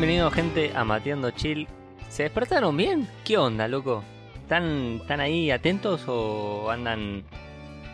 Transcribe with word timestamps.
Bienvenido 0.00 0.30
gente 0.30 0.72
a 0.74 0.82
Mateando 0.82 1.30
Chill. 1.30 1.68
¿Se 2.08 2.22
despertaron 2.22 2.74
bien? 2.74 3.06
¿Qué 3.22 3.36
onda, 3.36 3.68
loco? 3.68 4.02
¿Están, 4.34 4.94
¿Están 5.02 5.20
ahí 5.20 5.50
atentos 5.50 6.04
o 6.06 6.70
andan 6.70 7.22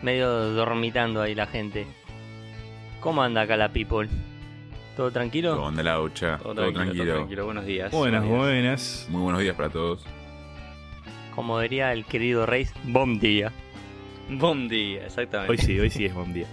medio 0.01 0.53
dormitando 0.53 1.21
ahí 1.21 1.35
la 1.35 1.47
gente? 1.47 1.85
¿Cómo 3.01 3.21
anda 3.21 3.41
acá 3.41 3.57
la 3.57 3.73
people? 3.73 4.07
¿Todo 4.95 5.11
tranquilo? 5.11 5.57
¿Cómo 5.57 5.67
anda 5.67 5.83
la 5.83 5.99
ucha? 5.99 6.37
Todo, 6.37 6.53
Todo, 6.55 6.71
tranquilo, 6.71 6.75
tranquilo. 6.85 7.05
todo 7.07 7.15
tranquilo. 7.17 7.45
Buenos 7.45 7.65
días. 7.65 7.91
Buenas, 7.91 8.21
Buenos 8.23 8.39
días. 8.47 8.53
buenas. 8.53 9.07
Muy 9.09 9.21
buenos 9.23 9.41
días 9.41 9.55
para 9.57 9.69
todos. 9.69 10.05
Como 11.35 11.59
diría 11.59 11.91
el 11.91 12.05
querido 12.05 12.45
Reis, 12.45 12.71
bom 12.85 13.19
día. 13.19 13.51
Buen 14.29 14.69
día, 14.69 15.07
exactamente. 15.07 15.51
Hoy 15.51 15.57
sí, 15.57 15.77
hoy 15.77 15.89
sí 15.89 16.05
es 16.05 16.13
buen 16.13 16.33
día. 16.33 16.47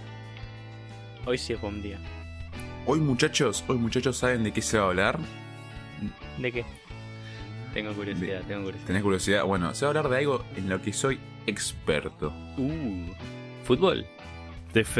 Hoy 1.25 1.37
sí 1.37 1.53
es 1.53 1.61
buen 1.61 1.81
día. 1.81 1.97
Hoy 2.85 2.99
muchachos, 2.99 3.63
hoy 3.69 3.77
muchachos 3.77 4.17
saben 4.17 4.43
de 4.43 4.51
qué 4.51 4.61
se 4.61 4.77
va 4.77 4.83
a 4.83 4.87
hablar. 4.89 5.17
¿De 6.37 6.51
qué? 6.51 6.65
Tengo 7.73 7.93
curiosidad, 7.93 8.41
tengo 8.47 8.63
curiosidad. 8.63 8.87
¿Tenés 8.87 9.03
curiosidad? 9.03 9.43
Bueno, 9.43 9.73
se 9.75 9.85
va 9.85 9.89
a 9.89 9.89
hablar 9.91 10.09
de 10.09 10.17
algo 10.19 10.45
en 10.55 10.69
lo 10.69 10.81
que 10.81 10.93
soy 10.93 11.19
experto. 11.45 12.31
Uh, 12.57 13.11
fútbol. 13.65 14.05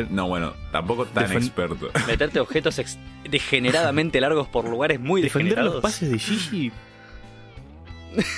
No, 0.10 0.28
bueno, 0.30 0.54
tampoco 0.72 1.06
tan 1.06 1.26
Defen- 1.28 1.38
experto. 1.38 1.90
Meterte 2.08 2.40
objetos 2.40 2.80
ex- 2.80 2.98
degeneradamente 3.30 4.22
largos 4.22 4.48
por 4.48 4.68
lugares 4.70 5.00
muy 5.02 5.22
Defender 5.22 5.58
los 5.58 5.82
degenerados. 5.82 5.82
pases 5.82 6.12
de 6.12 6.18
Gigi. 6.20 6.72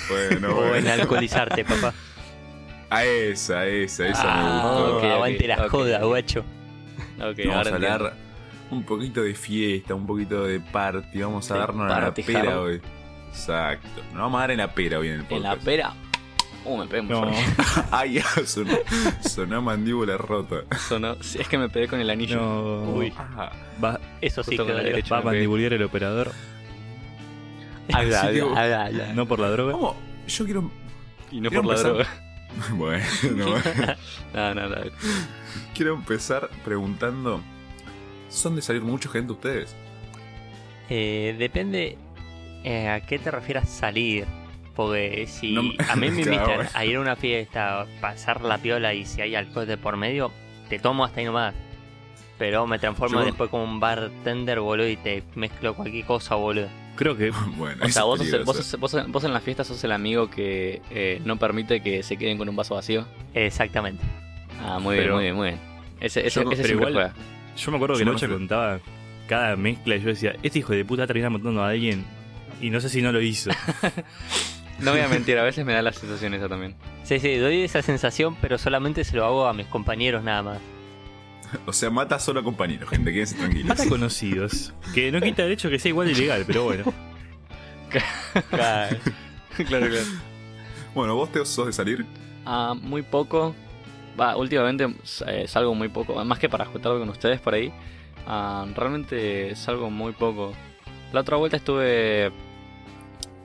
bueno, 0.08 0.48
O 0.56 0.62
en 0.64 0.68
bueno. 0.84 0.92
alcoholizarte, 0.92 1.64
papá. 1.64 1.94
A 2.90 3.04
esa, 3.04 3.66
esa, 3.66 4.08
esa 4.08 4.22
Ah, 4.24 4.42
me 4.42 4.82
gustó. 4.82 4.96
ok, 4.98 5.04
aguante 5.04 5.46
la 5.46 5.64
ok. 5.64 5.70
joda, 5.70 6.04
guacho. 6.04 6.44
Vamos 7.18 7.38
a 7.38 7.74
hablar 7.74 8.00
entiendo. 8.00 8.12
un 8.70 8.82
poquito 8.84 9.22
de 9.22 9.34
fiesta, 9.34 9.94
un 9.94 10.06
poquito 10.06 10.44
de 10.44 10.58
party. 10.60 11.20
Vamos 11.20 11.50
a 11.50 11.54
De 11.54 11.60
darnos 11.60 11.92
a 11.92 12.00
la 12.00 12.14
pera 12.14 12.60
hoy. 12.60 12.80
Exacto. 13.38 14.02
Nos 14.12 14.22
vamos 14.22 14.38
a 14.38 14.40
dar 14.40 14.50
en 14.50 14.58
la 14.58 14.74
pera 14.74 14.98
hoy 14.98 15.08
en 15.08 15.14
el 15.14 15.26
En 15.30 15.42
la 15.42 15.50
podcast. 15.50 15.64
pera. 15.64 15.92
Uh, 16.64 16.76
me 16.76 16.86
pegué 16.86 17.02
muy 17.02 17.10
No, 17.12 17.22
fuerte. 17.22 17.44
Ay, 17.92 18.20
sonó, 18.44 18.76
sonó 19.20 19.62
mandíbula 19.62 20.16
rota. 20.18 20.56
Sonó- 20.88 21.16
sí, 21.22 21.38
es 21.40 21.48
que 21.48 21.56
me 21.56 21.68
pegué 21.68 21.88
con 21.88 22.00
el 22.00 22.10
anillo. 22.10 22.36
no. 22.36 22.82
Uy. 22.94 23.12
Ah, 23.16 23.52
Va, 23.82 24.00
Eso 24.20 24.42
sí 24.42 24.56
que 24.56 24.64
derecha. 24.64 25.14
va 25.14 25.20
a 25.20 25.24
mandibulear 25.24 25.72
el 25.72 25.82
operador. 25.84 26.32
Habla, 27.92 28.20
habla, 28.22 28.84
habla. 28.86 29.12
No 29.14 29.26
por 29.26 29.38
la 29.38 29.50
droga. 29.50 29.72
¿Cómo? 29.72 29.96
Yo 30.26 30.44
quiero. 30.44 30.70
Y 31.30 31.40
no 31.40 31.48
Quiero 31.48 31.62
por 31.62 31.74
la 31.74 31.80
droga. 31.82 32.06
Bueno, 32.72 33.04
No, 34.34 34.54
no, 34.54 34.68
no. 34.68 34.76
quiero 35.74 35.94
empezar 35.94 36.48
preguntando: 36.64 37.40
¿son 38.30 38.56
de 38.56 38.62
salir 38.62 38.82
mucha 38.82 39.08
gente 39.10 39.32
ustedes? 39.32 39.76
Eh, 40.90 41.36
depende 41.38 41.98
eh, 42.64 42.88
a 42.88 43.00
qué 43.00 43.18
te 43.18 43.30
refieras 43.30 43.68
salir. 43.68 44.24
Porque 44.74 45.26
si 45.26 45.52
No- 45.52 45.62
a 45.88 45.96
mí 45.96 46.08
me 46.10 46.22
invitan 46.22 46.68
a 46.72 46.84
ir 46.84 46.96
a 46.96 47.00
una 47.00 47.16
fiesta, 47.16 47.86
pasar 48.00 48.42
la 48.42 48.58
piola 48.58 48.94
y 48.94 49.04
si 49.06 49.20
hay 49.20 49.34
alcohol 49.34 49.66
de 49.66 49.76
por 49.76 49.96
medio, 49.96 50.30
te 50.68 50.78
tomo 50.78 51.04
hasta 51.04 51.18
ahí 51.20 51.26
nomás. 51.26 51.54
Pero 52.38 52.66
me 52.68 52.78
transformo 52.78 53.18
Yo- 53.20 53.26
después 53.26 53.50
como 53.50 53.64
un 53.64 53.80
bartender, 53.80 54.60
boludo, 54.60 54.88
y 54.88 54.96
te 54.96 55.24
mezclo 55.34 55.74
cualquier 55.74 56.04
cosa, 56.06 56.36
boludo. 56.36 56.68
Creo 56.94 57.16
que 57.16 57.30
Bueno, 57.56 57.84
O 57.84 57.88
sea, 57.88 58.04
vos, 58.04 58.18
sos 58.20 58.28
el- 58.32 58.44
vos, 58.44 58.56
peligroso. 58.56 58.62
sos- 58.62 58.80
vos 58.80 58.94
en- 58.94 59.10
vos 59.10 59.24
en 59.24 59.32
la 59.32 59.40
fiesta 59.40 59.64
sos 59.64 59.82
el 59.82 59.90
amigo 59.92 60.30
que 60.30 60.80
eh, 60.90 61.20
no 61.24 61.36
permite 61.36 61.80
que 61.82 62.04
se 62.04 62.16
queden 62.16 62.38
con 62.38 62.48
un 62.48 62.54
vaso 62.54 62.76
vacío. 62.76 63.04
Exactamente. 63.34 64.04
Ah, 64.64 64.78
muy 64.78 64.96
bien, 64.96 65.10
muy 65.12 65.22
bien, 65.24 65.34
muy 65.34 65.48
bien. 65.48 65.60
Ese, 66.00 66.24
ese, 66.26 66.44
Yo- 66.44 66.50
ese 66.52 66.62
pero 66.62 66.74
igual- 66.74 66.92
juega. 66.92 67.14
yo 67.56 67.70
me 67.72 67.76
acuerdo 67.78 67.96
que 67.96 68.04
Noche 68.04 68.28
contaba 68.28 68.78
cada 69.26 69.56
mezcla 69.56 69.96
y 69.96 70.00
yo 70.00 70.06
decía, 70.08 70.34
este 70.44 70.60
hijo 70.60 70.72
de 70.72 70.84
puta 70.84 71.04
termina 71.08 71.28
matando 71.30 71.62
a 71.64 71.70
alguien 71.70 72.04
y 72.60 72.70
no 72.70 72.80
sé 72.80 72.88
si 72.88 73.02
no 73.02 73.12
lo 73.12 73.20
hizo. 73.20 73.50
No 74.80 74.92
voy 74.92 75.00
a 75.00 75.08
mentir, 75.08 75.36
a 75.38 75.42
veces 75.42 75.66
me 75.66 75.72
da 75.72 75.82
la 75.82 75.92
sensación 75.92 76.34
esa 76.34 76.48
también. 76.48 76.76
Sí, 77.02 77.18
sí, 77.18 77.34
doy 77.36 77.62
esa 77.62 77.82
sensación, 77.82 78.36
pero 78.40 78.58
solamente 78.58 79.02
se 79.02 79.16
lo 79.16 79.24
hago 79.24 79.46
a 79.48 79.52
mis 79.52 79.66
compañeros 79.66 80.22
nada 80.22 80.42
más. 80.42 80.58
O 81.66 81.72
sea, 81.72 81.90
mata 81.90 82.18
solo 82.18 82.40
a 82.40 82.44
compañeros, 82.44 82.88
gente, 82.88 83.12
quédense 83.12 83.34
tranquilos. 83.36 83.66
Mata 83.66 83.88
conocidos. 83.88 84.72
Que 84.94 85.10
no 85.10 85.20
quita 85.20 85.44
el 85.44 85.52
hecho 85.52 85.68
que 85.68 85.78
sea 85.78 85.88
igual 85.88 86.06
de 86.06 86.12
ilegal, 86.12 86.44
pero 86.46 86.64
bueno. 86.64 86.84
claro, 88.50 88.96
claro. 89.66 90.06
Bueno, 90.94 91.16
vos 91.16 91.32
te 91.32 91.44
sos 91.44 91.66
de 91.66 91.72
salir. 91.72 92.06
Ah, 92.44 92.74
muy 92.80 93.02
poco. 93.02 93.56
Va, 94.20 94.36
últimamente 94.36 94.94
eh, 95.26 95.46
salgo 95.48 95.74
muy 95.74 95.88
poco. 95.88 96.24
Más 96.24 96.38
que 96.38 96.48
para 96.48 96.66
juntarme 96.66 97.00
con 97.00 97.08
ustedes 97.08 97.40
por 97.40 97.54
ahí. 97.54 97.72
ah, 98.26 98.64
realmente 98.76 99.56
salgo 99.56 99.90
muy 99.90 100.12
poco. 100.12 100.52
La 101.12 101.22
otra 101.22 101.36
vuelta 101.36 101.56
estuve 101.56 102.30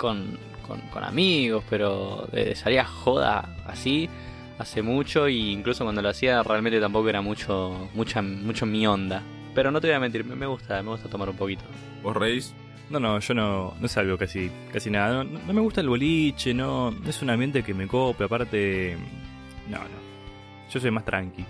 con, 0.03 0.37
con, 0.67 0.81
con 0.89 1.03
amigos, 1.05 1.63
pero 1.69 2.27
de, 2.33 2.43
de 2.43 2.55
salir 2.55 2.81
a 2.81 2.85
joda 2.85 3.55
así 3.65 4.09
hace 4.59 4.81
mucho. 4.81 5.29
Y 5.29 5.51
incluso 5.51 5.85
cuando 5.85 6.01
lo 6.01 6.09
hacía 6.09 6.43
realmente 6.43 6.79
tampoco 6.81 7.07
era 7.07 7.21
mucho, 7.21 7.89
mucha, 7.93 8.21
mucho 8.21 8.65
mi 8.65 8.85
onda. 8.85 9.23
Pero 9.55 9.71
no 9.71 9.79
te 9.79 9.87
voy 9.87 9.95
a 9.95 9.99
mentir, 10.01 10.25
me, 10.25 10.35
me 10.35 10.45
gusta, 10.45 10.83
me 10.83 10.89
gusta 10.89 11.07
tomar 11.07 11.29
un 11.29 11.37
poquito. 11.37 11.63
Vos 12.03 12.17
reís. 12.17 12.53
No, 12.89 12.99
no, 12.99 13.17
yo 13.17 13.33
no, 13.33 13.73
no 13.79 13.87
salgo 13.87 14.17
casi, 14.17 14.51
casi 14.73 14.89
nada. 14.89 15.23
No, 15.23 15.39
no 15.39 15.53
me 15.53 15.61
gusta 15.61 15.79
el 15.79 15.87
boliche, 15.87 16.53
no, 16.53 16.91
no 16.91 17.09
es 17.09 17.21
un 17.21 17.29
ambiente 17.29 17.63
que 17.63 17.73
me 17.73 17.87
cope, 17.87 18.25
aparte. 18.25 18.97
No, 19.69 19.77
no. 19.77 20.03
Yo 20.69 20.79
soy 20.81 20.91
más 20.91 21.05
tranqui. 21.05 21.45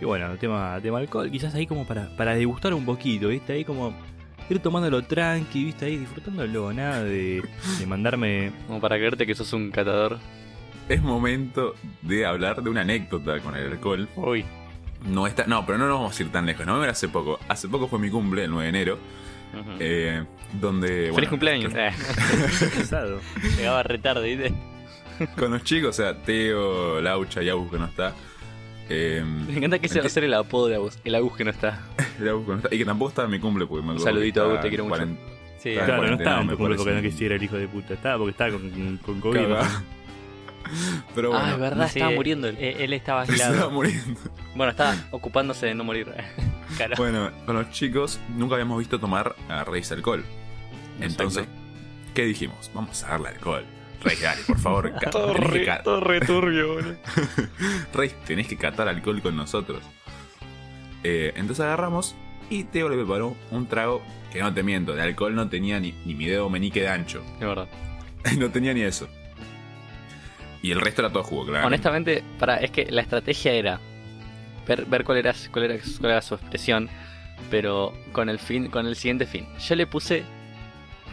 Y 0.00 0.04
bueno, 0.04 0.34
tema, 0.38 0.78
tema 0.82 0.98
alcohol, 0.98 1.30
quizás 1.30 1.54
ahí 1.54 1.66
como 1.66 1.86
para, 1.86 2.08
para 2.16 2.34
degustar 2.34 2.74
un 2.74 2.84
poquito, 2.84 3.28
¿viste? 3.28 3.52
Ahí 3.52 3.64
como 3.64 3.94
ir 4.54 4.60
tomándolo 4.60 5.02
tranqui, 5.02 5.64
¿viste? 5.64 5.86
Ahí 5.86 5.96
disfrutándolo, 5.98 6.72
nada 6.72 7.02
de, 7.04 7.42
de 7.78 7.86
mandarme. 7.86 8.52
Como 8.66 8.80
para 8.80 8.96
creerte 8.96 9.26
que 9.26 9.34
sos 9.34 9.52
un 9.52 9.70
catador. 9.70 10.18
Es 10.88 11.02
momento 11.02 11.74
de 12.02 12.26
hablar 12.26 12.62
de 12.62 12.70
una 12.70 12.80
anécdota 12.80 13.38
con 13.40 13.54
el 13.56 13.72
alcohol. 13.72 14.08
Uy, 14.16 14.44
No 15.06 15.26
está, 15.26 15.44
no, 15.46 15.64
pero 15.64 15.78
no 15.78 15.86
nos 15.88 15.98
vamos 15.98 16.18
a 16.18 16.22
ir 16.22 16.32
tan 16.32 16.46
lejos. 16.46 16.66
No, 16.66 16.82
hace 16.82 17.08
poco. 17.08 17.38
Hace 17.48 17.68
poco 17.68 17.86
fue 17.88 17.98
mi 17.98 18.10
cumple, 18.10 18.44
el 18.44 18.50
9 18.50 18.64
de 18.64 18.68
enero. 18.68 18.98
Ujú. 19.52 19.70
eh, 19.80 20.24
donde. 20.60 20.88
Feliz 20.88 21.12
bueno, 21.12 21.30
cumpleaños. 21.30 21.72
Pesado. 22.76 23.20
llegaba 23.56 23.82
retarde, 23.82 24.36
¿viste? 24.36 24.54
Con 25.36 25.50
los 25.52 25.64
chicos, 25.64 25.90
o 25.90 25.92
sea, 26.02 26.16
Teo, 26.16 27.00
Laucha 27.00 27.42
y 27.42 27.48
Agus 27.50 27.70
que 27.70 27.78
no 27.78 27.84
está. 27.86 28.14
Eh, 28.92 29.22
Me 29.24 29.56
encanta 29.56 29.78
que 29.78 29.86
ese 29.86 30.00
va 30.00 30.06
a 30.06 30.10
ser 30.10 30.24
el 30.24 30.34
apodo 30.34 30.66
de 30.66 30.74
Agus, 30.74 30.98
el 31.04 31.14
Agus 31.14 31.36
que 31.36 31.44
no 31.44 31.50
está. 31.50 31.80
Agus 32.18 32.44
que 32.44 32.50
no 32.52 32.56
está, 32.56 32.74
Y 32.74 32.78
que 32.78 32.84
tampoco 32.84 33.08
estaba 33.10 33.26
en 33.26 33.32
mi 33.32 33.38
cumple 33.38 33.66
porque 33.66 33.84
me 33.86 33.92
acuerdo 33.92 34.04
saludito, 34.04 34.42
Agus, 34.42 34.60
te 34.60 34.68
quiero 34.68 34.84
mucho. 34.84 34.96
40 34.96 35.20
Sí, 35.58 35.72
Claro, 35.74 35.86
Claro, 35.86 36.06
no 36.08 36.14
estaba 36.14 36.40
en 36.40 36.48
tu 36.48 36.56
cumple 36.56 36.76
porque 36.76 36.92
no 36.94 37.02
quisiera 37.02 37.34
el 37.36 37.42
hijo 37.42 37.56
de 37.56 37.68
puta, 37.68 37.94
estaba 37.94 38.18
porque 38.18 38.30
estaba 38.32 38.50
con, 38.52 38.98
con 39.04 39.20
COVID. 39.20 39.40
Pero 41.14 41.30
bueno, 41.30 41.44
ah, 41.44 41.50
es 41.52 41.58
verdad, 41.58 41.88
Sí, 41.88 41.98
estaba 41.98 42.14
muriendo. 42.14 42.48
él. 42.48 42.56
eh, 42.60 42.76
Él 42.80 42.92
estaba 42.92 43.26
se 43.26 43.32
estaba 43.32 43.50
aislado. 43.52 43.70
muriendo. 43.70 44.20
Bueno, 44.54 44.70
estaba 44.70 44.94
ocupándose 45.10 45.66
de 45.66 45.74
no 45.74 45.84
morir. 45.84 46.06
Cara. 46.78 46.94
Bueno, 46.96 47.30
con 47.46 47.56
los 47.56 47.70
chicos 47.70 48.20
nunca 48.36 48.54
habíamos 48.54 48.78
visto 48.78 48.98
tomar 49.00 49.34
a 49.48 49.64
Reis 49.64 49.90
alcohol. 49.92 50.24
Entonces, 51.00 51.46
¿qué 52.14 52.24
dijimos? 52.24 52.70
Vamos 52.74 53.02
a 53.04 53.08
darle 53.08 53.28
alcohol. 53.30 53.64
Reis, 54.02 54.20
dale, 54.22 54.42
por 54.46 54.58
favor. 54.58 54.92
que 54.98 55.64
ca- 55.64 55.82
re 56.00 56.20
turbio, 56.20 56.68
boludo. 56.74 56.96
Reis, 57.94 58.14
tenés 58.24 58.46
que 58.48 58.56
catar 58.56 58.88
alcohol 58.88 59.20
con 59.20 59.36
nosotros. 59.36 59.82
Eh, 61.04 61.32
entonces 61.36 61.64
agarramos 61.64 62.14
y 62.48 62.64
Teo 62.64 62.88
le 62.88 62.96
preparó 62.96 63.36
un 63.50 63.66
trago 63.66 64.02
que 64.32 64.40
no 64.40 64.52
te 64.52 64.62
miento, 64.62 64.94
de 64.94 65.02
alcohol 65.02 65.34
no 65.34 65.48
tenía 65.48 65.80
ni, 65.80 65.92
ni 66.04 66.14
mi 66.14 66.26
dedo 66.26 66.48
menique 66.50 66.80
de 66.80 66.88
ancho. 66.88 67.22
Es 67.34 67.46
verdad. 67.46 67.68
no 68.38 68.50
tenía 68.50 68.72
ni 68.74 68.82
eso. 68.82 69.08
Y 70.62 70.70
el 70.72 70.80
resto 70.80 71.02
era 71.02 71.10
todo 71.10 71.22
jugo, 71.22 71.46
claro. 71.46 71.66
Honestamente, 71.66 72.22
para, 72.38 72.56
es 72.58 72.70
que 72.70 72.86
la 72.90 73.00
estrategia 73.02 73.52
era 73.52 73.80
ver, 74.68 74.84
ver 74.86 75.04
cuál, 75.04 75.18
era, 75.18 75.34
cuál, 75.50 75.64
era, 75.70 75.82
cuál 76.00 76.12
era 76.12 76.22
su 76.22 76.34
expresión, 76.34 76.88
pero 77.50 77.94
con 78.12 78.28
el 78.28 78.38
fin, 78.38 78.68
con 78.68 78.86
el 78.86 78.94
siguiente 78.96 79.26
fin. 79.26 79.46
Yo 79.58 79.74
le 79.74 79.86
puse 79.86 80.22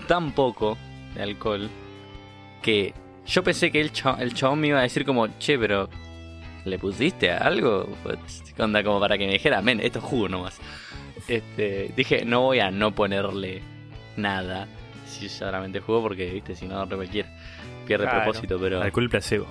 tan 0.07 0.33
poco 0.33 0.77
de 1.15 1.23
alcohol 1.23 1.69
que 2.61 2.93
yo 3.25 3.43
pensé 3.43 3.71
que 3.71 3.81
el, 3.81 3.91
cha- 3.91 4.17
el 4.19 4.33
chabón 4.33 4.59
me 4.61 4.67
iba 4.67 4.79
a 4.79 4.83
decir 4.83 5.05
como, 5.05 5.27
che, 5.39 5.57
pero 5.59 5.89
¿le 6.65 6.77
pusiste 6.79 7.31
algo? 7.31 7.87
Pues, 8.03 8.43
¿qué 8.55 8.61
onda? 8.63 8.83
Como 8.83 8.99
para 8.99 9.17
que 9.17 9.25
me 9.27 9.33
dijera, 9.33 9.61
men, 9.61 9.79
esto 9.79 9.99
es 9.99 10.05
jugo 10.05 10.29
nomás. 10.29 10.59
Este, 11.27 11.91
dije, 11.95 12.23
no 12.25 12.41
voy 12.41 12.59
a 12.59 12.71
no 12.71 12.93
ponerle 12.95 13.61
nada 14.15 14.67
si 15.05 15.27
solamente 15.29 15.79
jugo 15.79 16.01
porque, 16.03 16.29
viste, 16.31 16.55
si 16.55 16.67
no, 16.67 16.85
re 16.85 16.95
cualquiera 16.95 17.29
pierde 17.85 18.05
Claro. 18.05 18.23
propósito, 18.23 18.57
pero... 18.59 18.81
Alcohol 18.81 19.09
placebo. 19.09 19.47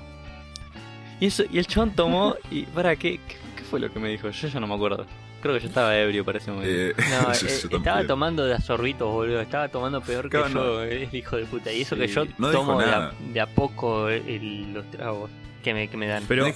Y, 1.20 1.26
eso, 1.26 1.44
y 1.50 1.58
el 1.58 1.66
chabón 1.66 1.92
tomó 1.92 2.36
y 2.50 2.62
para 2.64 2.94
¿qué, 2.96 3.12
qué, 3.26 3.36
qué 3.56 3.62
fue 3.64 3.80
lo 3.80 3.90
que 3.90 3.98
me 3.98 4.08
dijo? 4.10 4.28
Yo 4.30 4.48
ya 4.48 4.60
no 4.60 4.66
me 4.66 4.74
acuerdo. 4.74 5.06
Creo 5.42 5.54
que 5.54 5.60
yo 5.60 5.68
estaba 5.68 5.96
ebrio 5.96 6.24
para 6.24 6.38
ese 6.38 6.50
momento. 6.50 6.72
Eh, 6.72 6.94
No, 6.96 7.32
yo- 7.32 7.46
eh, 7.46 7.60
yo 7.70 7.76
estaba 7.76 8.04
tomando 8.06 8.44
de 8.46 8.54
a 8.54 8.60
sorbitos, 8.60 9.08
boludo. 9.12 9.40
Estaba 9.40 9.68
tomando 9.68 10.00
peor 10.00 10.24
que 10.24 10.38
Claro, 10.38 10.48
yo, 10.50 10.82
el 10.82 11.08
hijo 11.14 11.36
de 11.36 11.44
puta. 11.44 11.72
Y 11.72 11.82
eso 11.82 11.94
que 11.96 12.08
yo 12.08 12.24
no 12.38 12.50
tomo 12.50 12.78
de 12.78 12.84
a, 12.84 12.90
nada. 12.90 13.14
de 13.32 13.40
a 13.40 13.46
poco 13.46 14.08
el- 14.08 14.72
los 14.72 14.90
tragos 14.90 15.30
que 15.62 15.74
me, 15.74 15.88
que 15.88 15.96
me 15.96 16.06
dan. 16.08 16.24
Pero 16.26 16.46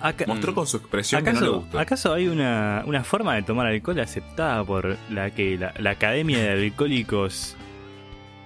acá, 0.00 0.26
Mostró 0.26 0.54
con 0.54 0.66
su 0.66 0.76
expresión 0.78 1.24
que 1.24 1.32
no 1.32 1.40
le 1.40 1.46
¿acaso, 1.46 1.60
gustó. 1.60 1.78
¿acaso 1.80 2.12
hay 2.14 2.28
una, 2.28 2.82
una 2.86 3.02
forma 3.02 3.34
de 3.34 3.42
tomar 3.42 3.66
alcohol 3.66 3.98
aceptada 4.00 4.62
por 4.64 4.96
la 5.10 5.30
que 5.30 5.56
la, 5.58 5.72
la 5.78 5.90
Academia 5.90 6.38
de 6.38 6.50
Alcohólicos 6.66 7.56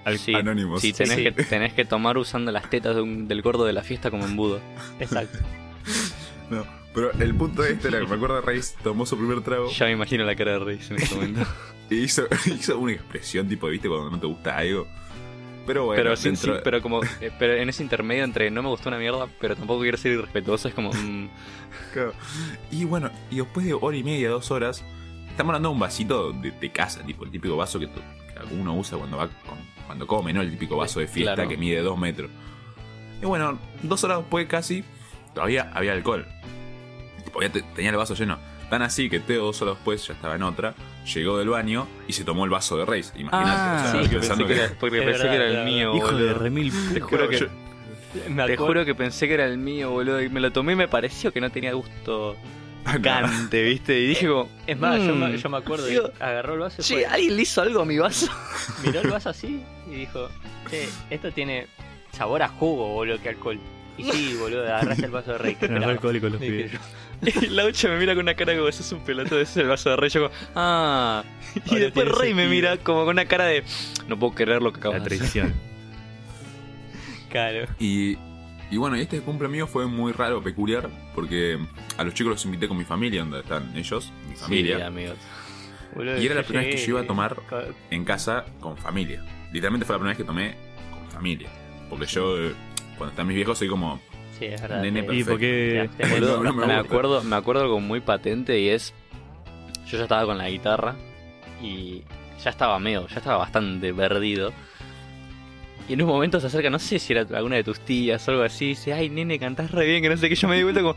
Al- 0.04 0.18
Sí, 0.18 0.34
Anónimos. 0.34 0.80
sí, 0.80 0.92
tenés, 0.92 1.16
sí. 1.16 1.22
Que, 1.24 1.32
tenés 1.44 1.72
que 1.74 1.84
tomar 1.84 2.16
usando 2.18 2.50
las 2.52 2.68
tetas 2.70 2.94
de 2.96 3.02
un- 3.02 3.28
del 3.28 3.42
gordo 3.42 3.64
de 3.64 3.72
la 3.74 3.82
fiesta 3.82 4.10
como 4.10 4.24
embudo. 4.24 4.60
Exacto. 5.00 5.38
No, 6.50 6.66
pero 6.94 7.10
el 7.12 7.34
punto 7.34 7.62
de 7.62 7.72
este 7.72 7.88
era 7.88 8.00
que 8.00 8.06
me 8.06 8.14
acuerdo 8.16 8.36
de 8.36 8.42
Reis 8.42 8.74
tomó 8.82 9.06
su 9.06 9.16
primer 9.16 9.40
trago 9.42 9.70
Ya 9.70 9.86
me 9.86 9.92
imagino 9.92 10.24
la 10.24 10.34
cara 10.36 10.52
de 10.52 10.58
Reis 10.60 10.90
en 10.90 10.96
este 10.98 11.14
momento. 11.14 11.46
y 11.90 11.96
hizo, 11.96 12.24
hizo 12.46 12.78
una 12.78 12.92
expresión 12.92 13.48
tipo, 13.48 13.68
¿viste? 13.68 13.88
Cuando 13.88 14.10
no 14.10 14.20
te 14.20 14.26
gusta 14.26 14.56
algo. 14.58 14.86
Pero 15.66 15.84
bueno, 15.86 16.02
pero, 16.02 16.16
sí, 16.16 16.24
dentro- 16.30 16.56
sí, 16.56 16.60
pero 16.64 16.82
como 16.82 17.02
eh, 17.04 17.30
pero 17.38 17.54
en 17.54 17.68
ese 17.68 17.82
intermedio 17.84 18.24
entre 18.24 18.50
no 18.50 18.62
me 18.62 18.68
gustó 18.68 18.88
una 18.88 18.98
mierda, 18.98 19.28
pero 19.40 19.54
tampoco 19.54 19.82
quiero 19.82 19.96
ser 19.96 20.10
irrespetuoso, 20.12 20.66
es 20.68 20.74
como... 20.74 20.90
mm, 20.92 21.28
Claro. 21.92 22.12
Y 22.72 22.84
bueno, 22.84 23.10
y 23.30 23.36
después 23.36 23.64
de 23.64 23.72
hora 23.74 23.96
y 23.96 24.02
media, 24.02 24.28
dos 24.30 24.50
horas, 24.50 24.84
estamos 25.30 25.50
hablando 25.50 25.68
de 25.68 25.72
un 25.74 25.78
vasito 25.80 26.32
de, 26.32 26.50
de 26.50 26.72
casa, 26.72 27.04
tipo 27.06 27.24
el 27.24 27.30
típico 27.30 27.56
vaso 27.56 27.78
que, 27.78 27.86
que 27.88 28.54
uno 28.58 28.74
usa 28.76 28.98
cuando 28.98 29.16
va 29.18 29.28
cuando 29.86 30.06
come, 30.06 30.32
¿no? 30.32 30.40
El 30.42 30.50
típico 30.50 30.76
vaso 30.76 30.98
de 31.00 31.06
fiesta 31.06 31.34
Claro. 31.34 31.48
que 31.48 31.56
mide 31.56 31.80
dos 31.80 31.96
metros. 31.96 32.28
Y 33.22 33.26
bueno, 33.26 33.56
dos 33.84 34.02
horas 34.02 34.18
después 34.18 34.46
casi, 34.48 34.82
todavía 35.32 35.70
había 35.74 35.92
alcohol. 35.92 36.26
Tipo, 37.32 37.42
ya 37.42 37.48
te- 37.50 37.62
tenía 37.62 37.90
el 37.90 37.96
vaso 37.96 38.14
lleno. 38.14 38.38
Tan 38.68 38.82
así 38.82 39.08
que 39.10 39.20
Teo 39.20 39.44
dos 39.46 39.60
horas 39.62 39.74
después 39.76 40.06
ya 40.06 40.14
estaba 40.14 40.34
en 40.36 40.42
otra, 40.42 40.74
llegó 41.14 41.38
del 41.38 41.48
baño 41.48 41.86
y 42.08 42.12
se 42.12 42.24
tomó 42.24 42.44
el 42.44 42.50
vaso 42.50 42.76
de 42.76 42.84
Reis. 42.86 43.12
Imagínate, 43.16 43.50
Ah, 43.60 43.84
o 43.88 43.92
sea, 43.92 44.02
sí, 44.02 44.08
que 44.08 44.16
pensando 44.16 44.46
pensé 44.46 44.60
que 44.60 44.64
era, 44.66 44.74
porque 44.78 44.98
Es 44.98 45.04
pensé 45.04 45.18
verdad, 45.24 45.30
que 45.30 45.36
era 45.52 45.60
el 45.60 45.64
mío, 45.66 45.96
Hijo 45.96 46.12
de 46.12 46.34
remil. 46.34 46.72
Te 46.94 47.00
juro 47.00 47.28
que, 47.28 47.38
Yo- 47.38 47.46
te 48.46 48.56
juro 48.56 48.84
que 48.84 48.94
pensé 48.94 49.28
que 49.28 49.34
era 49.34 49.46
el 49.46 49.58
mío, 49.58 49.90
boludo, 49.90 50.20
y 50.22 50.28
me 50.28 50.40
lo 50.40 50.52
tomé 50.52 50.72
y 50.72 50.76
me 50.76 50.88
pareció 50.88 51.32
que 51.32 51.40
no 51.40 51.50
tenía 51.50 51.72
gusto 51.74 52.36
Ah, 52.84 52.94
picante, 52.96 53.62
¿viste? 53.62 53.98
Y 54.00 54.06
dije 54.08 54.26
como... 54.28 54.48
Es 54.66 54.78
más, 54.78 54.98
yo, 54.98 55.14
"Mm". 55.14 55.18
me, 55.32 55.38
yo 55.38 55.48
me 55.50 55.56
acuerdo, 55.58 55.86
Digo, 55.86 56.10
agarró 56.18 56.54
el 56.54 56.60
vaso 56.60 56.80
y 56.80 56.84
fue- 56.84 57.06
¿alguien 57.06 57.36
le 57.36 57.42
hizo 57.42 57.62
algo 57.62 57.80
a 57.82 57.84
mi 57.84 57.96
vaso? 57.98 58.26
miró 58.84 59.00
el 59.02 59.08
vaso 59.08 59.28
así 59.30 59.62
y 59.86 59.90
dijo, 59.94 60.28
che, 60.70 60.88
esto 61.10 61.30
tiene 61.30 61.66
sabor 62.12 62.42
a 62.42 62.48
jugo, 62.48 62.88
boludo, 62.88 63.20
que 63.22 63.28
alcohol. 63.28 63.58
Y 63.98 64.04
sí, 64.10 64.34
boludo, 64.40 64.62
agarraste 64.64 65.04
el 65.04 65.10
vaso 65.12 65.32
de 65.32 65.38
Rey. 65.38 65.54
¿qué 65.56 65.68
No, 65.68 65.86
alcohólico 65.86 66.28
los 66.30 66.40
pibes. 66.40 66.72
Y 67.22 67.46
la 67.48 67.66
ucha 67.66 67.88
me 67.88 67.98
mira 67.98 68.14
con 68.14 68.24
una 68.24 68.34
cara 68.34 68.54
como 68.56 68.68
ese 68.68 68.82
es 68.82 68.90
un 68.92 69.00
pelotudo, 69.04 69.40
ese 69.40 69.52
es 69.52 69.56
el 69.58 69.68
vaso 69.68 69.90
de 69.90 69.96
rey. 69.96 70.10
Yo 70.10 70.28
como, 70.28 70.34
ah. 70.56 71.22
Y 71.54 71.60
Ahora 71.70 71.80
después 71.80 72.08
Rey 72.08 72.34
me 72.34 72.42
sentido. 72.42 72.50
mira 72.50 72.76
como 72.82 73.00
con 73.04 73.10
una 73.10 73.26
cara 73.26 73.44
de, 73.44 73.62
no 74.08 74.18
puedo 74.18 74.34
creer 74.34 74.60
lo 74.62 74.72
que 74.72 74.80
acabo 74.80 74.94
La 74.94 75.00
de 75.00 75.06
hacer. 75.06 75.18
traición. 75.18 75.54
Claro. 77.30 77.66
Y, 77.78 78.18
y 78.70 78.76
bueno, 78.76 78.96
y 78.96 79.00
este 79.00 79.20
cumple 79.22 79.48
mío 79.48 79.66
fue 79.66 79.86
muy 79.86 80.12
raro, 80.12 80.42
peculiar, 80.42 80.90
porque 81.14 81.58
a 81.96 82.04
los 82.04 82.12
chicos 82.14 82.32
los 82.32 82.44
invité 82.44 82.68
con 82.68 82.76
mi 82.76 82.84
familia, 82.84 83.20
donde 83.20 83.40
están 83.40 83.74
ellos, 83.76 84.12
mi 84.28 84.34
Sí, 84.36 84.42
familia, 84.42 84.86
amigos. 84.86 85.16
Boludo, 85.94 86.20
Y 86.20 86.26
era 86.26 86.34
la 86.34 86.42
primera 86.42 86.66
vez 86.66 86.76
que 86.76 86.82
yo 86.86 86.90
iba 86.90 87.00
a 87.00 87.06
tomar- 87.06 87.36
en 87.90 88.04
casa 88.04 88.44
con 88.60 88.76
familia. 88.76 89.24
Literalmente 89.52 89.86
fue 89.86 89.94
la 89.94 89.98
primera 89.98 90.10
vez 90.16 90.18
que 90.18 90.24
tomé 90.24 90.56
con 90.90 91.10
familia. 91.10 91.48
Porque 91.88 92.06
yo, 92.06 92.38
eh, 92.38 92.52
cuando 92.98 93.10
están 93.12 93.26
mis 93.26 93.36
viejos, 93.36 93.58
soy 93.58 93.68
como, 93.68 94.00
Sí, 94.42 94.48
es 94.52 94.60
verdad. 94.60 94.82
Nene 94.82 95.04
perfecto. 95.04 95.14
Y 95.14 95.24
porque. 95.24 95.90
Boludo, 96.10 96.42
No, 96.42 96.52
me 96.52 96.74
acuerdo, 96.74 97.22
me 97.22 97.36
acuerdo 97.36 97.62
algo 97.62 97.78
muy 97.78 98.00
patente 98.00 98.58
y 98.58 98.70
es, 98.70 98.92
yo 99.86 99.98
ya 99.98 100.02
estaba 100.02 100.24
con 100.26 100.36
la 100.36 100.50
guitarra 100.50 100.96
y 101.62 102.02
ya 102.42 102.50
estaba 102.50 102.78
medio, 102.80 103.06
ya 103.06 103.18
estaba 103.18 103.38
bastante 103.38 103.94
perdido. 103.94 104.52
Y 105.88 105.92
en 105.92 106.02
un 106.02 106.08
momento 106.08 106.40
se 106.40 106.48
acerca, 106.48 106.70
no 106.70 106.80
sé 106.80 106.98
si 106.98 107.12
era 107.12 107.24
alguna 107.36 107.56
de 107.56 107.64
tus 107.64 107.78
tías 107.80 108.26
o 108.26 108.32
algo 108.32 108.42
así, 108.42 108.64
y 108.64 108.68
dice, 108.68 108.92
ay 108.92 109.10
nene, 109.10 109.38
cantás 109.38 109.70
re 109.70 109.86
bien, 109.86 110.02
que 110.02 110.08
no 110.08 110.16
sé 110.16 110.28
qué, 110.28 110.34
yo 110.34 110.48
me 110.48 110.56
di 110.56 110.64
vuelta 110.64 110.80
como, 110.80 110.96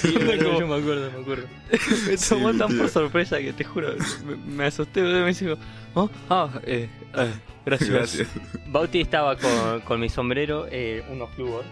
Sí, 0.00 0.12
como- 0.14 0.58
yo 0.60 0.66
me 0.66 0.74
acuerdo, 0.76 1.10
me 1.12 1.20
acuerdo. 1.22 1.46
me 2.08 2.16
tomó 2.16 2.52
Sí, 2.52 2.58
tan 2.58 2.68
tío. 2.68 2.78
por 2.78 2.88
sorpresa 2.88 3.38
que 3.38 3.52
te 3.52 3.64
juro, 3.64 3.94
me, 4.26 4.36
me 4.36 4.64
asusté, 4.66 5.02
me 5.02 5.26
dice, 5.26 5.56
oh, 5.94 6.10
ah, 6.30 6.48
eh, 6.64 6.88
eh, 7.16 7.32
gracias. 7.64 7.90
gracias. 7.90 8.28
Bauti 8.68 9.00
estaba 9.00 9.36
con, 9.36 9.80
con 9.82 10.00
mi 10.00 10.08
sombrero, 10.08 10.66
eh, 10.70 11.04
uno 11.10 11.26
flúor, 11.28 11.64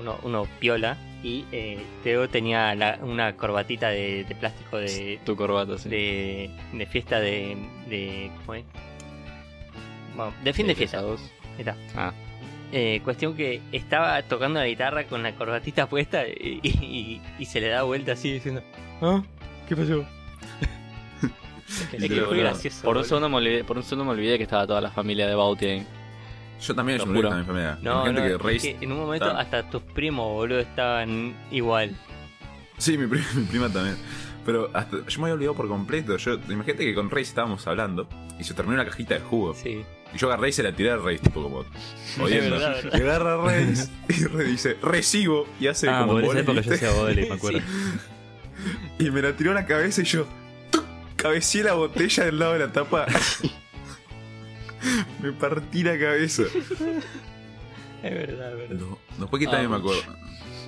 uno, 0.00 0.18
uno 0.22 0.46
piola, 0.60 0.96
y 1.22 1.44
eh, 1.52 1.78
Teo 2.04 2.28
tenía 2.28 2.74
la- 2.74 2.98
una 3.02 3.36
corbatita 3.36 3.88
de, 3.88 4.24
de 4.24 4.34
plástico 4.34 4.76
de, 4.78 5.18
Tu 5.24 5.34
corbata, 5.36 5.78
sí. 5.78 5.88
de, 5.88 6.50
de 6.72 6.86
fiesta 6.86 7.18
de, 7.20 7.56
de. 7.88 8.30
¿Cómo 8.40 8.54
es? 8.54 8.64
Bueno, 10.14 10.32
de 10.44 10.52
fin 10.52 10.66
de 10.66 10.74
fiesta. 10.74 11.02
Está. 11.58 11.74
Ah, 11.94 12.12
Eh, 12.72 13.00
cuestión 13.04 13.36
que 13.36 13.60
estaba 13.72 14.20
tocando 14.22 14.58
la 14.60 14.66
guitarra 14.66 15.04
con 15.06 15.22
la 15.22 15.34
corbatita 15.36 15.88
puesta 15.88 16.26
y, 16.26 16.60
y- 16.62 17.20
y 17.38 17.44
se 17.44 17.60
le 17.60 17.68
da 17.68 17.82
vuelta 17.84 18.12
así 18.12 18.32
diciendo, 18.32 18.62
¿ah? 19.00 19.22
¿Qué 19.68 19.76
pasó? 19.76 20.04
es 21.92 22.08
que 22.08 22.20
fue 22.22 22.38
gracioso. 22.38 22.82
por 22.84 22.96
un, 22.96 23.04
segundo 23.04 23.28
me 23.28 23.36
olvidé, 23.36 23.64
por 23.64 23.76
un 23.76 23.82
segundo 23.82 24.04
me 24.04 24.10
olvidé 24.18 24.36
que 24.36 24.44
estaba 24.44 24.66
toda 24.66 24.80
la 24.80 24.90
familia 24.90 25.26
de 25.26 25.34
Bauti 25.34 25.66
ahí. 25.66 25.86
Yo 26.60 26.74
también, 26.74 26.98
yo 26.98 27.06
me 27.06 27.20
mi 27.22 27.44
familia. 27.44 27.78
No, 27.82 28.04
Gente 28.04 28.20
no, 28.20 28.26
que 28.26 28.32
es 28.34 28.40
Reis- 28.40 28.62
que 28.78 28.84
en 28.84 28.92
un 28.92 28.98
momento 28.98 29.26
hasta 29.30 29.68
tus 29.68 29.82
primos, 29.82 30.32
boludo, 30.32 30.58
estaban 30.60 31.34
igual. 31.50 31.94
Sí, 32.78 32.96
mi, 32.96 33.06
pri- 33.06 33.22
mi 33.34 33.44
prima 33.44 33.68
también. 33.68 33.96
Pero 34.44 34.70
hasta, 34.72 34.98
yo 35.06 35.18
me 35.20 35.24
había 35.24 35.34
olvidado 35.34 35.54
por 35.56 35.68
completo. 35.68 36.16
Yo, 36.16 36.34
imagínate 36.48 36.84
que 36.84 36.94
con 36.94 37.10
Reis 37.10 37.28
estábamos 37.28 37.66
hablando 37.66 38.08
y 38.38 38.44
se 38.44 38.54
terminó 38.54 38.76
la 38.78 38.84
cajita 38.86 39.14
de 39.14 39.20
jugo. 39.20 39.54
Sí. 39.54 39.84
Y 40.14 40.18
yo 40.18 40.28
agarré 40.28 40.48
y 40.48 40.52
se 40.52 40.62
la 40.62 40.72
tiré 40.72 40.90
a 40.90 40.96
Reis, 40.96 41.20
tipo 41.20 41.42
como 41.42 41.64
verdad. 42.18 42.76
Y 42.92 42.96
agarra 42.96 43.34
a 43.34 43.46
Reis 43.46 43.90
y 44.08 44.24
Reis 44.24 44.48
dice, 44.50 44.76
recibo. 44.82 45.46
Y 45.60 45.66
hace 45.66 45.88
Ah, 45.88 46.00
como 46.06 46.20
por 46.20 46.24
esa 46.24 46.40
época 46.40 46.60
yo 46.60 46.72
hacía 46.74 46.90
vole, 46.92 47.26
me 47.28 47.34
acuerdo. 47.34 47.60
Y 48.98 49.10
me 49.10 49.20
la 49.20 49.36
tiró 49.36 49.50
a 49.50 49.54
la 49.54 49.66
cabeza 49.66 50.00
y 50.00 50.04
yo 50.04 50.26
¡tuc! 50.70 50.84
cabeceé 51.16 51.62
la 51.64 51.74
botella 51.74 52.24
del 52.24 52.38
lado 52.38 52.54
de 52.54 52.58
la 52.60 52.72
tapa. 52.72 53.06
me 55.22 55.32
partí 55.32 55.82
la 55.82 55.98
cabeza. 55.98 56.44
Es 58.02 58.14
verdad, 58.14 58.52
es 58.52 58.68
verdad. 58.70 58.86
No, 58.86 58.98
después 59.18 59.40
que 59.40 59.46
también 59.46 59.70
me 59.70 59.76
acuerdo. 59.76 60.02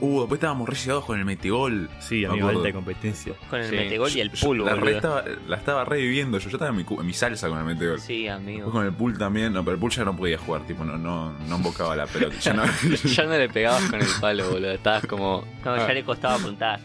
Uh, 0.00 0.20
después 0.20 0.38
estábamos 0.38 0.68
re 0.68 0.76
llegados 0.76 1.04
con 1.04 1.18
el 1.18 1.24
metegol. 1.24 1.90
Sí, 1.98 2.24
amigo, 2.24 2.46
acuerdo. 2.46 2.60
alta 2.64 2.72
competencia. 2.72 3.32
Con 3.50 3.60
el 3.60 3.68
Sí. 3.70 3.74
metegol 3.76 4.10
y 4.14 4.20
el 4.20 4.30
Yo 4.32 4.46
pool, 4.46 4.64
la, 4.64 4.74
re 4.74 4.78
boludo. 4.80 4.96
estaba, 4.96 5.24
la 5.48 5.56
estaba 5.56 5.84
reviviendo 5.84 6.38
yo. 6.38 6.48
Yo 6.50 6.56
estaba 6.56 6.70
en 6.70 6.76
mi, 6.76 6.84
en 6.88 7.06
mi 7.06 7.12
salsa 7.12 7.48
con 7.48 7.58
el 7.58 7.64
metegol. 7.64 8.00
Sí, 8.00 8.22
Después 8.24 8.36
amigo. 8.46 8.70
con 8.70 8.84
el 8.86 8.92
pool 8.92 9.18
también. 9.18 9.52
No, 9.52 9.64
pero 9.64 9.74
el 9.74 9.80
pool 9.80 9.90
ya 9.90 10.04
no 10.04 10.16
podía 10.16 10.38
jugar, 10.38 10.64
tipo, 10.66 10.84
no, 10.84 10.96
no, 10.96 11.32
no 11.32 11.56
embocaba 11.56 11.96
la 11.96 12.06
pelota. 12.06 12.36
Ya 12.38 12.52
no- 12.52 12.62
ya 13.04 13.24
no 13.24 13.30
le 13.36 13.48
pegabas 13.48 13.82
con 13.90 14.00
el 14.00 14.06
palo, 14.20 14.48
boludo. 14.50 14.70
Estabas 14.70 15.04
como. 15.06 15.44
No, 15.64 15.76
ya 15.76 15.92
le 15.92 16.04
costaba 16.04 16.34
apuntar. 16.36 16.78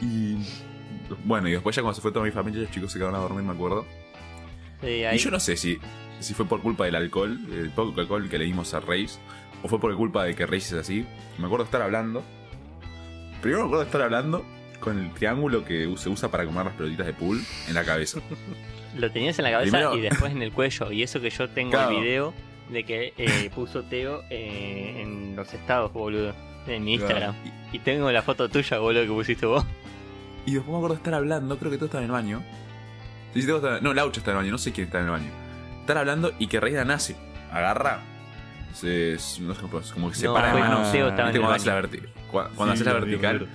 y 0.00 0.36
bueno, 1.24 1.48
y 1.48 1.52
después 1.52 1.74
ya 1.76 1.82
cuando 1.82 1.94
se 1.96 2.00
fue 2.02 2.12
toda 2.12 2.24
mi 2.24 2.30
familia, 2.30 2.62
los 2.62 2.70
chicos 2.70 2.92
se 2.92 2.98
quedaron 2.98 3.16
a 3.16 3.18
dormir, 3.22 3.42
me 3.42 3.52
acuerdo. 3.52 3.86
Sí, 4.80 5.04
ahí. 5.04 5.16
Y 5.16 5.18
yo 5.18 5.30
no 5.30 5.40
sé 5.40 5.56
si, 5.56 5.78
si 6.20 6.34
fue 6.34 6.46
por 6.46 6.60
culpa 6.62 6.84
del 6.84 6.94
alcohol, 6.94 7.38
el 7.52 7.70
poco 7.70 8.00
alcohol 8.00 8.28
que 8.28 8.38
le 8.38 8.44
dimos 8.44 8.72
a 8.74 8.80
Reis, 8.80 9.18
o 9.62 9.68
fue 9.68 9.80
por 9.80 9.94
culpa 9.96 10.24
de 10.24 10.34
que 10.34 10.46
Reis 10.46 10.66
es 10.72 10.78
así. 10.78 11.06
Me 11.38 11.46
acuerdo 11.46 11.64
estar 11.64 11.82
hablando. 11.82 12.22
Primero 13.40 13.62
me 13.62 13.66
acuerdo 13.68 13.84
estar 13.84 14.02
hablando 14.02 14.44
con 14.80 14.98
el 14.98 15.12
triángulo 15.12 15.64
que 15.64 15.92
se 15.96 16.08
usa 16.08 16.30
para 16.30 16.44
comer 16.44 16.66
las 16.66 16.74
pelotitas 16.74 17.06
de 17.06 17.12
pool 17.14 17.40
en 17.68 17.74
la 17.74 17.84
cabeza. 17.84 18.20
Lo 18.96 19.10
tenías 19.12 19.38
en 19.38 19.44
la 19.44 19.50
cabeza 19.52 19.70
Primero- 19.70 19.96
y 19.96 20.00
después 20.00 20.32
en 20.32 20.42
el 20.42 20.52
cuello. 20.52 20.90
Y 20.92 21.02
eso 21.02 21.20
que 21.20 21.30
yo 21.30 21.48
tengo 21.50 21.72
Claro. 21.72 21.90
el 21.90 22.00
video 22.02 22.34
de 22.70 22.84
que 22.84 23.12
eh, 23.16 23.50
puso 23.54 23.82
Teo 23.84 24.22
eh, 24.30 25.02
en 25.02 25.36
los 25.36 25.52
estados, 25.54 25.92
boludo. 25.92 26.34
En 26.66 26.84
mi 26.84 26.94
Instagram. 26.94 27.34
Y 27.72 27.78
tengo 27.78 28.10
la 28.12 28.22
foto 28.22 28.48
tuya, 28.48 28.78
boludo, 28.78 29.02
que 29.02 29.08
pusiste 29.08 29.46
vos. 29.46 29.64
Y 30.46 30.52
después 30.54 30.70
me 30.70 30.76
acuerdo 30.76 30.96
estar 30.96 31.14
hablando, 31.14 31.58
creo 31.58 31.70
que 31.70 31.76
todo 31.78 31.86
estaba 31.86 32.02
en 32.04 32.10
el 32.10 32.12
baño. 32.12 32.42
Sí, 33.34 33.40
sí, 33.42 33.46
todo 33.46 33.56
estaba- 33.58 33.80
no, 33.80 33.94
Laucha 33.94 34.20
está 34.20 34.32
en 34.32 34.36
el 34.38 34.42
baño, 34.42 34.52
no 34.52 34.58
sé 34.58 34.72
quién 34.72 34.86
está 34.86 34.98
en 34.98 35.04
el 35.04 35.10
baño. 35.10 35.30
Estar 35.80 35.96
hablando 35.98 36.32
y 36.38 36.46
que 36.46 36.60
Reis 36.60 36.74
la 36.76 36.84
nace. 36.84 37.16
Agarra. 37.52 38.00
Es- 38.84 39.38
no 39.40 39.54
sé 39.54 39.60
cómo, 39.62 39.80
como 39.94 40.10
que 40.10 40.16
se 40.16 40.26
No, 40.26 40.34
para 40.34 40.48
de 40.48 40.52
fue 40.52 40.60
manos. 40.62 40.92
Teo 40.92 41.08
estaba 41.08 41.28
en 41.30 41.34
¿Viste 41.34 41.36
el 41.38 41.42
cuando 41.42 41.54
haces 41.56 41.66
la, 41.66 41.74
baño. 41.74 41.88
verti- 41.88 42.30
cua- 42.30 42.48
cuando 42.54 42.74
Sí, 42.74 42.82
haces 42.82 42.86
la 42.86 42.92
lo 43.00 43.06
vi, 43.06 43.10
vertical? 43.16 43.48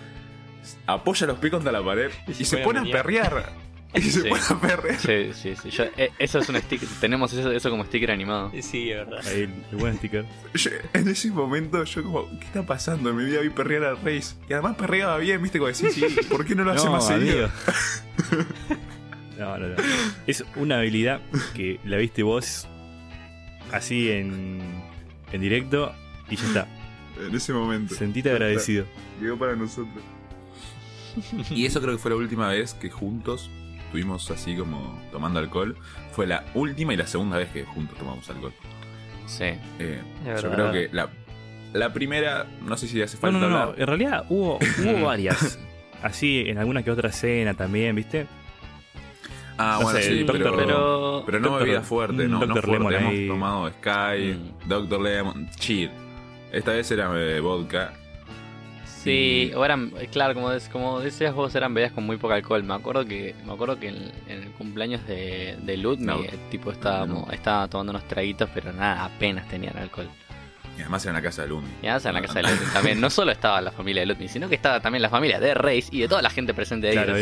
apoya 0.88 1.28
los 1.28 1.38
pies 1.40 1.52
contra 1.52 1.72
la 1.72 1.84
pared 1.84 2.10
Y 2.28 2.32
y, 2.32 2.34
se 2.36 2.46
se 2.46 2.58
pone 2.58 2.80
a 2.80 2.84
perrear. 2.92 3.52
Y 3.96 4.02
se 4.02 4.22
Sí. 4.24 4.28
pone 4.30 4.42
a 4.50 4.60
perrear. 4.60 5.00
Sí, 5.00 5.32
sí, 5.34 5.56
sí. 5.62 5.70
Yo- 5.70 5.84
eh, 5.98 6.10
eso 6.18 6.40
es 6.40 6.50
un 6.50 6.56
sticker. 6.60 6.88
Tenemos 7.00 7.32
eso, 7.34 7.52
eso 7.52 7.70
como 7.70 7.86
sticker 7.86 8.10
animado. 8.12 8.52
Sí, 8.62 8.90
es 8.90 8.98
verdad. 9.06 9.20
Ahí, 9.28 9.42
el, 9.72 9.78
buen 9.78 9.98
sticker. 9.98 10.26
Yo- 10.56 10.72
en 10.94 11.08
ese 11.08 11.30
momento 11.32 11.84
yo 11.84 12.02
como, 12.04 12.28
¿qué 12.40 12.46
está 12.46 12.66
pasando? 12.66 13.12
En 13.12 13.18
mi 13.18 13.26
vida 13.26 13.40
vi 13.42 13.50
perrear 13.52 13.84
a 13.84 13.94
Reis. 13.96 14.36
Y 14.50 14.54
además 14.54 14.76
perreaba 14.78 15.18
bien, 15.18 15.42
viste, 15.44 15.60
como 15.60 15.68
decís, 15.72 15.94
sí, 15.94 16.06
¿por 16.30 16.44
qué 16.46 16.56
no 16.56 16.64
lo 16.64 16.72
hace 16.72 16.90
más 16.90 17.06
seguido? 17.06 17.50
no, 19.38 19.58
no, 19.58 19.68
no. 19.68 19.76
Es 20.28 20.44
una 20.56 20.80
habilidad 20.80 21.22
que 21.54 21.80
la 21.84 21.98
viste 21.98 22.24
vos 22.24 22.68
así 23.72 24.10
en, 24.12 24.60
en 25.34 25.42
directo 25.42 25.94
y 26.30 26.36
ya 26.38 26.46
está. 26.46 26.68
En 27.16 27.36
ese 27.36 27.54
momento. 27.54 27.94
Sentite 27.94 28.32
agradecido. 28.32 28.86
Quedó 29.20 29.38
para 29.38 29.56
nosotros. 29.56 30.04
Y 31.52 31.68
eso 31.68 31.80
creo 31.80 31.94
que 31.94 32.00
fue 32.02 32.10
la 32.10 32.18
última 32.18 32.48
vez 32.48 32.74
que 32.74 32.90
juntos 32.90 33.52
estuvimos 33.86 34.32
así 34.32 34.56
como 34.56 35.00
tomando 35.12 35.40
alcohol. 35.40 35.78
Fue 36.14 36.26
la 36.26 36.44
última 36.56 36.92
y 36.92 36.98
la 36.98 37.06
segunda 37.06 37.38
vez 37.38 37.50
que 37.50 37.66
juntos 37.66 37.96
tomamos 38.00 38.28
alcohol. 38.32 38.52
Sí. 39.28 39.46
Eh, 39.78 40.02
yo 40.26 40.52
creo 40.52 40.72
que 40.72 40.90
la, 40.92 41.10
la 41.74 41.94
primera, 41.94 42.48
no 42.66 42.76
sé 42.78 42.88
si 42.88 43.00
hace 43.00 43.16
No, 43.18 43.22
falta 43.22 43.40
no, 43.40 43.50
no, 43.50 43.58
hablar. 43.58 43.80
En 43.80 43.88
realidad 43.88 44.26
hubo, 44.30 44.58
hubo 44.58 45.02
varias. 45.06 45.60
Así 46.02 46.46
en 46.48 46.58
alguna 46.58 46.82
que 46.82 46.90
otra 46.90 47.10
escena 47.10 47.54
también, 47.54 47.96
¿viste? 47.96 48.26
Ah, 49.58 49.78
No 49.80 49.84
bueno, 49.86 50.00
sé, 50.00 50.06
sí, 50.06 50.20
el 50.20 50.26
pero, 50.26 50.56
pero, 50.56 51.24
Pero- 51.26 51.40
no 51.40 51.50
Dr. 51.50 51.60
bebida 51.64 51.82
fuerte, 51.82 52.28
no, 52.28 52.40
un 52.40 52.48
no 52.48 52.54
fuerte. 52.56 52.72
Lemon 52.72 52.94
Hemos 52.94 53.12
ahí. 53.12 53.28
tomado 53.28 53.70
Sky, 53.70 54.34
Mm. 54.34 54.68
Dr. 54.70 55.02
Lemon, 55.02 55.50
chill. 55.58 55.92
Esta 56.52 56.72
vez 56.72 56.90
era 56.92 57.12
eh, 57.16 57.40
vodka. 57.40 57.94
Sí, 58.86 59.52
o 59.56 59.66
eran, 59.66 59.90
claro, 60.12 60.34
como, 60.34 60.50
como 60.72 61.00
decías 61.02 61.34
vos, 61.36 61.54
eran 61.56 61.74
bebidas 61.74 61.92
con 61.92 62.06
muy 62.06 62.16
poco 62.18 62.34
alcohol. 62.36 62.64
Me 62.64 62.74
acuerdo 62.74 63.06
que 63.06 63.36
me 63.46 63.52
acuerdo 63.54 63.78
que 63.78 63.90
en, 63.90 64.12
en 64.28 64.44
el 64.44 64.52
cumpleaños 64.52 65.06
de, 65.06 65.58
de 65.62 65.78
Ludmi, 65.78 66.06
No. 66.06 66.20
eh, 66.22 66.30
tipo, 66.50 66.72
estábamos, 66.72 67.32
estaba 67.34 67.68
tomando 67.68 67.92
unos 67.92 68.08
traguitos, 68.08 68.50
pero 68.54 68.72
nada, 68.72 69.04
apenas 69.06 69.48
tenían 69.50 69.78
alcohol. 69.78 70.08
Y 70.78 70.82
además 70.82 71.04
era 71.06 71.12
en 71.12 71.16
la 71.16 71.22
casa 71.22 71.42
de 71.44 71.50
Lumi. 71.50 71.68
Y 71.84 71.88
además 71.88 72.06
en 72.06 72.14
la 72.16 72.22
casa 72.22 72.34
de 72.34 72.44
Ludmi 72.44 72.74
también, 72.74 73.00
no 73.02 73.10
solo 73.12 73.32
estaba 73.32 73.62
la 73.62 73.72
familia 73.72 74.02
de 74.02 74.08
Ludmi, 74.08 74.28
sino 74.28 74.50
que 74.50 74.56
estaba 74.56 74.80
también 74.80 75.02
la 75.04 75.10
familia 75.10 75.40
de 75.40 75.54
Reis 75.54 75.88
y 75.92 76.02
de 76.02 76.08
toda 76.08 76.22
la 76.24 76.30
gente 76.32 76.54
presente 76.54 76.88
ahí. 76.90 76.94
Claro. 76.96 77.16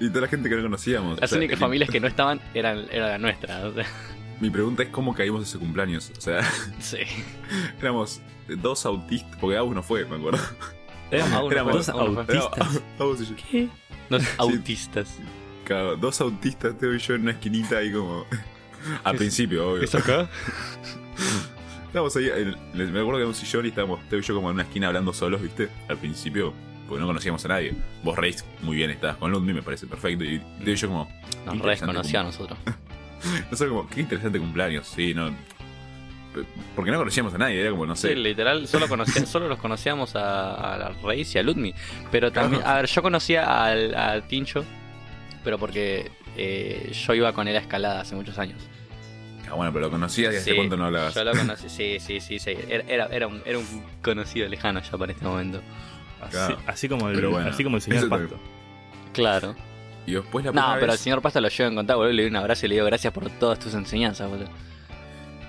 Y 0.00 0.08
toda 0.08 0.20
la 0.22 0.28
gente 0.28 0.48
que 0.48 0.54
no 0.56 0.62
conocíamos. 0.62 1.18
Las 1.20 1.30
O 1.30 1.34
sea, 1.34 1.38
únicas 1.38 1.58
mi- 1.58 1.60
familias 1.60 1.90
que 1.90 1.98
no 2.00 2.06
estaban 2.06 2.40
eran, 2.54 2.86
era 2.92 3.08
la 3.08 3.18
nuestra. 3.18 3.66
o 3.66 3.72
sea, 3.74 3.84
Mi 4.40 4.50
pregunta 4.50 4.82
es 4.84 4.88
cómo 4.90 5.14
caímos 5.14 5.42
ese 5.48 5.58
cumpleaños. 5.58 6.12
O 6.16 6.20
sea, 6.20 6.42
sí. 6.80 6.98
éramos 7.80 8.20
dos 8.48 8.86
autistas, 8.86 9.36
porque 9.40 9.56
Agus 9.56 9.74
no 9.74 9.82
fue, 9.82 10.04
me 10.04 10.16
acuerdo. 10.16 10.38
Éramos 11.10 11.52
dos 11.72 11.88
autistas. 11.88 12.80
Agus 13.00 13.20
y 13.20 13.26
yo. 13.26 13.34
¿Qué? 13.50 13.68
Los 14.10 14.22
autistas. 14.38 15.18
Claro, 15.64 15.96
dos 15.96 16.20
autistas, 16.20 16.76
Teo 16.78 16.94
y 16.94 16.98
yo 16.98 17.14
en 17.14 17.22
una 17.22 17.30
esquinita 17.32 17.78
ahí 17.78 17.92
como... 17.92 18.26
Al 19.04 19.16
principio, 19.16 19.70
obvio. 19.70 19.88
acá? 19.92 20.28
Estábamos 21.92 22.16
ahí, 22.16 22.30
en- 22.34 22.56
me 22.92 23.00
acuerdo 23.00 23.16
que 23.18 23.22
en 23.22 23.28
un 23.28 23.34
sillón 23.34 23.66
y 23.66 23.68
estábamos 23.68 24.00
Teo 24.08 24.18
y 24.18 24.22
yo 24.22 24.34
como 24.34 24.48
en 24.48 24.54
una 24.54 24.62
esquina 24.62 24.86
hablando 24.86 25.12
solos, 25.12 25.42
¿viste? 25.42 25.68
Al 25.88 25.98
principio, 25.98 26.54
porque 26.88 27.00
no 27.02 27.06
conocíamos 27.06 27.44
a 27.44 27.48
nadie. 27.48 27.74
Vos, 28.02 28.16
Reis, 28.16 28.44
muy 28.62 28.76
bien 28.76 28.90
estabas 28.90 29.16
con 29.18 29.30
Ludmi, 29.30 29.52
me 29.52 29.62
parece 29.62 29.86
perfecto. 29.86 30.24
Y 30.24 30.38
Teo 30.64 30.72
y 30.72 30.76
yo 30.76 30.88
como... 30.88 31.04
Nos 31.44 31.54
Interesante 31.56 31.86
reconocía 31.86 32.20
a 32.20 32.24
nosotros. 32.24 32.58
Nosotros 33.50 33.68
como, 33.68 33.88
qué 33.90 34.00
interesante 34.00 34.38
cumpleaños, 34.38 34.86
sí, 34.86 35.12
no... 35.14 35.28
P- 35.30 36.44
Porque 36.74 36.90
no 36.90 36.96
conocíamos 36.98 37.34
a 37.34 37.38
nadie, 37.38 37.60
era 37.60 37.70
como, 37.70 37.84
no 37.84 37.94
sé... 37.94 38.08
Sí, 38.08 38.14
literal, 38.14 38.66
solo, 38.66 38.88
conocía, 38.88 39.26
solo 39.26 39.46
los 39.48 39.58
conocíamos 39.58 40.16
a, 40.16 40.74
a 40.74 40.78
la 40.78 40.88
Reis 41.04 41.34
y 41.34 41.38
a 41.38 41.42
Ludmi. 41.42 41.74
Pero 42.10 42.32
también, 42.32 42.62
a 42.64 42.76
ver, 42.76 42.86
yo 42.86 43.02
conocía 43.02 43.64
al, 43.66 43.94
a 43.94 44.20
Tincho, 44.26 44.64
pero 45.44 45.58
porque 45.58 46.10
eh, 46.38 46.90
yo 47.06 47.12
iba 47.14 47.32
con 47.34 47.48
él 47.48 47.56
a 47.56 47.60
escalada 47.60 48.00
hace 48.00 48.14
muchos 48.16 48.38
años. 48.38 48.62
Ah, 49.52 49.54
bueno, 49.54 49.70
pero 49.70 49.84
lo 49.84 49.90
conocías 49.90 50.32
y 50.32 50.36
hace 50.38 50.50
Sí, 50.52 50.56
cuánto 50.56 50.78
no 50.78 50.86
hablabas. 50.86 51.14
Yo 51.14 51.24
lo 51.24 51.32
conocí, 51.32 51.68
sí, 51.68 51.98
sí, 52.00 52.20
sí, 52.20 52.38
sí. 52.38 52.56
Era, 52.70 53.04
era, 53.06 53.26
un, 53.26 53.42
era 53.44 53.58
un 53.58 53.84
conocido 54.02 54.48
lejano 54.48 54.80
ya 54.80 54.96
para 54.96 55.12
este 55.12 55.26
momento. 55.26 55.60
Así, 56.22 56.30
Claro. 56.30 56.58
así 56.66 56.88
como 56.88 57.08
el, 57.10 57.14
Pero 57.16 57.30
bueno, 57.32 57.50
así 57.50 57.62
como 57.62 57.76
el 57.76 57.82
señor 57.82 58.08
Pasto. 58.08 58.38
Claro. 59.12 59.54
Y 60.06 60.12
después 60.12 60.42
la 60.46 60.52
No, 60.52 60.74
pero 60.80 60.92
al 60.92 60.98
señor 60.98 61.20
Pasta 61.20 61.38
lo 61.42 61.48
llevo 61.48 61.68
en 61.68 61.74
contacto, 61.76 61.98
boludo, 61.98 62.12
le 62.14 62.22
doy 62.22 62.30
un 62.30 62.36
abrazo 62.36 62.64
y 62.64 62.70
le 62.70 62.74
digo 62.76 62.86
gracias 62.86 63.12
por 63.12 63.28
todas 63.28 63.58
tus 63.58 63.74
enseñanzas, 63.74 64.30
boludo. 64.30 64.48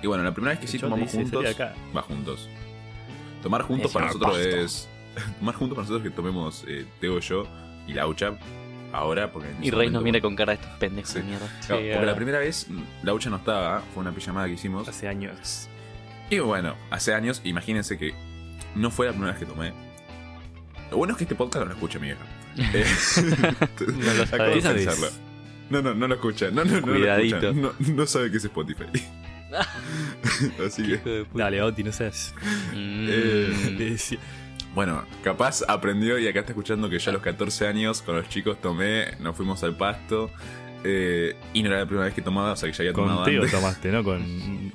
Y 0.02 0.06
bueno, 0.06 0.22
la 0.22 0.34
primera 0.34 0.50
vez 0.52 0.60
que 0.60 0.66
sí 0.66 0.78
tomamos 0.78 1.10
dice, 1.10 1.22
juntos... 1.22 1.56
Va, 1.96 2.02
juntos. 2.02 2.50
Tomar 3.42 3.62
juntos 3.62 3.90
para 3.90 4.06
nosotros 4.08 4.32
Pasto. 4.36 4.48
es... 4.56 4.88
Tomar 5.38 5.54
juntos 5.54 5.76
para 5.76 5.88
nosotros 5.88 6.02
que 6.02 6.14
tomemos 6.14 6.62
eh, 6.68 6.84
Teo, 7.00 7.20
yo 7.20 7.46
y 7.86 7.94
Laucha. 7.94 8.34
Ahora, 8.94 9.32
porque... 9.32 9.48
Y 9.60 9.70
Rey 9.70 9.90
nos 9.90 10.02
mira 10.02 10.20
con 10.20 10.36
cara 10.36 10.52
de 10.54 10.60
estos 10.62 10.78
pendejos 10.78 11.10
Sí. 11.10 11.18
de 11.18 11.24
mierda. 11.24 11.46
Claro, 11.46 11.60
Sí, 11.60 11.68
porque 11.72 11.94
ahora. 11.94 12.06
la 12.06 12.14
primera 12.16 12.38
vez 12.38 12.66
Laucha 13.02 13.28
no 13.30 13.36
estaba, 13.36 13.82
fue 13.92 14.02
una 14.02 14.12
pijamada 14.12 14.46
que 14.46 14.52
hicimos. 14.54 14.86
Hace 14.88 15.08
años. 15.08 15.68
Y 16.30 16.38
bueno, 16.38 16.74
hace 16.90 17.12
años, 17.12 17.40
imagínense 17.44 17.98
que 17.98 18.14
no 18.76 18.90
fue 18.90 19.06
la 19.06 19.12
primera 19.12 19.32
vez 19.32 19.40
que 19.40 19.46
tomé. 19.46 19.72
Lo 20.90 20.96
bueno 20.98 21.12
es 21.12 21.18
que 21.18 21.24
este 21.24 21.34
podcast 21.34 21.64
no 21.64 21.70
lo 21.70 21.74
escucha 21.74 21.98
mi 21.98 22.06
vieja. 22.06 22.24
Eh, 22.56 22.86
No 23.80 24.14
lo 24.14 24.26
sabes. 24.62 24.64
pensarlo. 24.64 25.08
No, 25.70 25.82
no, 25.82 25.92
no 25.94 26.06
lo 26.06 26.14
escucha. 26.14 26.50
No, 26.52 26.64
no, 26.64 26.80
no 26.80 26.86
lo 26.94 27.16
escucha. 27.16 27.52
No, 27.52 27.72
no 27.78 28.06
sabe 28.06 28.30
qué 28.30 28.36
es 28.36 28.44
Spotify. 28.44 28.84
Así 30.66 30.82
que. 30.86 31.26
Dale, 31.34 31.62
Oti, 31.62 31.82
no 31.82 31.92
seas. 31.92 32.34
Mm. 32.72 33.06
Eh, 33.08 33.96
bueno, 34.74 35.04
capaz 35.22 35.62
aprendió 35.68 36.18
y 36.18 36.26
acá 36.28 36.40
está 36.40 36.52
escuchando 36.52 36.88
que 36.90 36.98
yo 36.98 37.10
a 37.10 37.14
los 37.14 37.22
14 37.22 37.66
años 37.68 38.02
con 38.02 38.16
los 38.16 38.28
chicos 38.28 38.60
tomé, 38.60 39.16
nos 39.20 39.36
fuimos 39.36 39.62
al 39.64 39.76
pasto. 39.76 40.30
eh, 40.86 41.34
y 41.54 41.62
no 41.62 41.70
era 41.70 41.78
la 41.78 41.86
primera 41.86 42.04
vez 42.06 42.14
que 42.14 42.20
tomaba, 42.22 42.52
o 42.52 42.56
sea 42.56 42.70
que 42.70 42.76
ya 42.76 42.82
había 42.82 42.92
tomado 42.92 43.16
Con 43.18 43.24
Teo 43.24 43.42
antes. 43.42 43.52
tomaste, 43.58 43.90
¿no? 43.90 44.04
Con. 44.04 44.72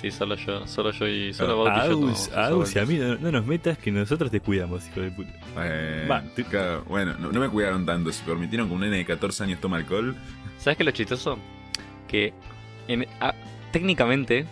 Sí, 0.00 0.10
solo 0.10 0.34
yo, 0.34 0.66
solo 0.66 0.90
yo 0.90 1.06
y 1.06 1.32
solo 1.32 1.52
Ah, 1.52 1.56
vos 1.56 1.68
y 1.68 1.74
yo 1.76 1.80
Agus, 1.82 2.28
tomamos 2.30 2.48
Agus 2.52 2.76
y 2.76 2.78
a 2.80 2.84
mí 2.84 2.94
no, 2.98 3.14
no 3.16 3.30
nos 3.32 3.46
metas 3.46 3.78
que 3.78 3.90
nosotros 3.92 4.30
te 4.30 4.40
cuidamos, 4.40 4.86
hijo 4.88 5.00
de 5.00 5.10
puta. 5.12 5.30
Eh, 5.58 6.06
Va, 6.10 6.22
tú- 6.36 6.42
claro, 6.44 6.84
bueno, 6.88 7.14
no, 7.18 7.30
no 7.30 7.40
me 7.40 7.48
cuidaron 7.48 7.86
tanto. 7.86 8.10
Si 8.12 8.22
permitieron 8.24 8.66
que 8.68 8.74
un 8.74 8.80
nene 8.80 8.96
de 8.98 9.04
14 9.04 9.44
años 9.44 9.60
tome 9.60 9.76
alcohol, 9.76 10.16
¿Sabes 10.58 10.76
qué 10.76 10.82
es 10.82 10.86
lo 10.86 10.90
chistoso? 10.90 11.38
Que 12.08 12.32
en, 12.88 13.06
a- 13.20 13.34
técnicamente 13.70 14.46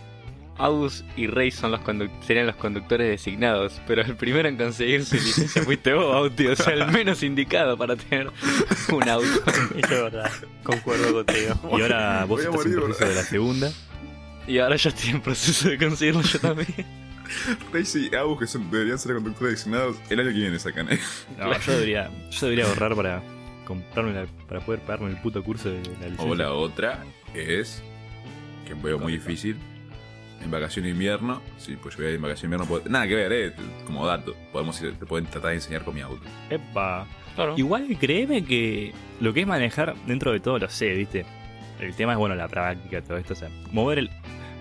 Agus 0.59 1.03
y 1.15 1.27
Rey 1.27 1.51
son 1.51 1.71
los 1.71 1.81
serían 2.25 2.47
los 2.47 2.55
conductores 2.55 3.07
designados, 3.09 3.79
pero 3.85 4.01
el 4.01 4.15
primero 4.15 4.47
en 4.49 4.57
conseguir 4.57 5.05
su 5.05 5.15
licencia 5.15 5.61
fuiste 5.63 5.93
vos, 5.93 6.11
Bauti, 6.13 6.47
o 6.47 6.55
sea, 6.55 6.73
el 6.73 6.87
menos 6.91 7.21
indicado 7.23 7.77
para 7.77 7.95
tener 7.95 8.31
un 8.91 9.09
auto. 9.09 9.27
Eso 9.75 9.83
es 9.83 9.89
verdad. 9.89 10.31
Concuerdo 10.63 11.13
contigo. 11.13 11.77
Y 11.77 11.81
ahora 11.81 12.25
vos 12.25 12.39
estás 12.41 12.55
en 12.65 12.71
morir, 12.71 12.75
proceso 12.85 13.09
de 13.09 13.15
la 13.15 13.23
segunda. 13.23 13.71
Y 14.47 14.57
ahora 14.59 14.75
yo 14.77 14.89
estoy 14.89 15.09
en 15.11 15.21
proceso 15.21 15.69
de 15.69 15.77
conseguirlo 15.77 16.21
yo 16.21 16.39
también. 16.39 16.85
Daisy 17.73 18.09
y 18.11 18.15
Agus, 18.15 18.39
que 18.39 18.47
son- 18.47 18.71
deberían 18.71 18.97
ser 18.97 19.13
conductores 19.15 19.55
designados, 19.57 19.97
el 20.09 20.19
año 20.21 20.29
que 20.29 20.35
viene 20.35 20.57
sacan. 20.59 20.91
¿eh? 20.91 20.99
No, 21.37 21.59
yo 21.59 21.71
debería, 21.73 22.09
yo 22.31 22.45
debería 22.47 22.65
ahorrar 22.69 22.95
para 22.95 23.21
comprarme 23.65 24.13
la- 24.13 24.25
para 24.47 24.61
poder 24.61 24.79
pagarme 24.81 25.09
el 25.09 25.17
puto 25.17 25.43
curso 25.43 25.69
de 25.69 25.75
la 25.83 26.07
licencia. 26.07 26.25
O 26.25 26.35
la 26.35 26.53
otra 26.53 27.03
es, 27.33 27.83
que 28.65 28.73
veo 28.75 28.97
muy 28.97 29.11
difícil, 29.13 29.57
en 30.47 30.51
vacación 30.51 30.83
de 30.85 30.91
invierno, 30.91 31.41
sí, 31.57 31.77
pues 31.81 31.95
yo 31.95 31.99
voy 31.99 32.07
a 32.07 32.09
ir 32.09 32.15
en 32.15 32.21
vacación 32.23 32.49
de 32.51 32.55
invierno, 32.55 32.65
puedo- 32.75 32.89
nada 32.89 33.07
que 33.07 33.15
ver, 33.15 33.31
eh, 33.33 33.53
como 33.85 34.05
dato, 34.05 34.35
podemos 34.51 34.81
ir- 34.81 34.97
te 34.97 35.05
pueden 35.05 35.25
tratar 35.27 35.49
de 35.51 35.55
enseñar 35.57 35.83
con 35.83 35.93
mi 35.95 36.01
auto. 36.01 36.23
Epa. 36.49 37.05
Claro. 37.35 37.53
Igual 37.57 37.87
créeme 37.99 38.43
que 38.43 38.93
lo 39.21 39.31
que 39.33 39.41
es 39.41 39.47
manejar 39.47 39.95
dentro 40.07 40.31
de 40.31 40.39
todo 40.39 40.57
lo 40.57 40.67
sé, 40.69 40.89
¿viste? 40.93 41.25
El 41.79 41.93
tema 41.95 42.13
es, 42.13 42.17
bueno, 42.17 42.33
la 42.33 42.47
práctica, 42.47 43.01
todo 43.03 43.17
esto. 43.17 43.33
O 43.33 43.35
sea, 43.35 43.49
mover 43.71 43.99
el, 43.99 44.09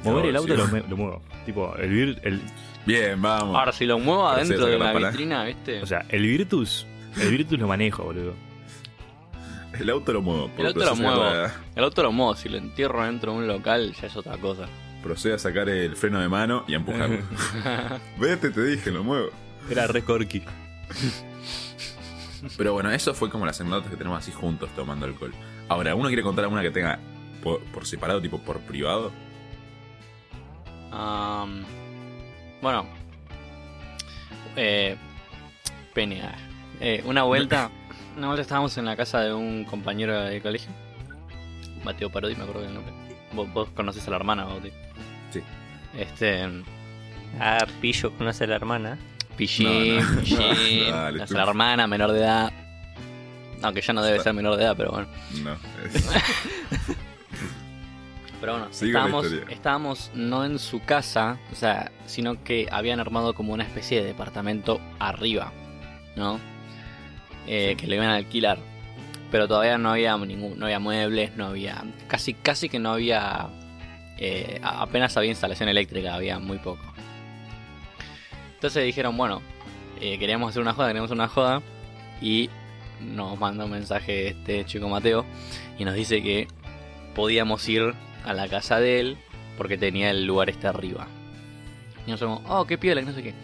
mover 0.05 0.25
No, 0.25 0.29
el 0.31 0.37
auto 0.37 0.53
sí. 0.55 0.59
lo, 0.59 0.69
me- 0.69 0.83
lo 0.87 0.97
muevo. 0.97 1.23
Tipo, 1.47 1.75
el, 1.77 1.91
vir- 1.91 2.21
el 2.23 2.41
Bien, 2.85 3.21
vamos. 3.23 3.57
Ahora, 3.57 3.73
si 3.73 3.87
lo 3.87 3.99
muevo 3.99 4.29
adentro 4.29 4.67
de 4.67 4.79
la 4.79 4.93
vitrina, 4.93 5.45
¿viste? 5.45 5.81
O 5.83 5.87
sea, 5.87 6.05
el 6.11 6.23
Virtus, 6.23 6.87
el 7.21 7.31
Virtus 7.31 7.59
lo 7.59 7.67
manejo, 7.67 8.05
boludo. 8.05 8.35
El 9.79 9.91
auto 9.91 10.13
lo 10.13 10.23
muevo. 10.23 10.51
El 10.57 10.67
auto 10.67 10.85
lo 10.85 10.97
muevo. 10.97 11.25
la- 11.25 11.53
el 11.75 11.85
auto 11.85 12.03
lo 12.03 12.13
muevo, 12.13 12.35
si 12.35 12.49
lo 12.49 12.57
entierro 12.59 13.05
dentro 13.05 13.33
de 13.33 13.39
un 13.39 13.47
local, 13.47 13.93
ya 14.01 14.07
es 14.07 14.17
otra 14.17 14.37
cosa. 14.39 14.67
Procede 15.07 15.35
a 15.35 15.39
sacar 15.39 15.69
el 15.69 15.95
freno 15.95 16.21
de 16.21 16.29
mano 16.29 16.65
y 16.67 16.75
a 16.75 16.77
empujarlo. 16.77 17.19
Vete, 18.19 18.51
te 18.51 18.63
dije, 18.65 18.91
lo 18.91 19.05
muevo. 19.05 19.31
Era 19.71 19.87
re 19.87 20.03
corky. 20.03 20.43
Pero 22.57 22.73
bueno, 22.73 22.91
eso 22.91 23.15
fue 23.15 23.31
como 23.31 23.47
las 23.47 23.61
anécdotas 23.61 23.91
que 23.91 23.97
tenemos 23.97 24.19
así 24.19 24.33
juntos 24.33 24.69
tomando 24.75 25.07
alcohol. 25.07 25.33
Ahora, 25.69 25.95
¿uno 25.95 26.09
quiere 26.09 26.23
contar 26.23 26.45
alguna 26.45 26.63
que 26.63 26.71
tenga 26.71 26.99
por, 27.43 27.61
por 27.67 27.87
separado, 27.87 28.21
tipo 28.21 28.39
por 28.39 28.59
privado? 28.61 29.13
Am, 30.91 31.65
bueno. 32.61 32.87
Eh, 34.57 34.97
pene. 35.95 36.23
Eh, 36.81 37.03
una 37.07 37.23
vuelta. 37.23 37.71
Una 38.17 38.29
vuelta 38.29 38.41
estábamos 38.41 38.79
en 38.79 38.87
la 38.87 38.97
casa 38.97 39.21
de 39.21 39.35
un 39.35 39.65
compañero 39.67 40.19
de 40.19 40.41
colegio. 40.41 40.71
Mateo 41.85 42.11
Parodi, 42.11 42.35
me 42.35 42.45
acuerdo 42.45 42.63
del 42.63 42.73
nombre. 42.73 42.95
Vos, 43.35 43.53
vos 43.53 43.69
conocés 43.77 44.09
a 44.09 44.11
la 44.11 44.17
hermana, 44.17 44.45
Bauti. 44.47 44.73
Sí. 45.31 45.41
Este. 45.99 46.47
Ah, 47.41 47.67
Pillo 47.81 48.13
conoce 48.17 48.45
a 48.45 48.47
la 48.47 48.57
hermana. 48.57 48.99
Pichín, 49.37 49.97
No, 49.99 50.03
no. 50.03 50.91
Dale, 50.91 51.19
nuestra 51.19 51.43
tú. 51.45 51.49
hermana, 51.51 51.87
menor 51.87 52.13
de 52.13 52.21
edad. 52.21 52.53
Aunque 53.63 53.81
ya 53.81 53.93
no 53.93 54.03
debe 54.03 54.21
ser 54.21 54.33
menor 54.35 54.57
de 54.57 54.65
edad, 54.65 54.75
pero 54.77 54.91
bueno. 54.93 55.09
No. 55.43 55.53
es- 55.85 56.09
Pero 58.41 58.53
bueno, 58.53 58.67
la 59.47 59.53
estábamos 59.53 60.11
no 60.15 60.45
en 60.45 60.59
su 60.59 60.81
casa, 60.85 61.39
o 61.51 61.55
sea, 61.55 61.91
sino 62.05 62.45
que 62.45 62.69
habían 62.71 63.01
armado 63.01 63.35
como 63.35 63.55
una 63.55 63.65
especie 63.65 64.01
de 64.01 64.07
departamento 64.07 64.79
arriba, 64.99 65.53
¿no? 66.17 66.39
Eh, 67.47 67.77
Que 67.79 67.87
le 67.87 67.97
iban 67.97 68.09
a 68.11 68.17
alquilar. 68.17 68.59
Pero 69.31 69.49
todavía 69.49 69.79
no 69.79 69.91
había 69.91 70.17
ningún, 70.19 70.59
no 70.59 70.67
había 70.67 70.79
muebles, 70.79 71.35
no 71.37 71.47
había. 71.47 71.83
Casi, 72.09 72.35
casi 72.35 72.69
que 72.69 72.79
no 72.79 72.93
había. 72.93 73.49
Eh, 74.19 74.61
apenas 74.63 75.17
había 75.17 75.31
instalación 75.31 75.69
eléctrica, 75.69 76.15
había 76.15 76.39
muy 76.39 76.59
poco. 76.59 76.83
Entonces 78.55 78.85
dijeron, 78.85 79.17
bueno, 79.17 79.43
eh, 80.01 80.19
queríamos 80.19 80.51
hacer 80.51 80.63
una 80.63 80.73
joda, 80.73 80.89
queríamos 80.89 81.11
una 81.11 81.29
joda. 81.29 81.63
Y 82.21 82.49
nos 83.01 83.39
manda 83.39 83.65
un 83.65 83.71
mensaje 83.71 84.29
este 84.29 84.65
chico 84.65 84.89
Mateo. 84.89 85.25
Y 85.79 85.85
nos 85.85 85.95
dice 85.95 86.23
que 86.23 86.49
podíamos 87.15 87.69
ir 87.69 87.95
a 88.25 88.33
la 88.33 88.49
casa 88.49 88.81
de 88.81 89.01
él 89.01 89.19
porque 89.57 89.79
tenía 89.79 90.11
el 90.11 90.27
lugar 90.27 90.51
este 90.51 90.67
arriba. 90.67 91.07
Y 92.07 92.11
nosotros 92.11 92.41
como, 92.41 92.55
oh, 92.55 92.67
qué 92.67 92.79
piola, 92.79 93.01
que 93.01 93.07
no 93.07 93.13
sé 93.13 93.23
qué. 93.23 93.35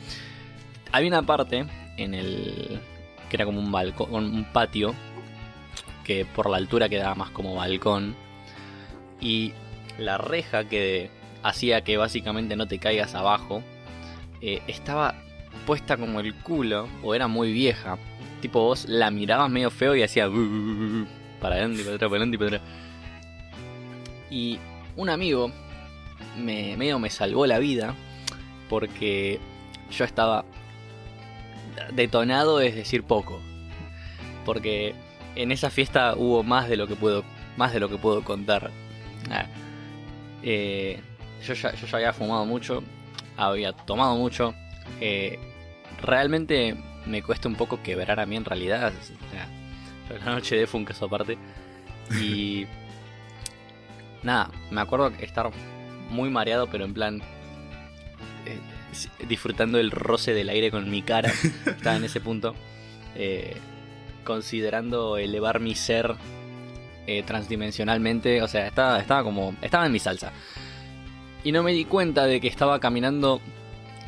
Había 0.92 1.08
una 1.08 1.22
parte 1.22 1.66
en 1.96 2.14
el. 2.14 2.80
que 3.28 3.36
era 3.36 3.44
como 3.44 3.60
un 3.60 3.72
balcón, 3.72 4.12
un 4.12 4.44
patio, 4.52 4.94
que 6.04 6.24
por 6.24 6.48
la 6.50 6.56
altura 6.56 6.88
quedaba 6.88 7.14
más 7.14 7.30
como 7.30 7.54
balcón. 7.54 8.14
Y 9.20 9.52
la 9.98 10.18
reja 10.18 10.68
que 10.68 11.10
hacía 11.42 11.82
que 11.82 11.96
básicamente 11.96 12.56
no 12.56 12.66
te 12.66 12.78
caigas 12.78 13.14
abajo 13.14 13.62
eh, 14.40 14.60
estaba 14.66 15.14
puesta 15.66 15.96
como 15.96 16.18
el 16.18 16.34
culo 16.34 16.88
o 17.02 17.14
era 17.14 17.28
muy 17.28 17.52
vieja. 17.52 17.96
Tipo 18.40 18.60
vos 18.60 18.88
la 18.88 19.10
mirabas 19.10 19.48
medio 19.50 19.70
feo 19.70 19.94
y 19.94 20.02
hacía 20.02 20.28
para 21.40 21.54
adelante 21.54 21.84
para 21.84 21.94
atrás, 21.94 22.10
para 22.10 22.16
adelante 22.16 22.38
para 22.38 22.56
atrás. 22.56 22.62
Y 24.30 24.58
un 24.96 25.10
amigo 25.10 25.52
me, 26.36 26.76
medio 26.76 26.98
me 26.98 27.10
salvó 27.10 27.46
la 27.46 27.60
vida 27.60 27.94
porque 28.68 29.38
yo 29.90 30.04
estaba 30.04 30.44
detonado, 31.94 32.60
es 32.60 32.74
decir, 32.74 33.04
poco. 33.04 33.40
Porque 34.44 34.94
en 35.36 35.52
esa 35.52 35.70
fiesta 35.70 36.14
hubo 36.16 36.42
más 36.42 36.68
de 36.68 36.76
lo 36.76 36.88
que 36.88 36.96
puedo, 36.96 37.22
más 37.56 37.72
de 37.72 37.78
lo 37.78 37.88
que 37.88 37.98
puedo 37.98 38.24
contar. 38.24 38.70
Eh, 40.42 41.00
yo, 41.46 41.54
ya, 41.54 41.74
yo 41.74 41.86
ya 41.86 41.96
había 41.96 42.12
fumado 42.12 42.44
mucho, 42.44 42.82
había 43.36 43.72
tomado 43.72 44.16
mucho. 44.16 44.54
eh, 45.00 45.38
realmente 46.02 46.76
me 47.06 47.22
cuesta 47.22 47.48
un 47.48 47.54
poco 47.56 47.82
quebrar 47.82 48.20
a 48.20 48.26
mí 48.26 48.36
en 48.36 48.44
realidad. 48.44 48.92
O 48.92 49.30
sea, 49.30 50.18
la 50.24 50.32
noche 50.34 50.56
de 50.56 50.66
fue 50.66 50.80
un 50.80 50.86
caso 50.86 51.06
aparte. 51.06 51.36
Y 52.20 52.66
nada, 54.22 54.50
me 54.70 54.80
acuerdo 54.80 55.08
estar 55.20 55.50
muy 56.10 56.30
mareado, 56.30 56.68
pero 56.70 56.84
en 56.84 56.94
plan 56.94 57.22
eh, 58.46 58.58
disfrutando 59.26 59.78
el 59.78 59.90
roce 59.90 60.34
del 60.34 60.48
aire 60.48 60.70
con 60.70 60.90
mi 60.90 61.02
cara. 61.02 61.32
Estaba 61.66 61.96
en 61.96 62.04
ese 62.04 62.20
punto. 62.20 62.54
eh, 63.14 63.56
considerando 64.24 65.16
elevar 65.16 65.58
mi 65.58 65.74
ser 65.74 66.14
eh, 67.06 67.22
transdimensionalmente. 67.24 68.42
O 68.42 68.48
sea, 68.48 68.66
estaba, 68.66 68.98
estaba 69.00 69.22
como. 69.22 69.54
Estaba 69.62 69.86
en 69.86 69.92
mi 69.92 69.98
salsa. 69.98 70.32
Y 71.44 71.52
no 71.52 71.62
me 71.62 71.72
di 71.72 71.84
cuenta 71.84 72.24
de 72.26 72.40
que 72.40 72.48
estaba 72.48 72.78
caminando 72.80 73.40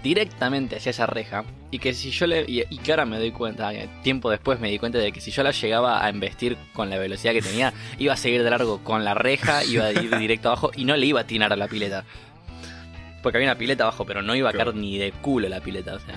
directamente 0.02 0.76
hacia 0.76 0.90
esa 0.90 1.06
reja. 1.06 1.44
Y 1.70 1.78
que 1.80 1.92
si 1.94 2.10
yo 2.10 2.26
le. 2.26 2.44
Y, 2.46 2.62
y 2.70 2.78
que 2.78 2.92
ahora 2.92 3.04
me 3.06 3.18
doy 3.18 3.32
cuenta, 3.32 3.72
eh, 3.74 3.88
tiempo 4.02 4.30
después 4.30 4.60
me 4.60 4.70
di 4.70 4.78
cuenta 4.78 4.98
de 4.98 5.10
que 5.10 5.20
si 5.20 5.30
yo 5.32 5.42
la 5.42 5.50
llegaba 5.50 6.04
a 6.04 6.08
embestir 6.08 6.56
con 6.72 6.90
la 6.90 6.98
velocidad 6.98 7.32
que 7.32 7.42
tenía, 7.42 7.72
iba 7.98 8.12
a 8.12 8.16
seguir 8.16 8.42
de 8.44 8.50
largo 8.50 8.78
con 8.84 9.04
la 9.04 9.14
reja, 9.14 9.64
iba 9.64 9.86
a 9.86 9.92
ir 9.92 10.16
directo 10.18 10.48
abajo 10.50 10.70
y 10.76 10.84
no 10.84 10.96
le 10.96 11.06
iba 11.06 11.20
a 11.20 11.22
atinar 11.24 11.52
a 11.52 11.56
la 11.56 11.66
pileta. 11.66 12.04
Porque 13.22 13.38
había 13.38 13.48
una 13.50 13.58
pileta 13.58 13.84
abajo, 13.84 14.04
pero 14.04 14.20
no 14.22 14.34
iba 14.36 14.50
a 14.50 14.52
caer 14.52 14.64
Claro. 14.66 14.78
ni 14.78 14.98
de 14.98 15.10
culo 15.10 15.48
la 15.48 15.60
pileta, 15.60 15.94
o 15.94 15.98
sea. 15.98 16.14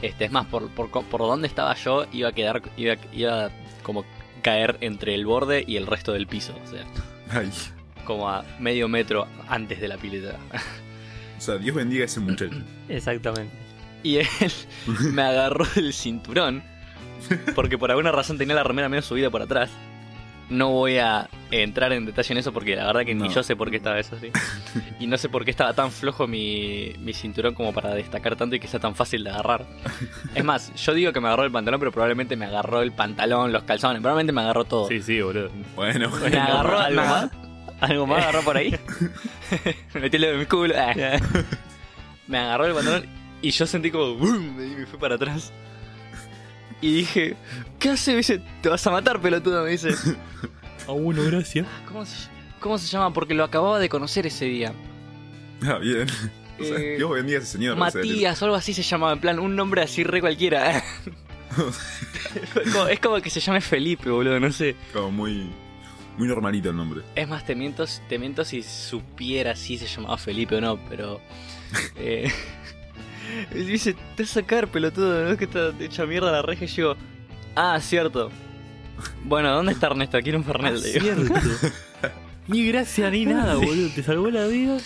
Este, 0.00 0.24
es 0.24 0.32
más, 0.32 0.46
por, 0.46 0.68
por, 0.70 0.88
por 0.90 1.20
donde 1.20 1.46
estaba 1.48 1.74
yo, 1.74 2.06
iba 2.12 2.28
a 2.28 2.32
quedar. 2.32 2.62
Iba, 2.76 2.96
iba 3.12 3.50
como 3.82 4.04
caer 4.42 4.76
entre 4.80 5.14
el 5.14 5.24
borde 5.26 5.64
y 5.66 5.76
el 5.76 5.86
resto 5.86 6.12
del 6.12 6.26
piso, 6.26 6.54
o 6.64 6.70
sea, 6.70 6.84
Ay. 7.30 7.50
como 8.04 8.28
a 8.28 8.44
medio 8.60 8.88
metro 8.88 9.26
antes 9.48 9.80
de 9.80 9.88
la 9.88 9.96
pileta. 9.96 10.36
O 11.38 11.40
sea, 11.40 11.56
Dios 11.56 11.74
bendiga 11.74 12.02
a 12.02 12.06
ese 12.06 12.20
muchacho. 12.20 12.56
Exactamente. 12.88 13.52
Y 14.02 14.16
él 14.18 14.26
me 15.12 15.22
agarró 15.22 15.64
del 15.74 15.92
cinturón. 15.92 16.62
Porque 17.54 17.78
por 17.78 17.90
alguna 17.90 18.10
razón 18.10 18.36
tenía 18.36 18.54
la 18.56 18.64
remera 18.64 18.88
medio 18.88 19.02
subida 19.02 19.30
por 19.30 19.42
atrás. 19.42 19.70
No 20.52 20.70
voy 20.70 20.98
a 20.98 21.28
entrar 21.50 21.92
en 21.92 22.04
detalle 22.06 22.32
en 22.32 22.38
eso 22.38 22.52
porque 22.52 22.76
la 22.76 22.86
verdad 22.86 23.04
que 23.04 23.14
ni 23.14 23.28
yo 23.28 23.42
sé 23.42 23.56
por 23.56 23.70
qué 23.70 23.76
estaba 23.78 23.98
eso 23.98 24.16
así. 24.16 24.30
Y 25.00 25.06
no 25.06 25.16
sé 25.18 25.28
por 25.28 25.44
qué 25.44 25.50
estaba 25.50 25.72
tan 25.72 25.90
flojo 25.90 26.26
mi, 26.26 26.92
mi 27.00 27.12
cinturón 27.12 27.54
como 27.54 27.72
para 27.72 27.94
destacar 27.94 28.36
tanto 28.36 28.54
y 28.56 28.60
que 28.60 28.68
sea 28.68 28.78
tan 28.78 28.94
fácil 28.94 29.24
de 29.24 29.30
agarrar. 29.30 29.66
Es 30.34 30.44
más, 30.44 30.72
yo 30.74 30.94
digo 30.94 31.12
que 31.12 31.20
me 31.20 31.28
agarró 31.28 31.44
el 31.44 31.50
pantalón, 31.52 31.80
pero 31.80 31.90
probablemente 31.90 32.36
me 32.36 32.46
agarró 32.46 32.82
el 32.82 32.92
pantalón, 32.92 33.50
los 33.52 33.64
calzones, 33.64 34.00
probablemente 34.00 34.32
me 34.32 34.42
agarró 34.42 34.64
todo. 34.64 34.88
Sí, 34.88 35.02
sí, 35.02 35.20
boludo. 35.20 35.50
Bueno, 35.74 36.10
Me 36.10 36.18
bueno. 36.20 36.40
agarró, 36.42 36.78
¿Algo 36.78 37.00
me 37.02 37.08
más? 37.08 37.30
¿Algo 37.80 38.06
más 38.06 38.22
agarró 38.22 38.42
por 38.42 38.56
ahí? 38.56 38.70
me 39.94 40.00
metí 40.00 40.16
el 40.16 40.22
dedo 40.22 40.32
en 40.34 40.38
mi 40.40 40.46
culo. 40.46 40.74
ah. 40.78 40.92
me 42.28 42.38
agarró 42.38 42.66
el 42.66 42.74
pantalón 42.74 43.06
y 43.40 43.50
yo 43.50 43.66
sentí 43.66 43.90
como 43.90 44.14
boom, 44.14 44.56
y 44.60 44.76
me 44.76 44.86
fui 44.86 44.98
para 44.98 45.16
atrás. 45.16 45.52
Y 46.82 46.94
dije, 46.96 47.36
¿qué 47.78 47.90
hace? 47.90 48.10
Me 48.10 48.18
dice, 48.18 48.42
te 48.60 48.68
vas 48.68 48.86
a 48.86 48.90
matar, 48.90 49.20
pelotudo, 49.20 49.64
me 49.64 49.70
dice. 49.70 49.90
Ah, 50.88 50.92
bueno, 50.92 51.22
gracias. 51.22 51.64
¿Cómo 51.86 52.04
se, 52.04 52.28
¿Cómo 52.58 52.76
se 52.76 52.88
llama? 52.88 53.12
Porque 53.12 53.34
lo 53.34 53.44
acababa 53.44 53.78
de 53.78 53.88
conocer 53.88 54.26
ese 54.26 54.46
día. 54.46 54.72
Ah, 55.64 55.78
bien. 55.78 56.08
O 56.60 56.64
sea, 56.64 56.76
Eh, 56.76 56.96
Dios 56.96 57.10
bendiga 57.10 57.38
a 57.38 57.42
ese 57.42 57.52
señor. 57.52 57.76
Matías 57.76 58.42
o 58.42 58.44
algo 58.44 58.56
así 58.56 58.74
se 58.74 58.82
llamaba, 58.82 59.12
en 59.14 59.20
plan, 59.20 59.38
un 59.38 59.56
nombre 59.56 59.80
así 59.82 60.02
re 60.04 60.20
cualquiera. 60.20 60.82
Como- 62.72 62.88
es 62.88 63.00
como 63.00 63.20
que 63.20 63.30
se 63.30 63.40
llame 63.40 63.60
Felipe, 63.60 64.10
boludo, 64.10 64.38
no 64.40 64.50
sé. 64.52 64.74
como 64.92 65.10
muy. 65.12 65.50
Muy 66.18 66.28
normalito 66.28 66.68
el 66.70 66.76
nombre. 66.76 67.00
Es 67.14 67.26
más, 67.26 67.44
te 67.46 67.54
miento, 67.54 67.84
te 68.08 68.18
miento 68.18 68.44
si 68.44 68.62
supiera 68.62 69.56
si 69.56 69.78
se 69.78 69.86
llamaba 69.86 70.18
Felipe 70.18 70.56
o 70.56 70.60
no, 70.60 70.78
pero. 70.88 71.20
Eh, 71.96 72.30
y 73.54 73.58
dice, 73.64 73.94
te 74.16 74.22
vas 74.22 74.30
a 74.30 74.40
sacar, 74.40 74.68
pelotudo, 74.68 75.24
¿no? 75.24 75.30
Es 75.30 75.38
que 75.38 75.44
está 75.44 75.72
hecha 75.80 76.06
mierda 76.06 76.30
la 76.32 76.42
reja. 76.42 76.64
Y 76.64 76.68
yo, 76.68 76.96
ah, 77.56 77.78
cierto. 77.80 78.30
Bueno, 79.24 79.52
¿dónde 79.54 79.72
está 79.72 79.88
Ernesto? 79.88 80.18
Quiero 80.20 80.38
un 80.38 80.44
Fernet, 80.44 80.74
le 80.74 80.92
digo. 80.92 81.00
cierto. 81.04 81.34
Ni 82.48 82.66
gracia 82.66 83.10
ni 83.10 83.24
nada, 83.24 83.54
boludo. 83.54 83.88
Te 83.94 84.02
salvó 84.02 84.30
la 84.30 84.46
vida. 84.46 84.78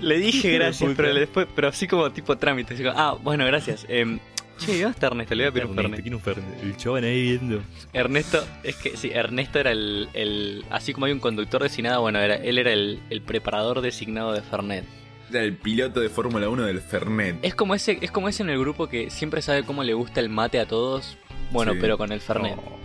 Le 0.00 0.18
dije 0.18 0.50
gracias, 0.54 0.92
pero 0.96 1.12
le- 1.12 1.20
después, 1.20 1.46
pero 1.54 1.68
así 1.68 1.86
como 1.86 2.10
tipo 2.10 2.36
trámite. 2.36 2.74
como, 2.76 2.90
ah, 2.98 3.16
bueno, 3.22 3.44
gracias. 3.46 3.86
Em, 3.88 4.18
che, 4.58 4.72
¿dónde 4.82 4.90
está 4.90 5.06
Ernesto? 5.06 5.34
Le 5.34 5.44
voy 5.44 5.48
a 5.50 5.52
pedir 5.52 5.66
un 5.66 5.74
Fernet. 5.76 6.02
quiero 6.02 6.16
un 6.16 6.22
Fernet. 6.22 6.62
El 6.62 6.76
chaval 6.76 7.04
ahí 7.04 7.22
viendo. 7.22 7.60
Ernesto, 7.92 8.44
es 8.64 8.74
que 8.76 8.96
sí, 8.96 9.10
Ernesto 9.12 9.58
era 9.60 9.70
el, 9.70 10.08
el- 10.14 10.64
Así 10.70 10.92
como 10.92 11.06
hay 11.06 11.12
un 11.12 11.20
conductor 11.20 11.62
designado, 11.62 12.00
bueno, 12.00 12.18
era, 12.18 12.34
él 12.36 12.58
era 12.58 12.72
el, 12.72 13.00
el 13.10 13.22
preparador 13.22 13.80
designado 13.80 14.32
de 14.32 14.42
Fernet. 14.42 14.84
El 15.32 15.56
piloto 15.56 16.00
de 16.00 16.08
Fórmula 16.08 16.48
1 16.48 16.62
del 16.64 16.80
Fernet. 16.80 17.38
Es 17.42 17.54
como 17.54 17.74
ese, 17.74 17.98
es 18.00 18.10
como 18.10 18.28
ese 18.28 18.42
en 18.42 18.50
el 18.50 18.58
grupo 18.58 18.88
que 18.88 19.10
siempre 19.10 19.42
sabe 19.42 19.64
cómo 19.64 19.82
le 19.82 19.94
gusta 19.94 20.20
el 20.20 20.28
mate 20.28 20.60
a 20.60 20.66
todos. 20.66 21.18
Bueno, 21.50 21.72
Sí. 21.72 21.78
pero 21.80 21.98
con 21.98 22.12
el 22.12 22.20
Fernet. 22.20 22.56
Oh. 22.58 22.76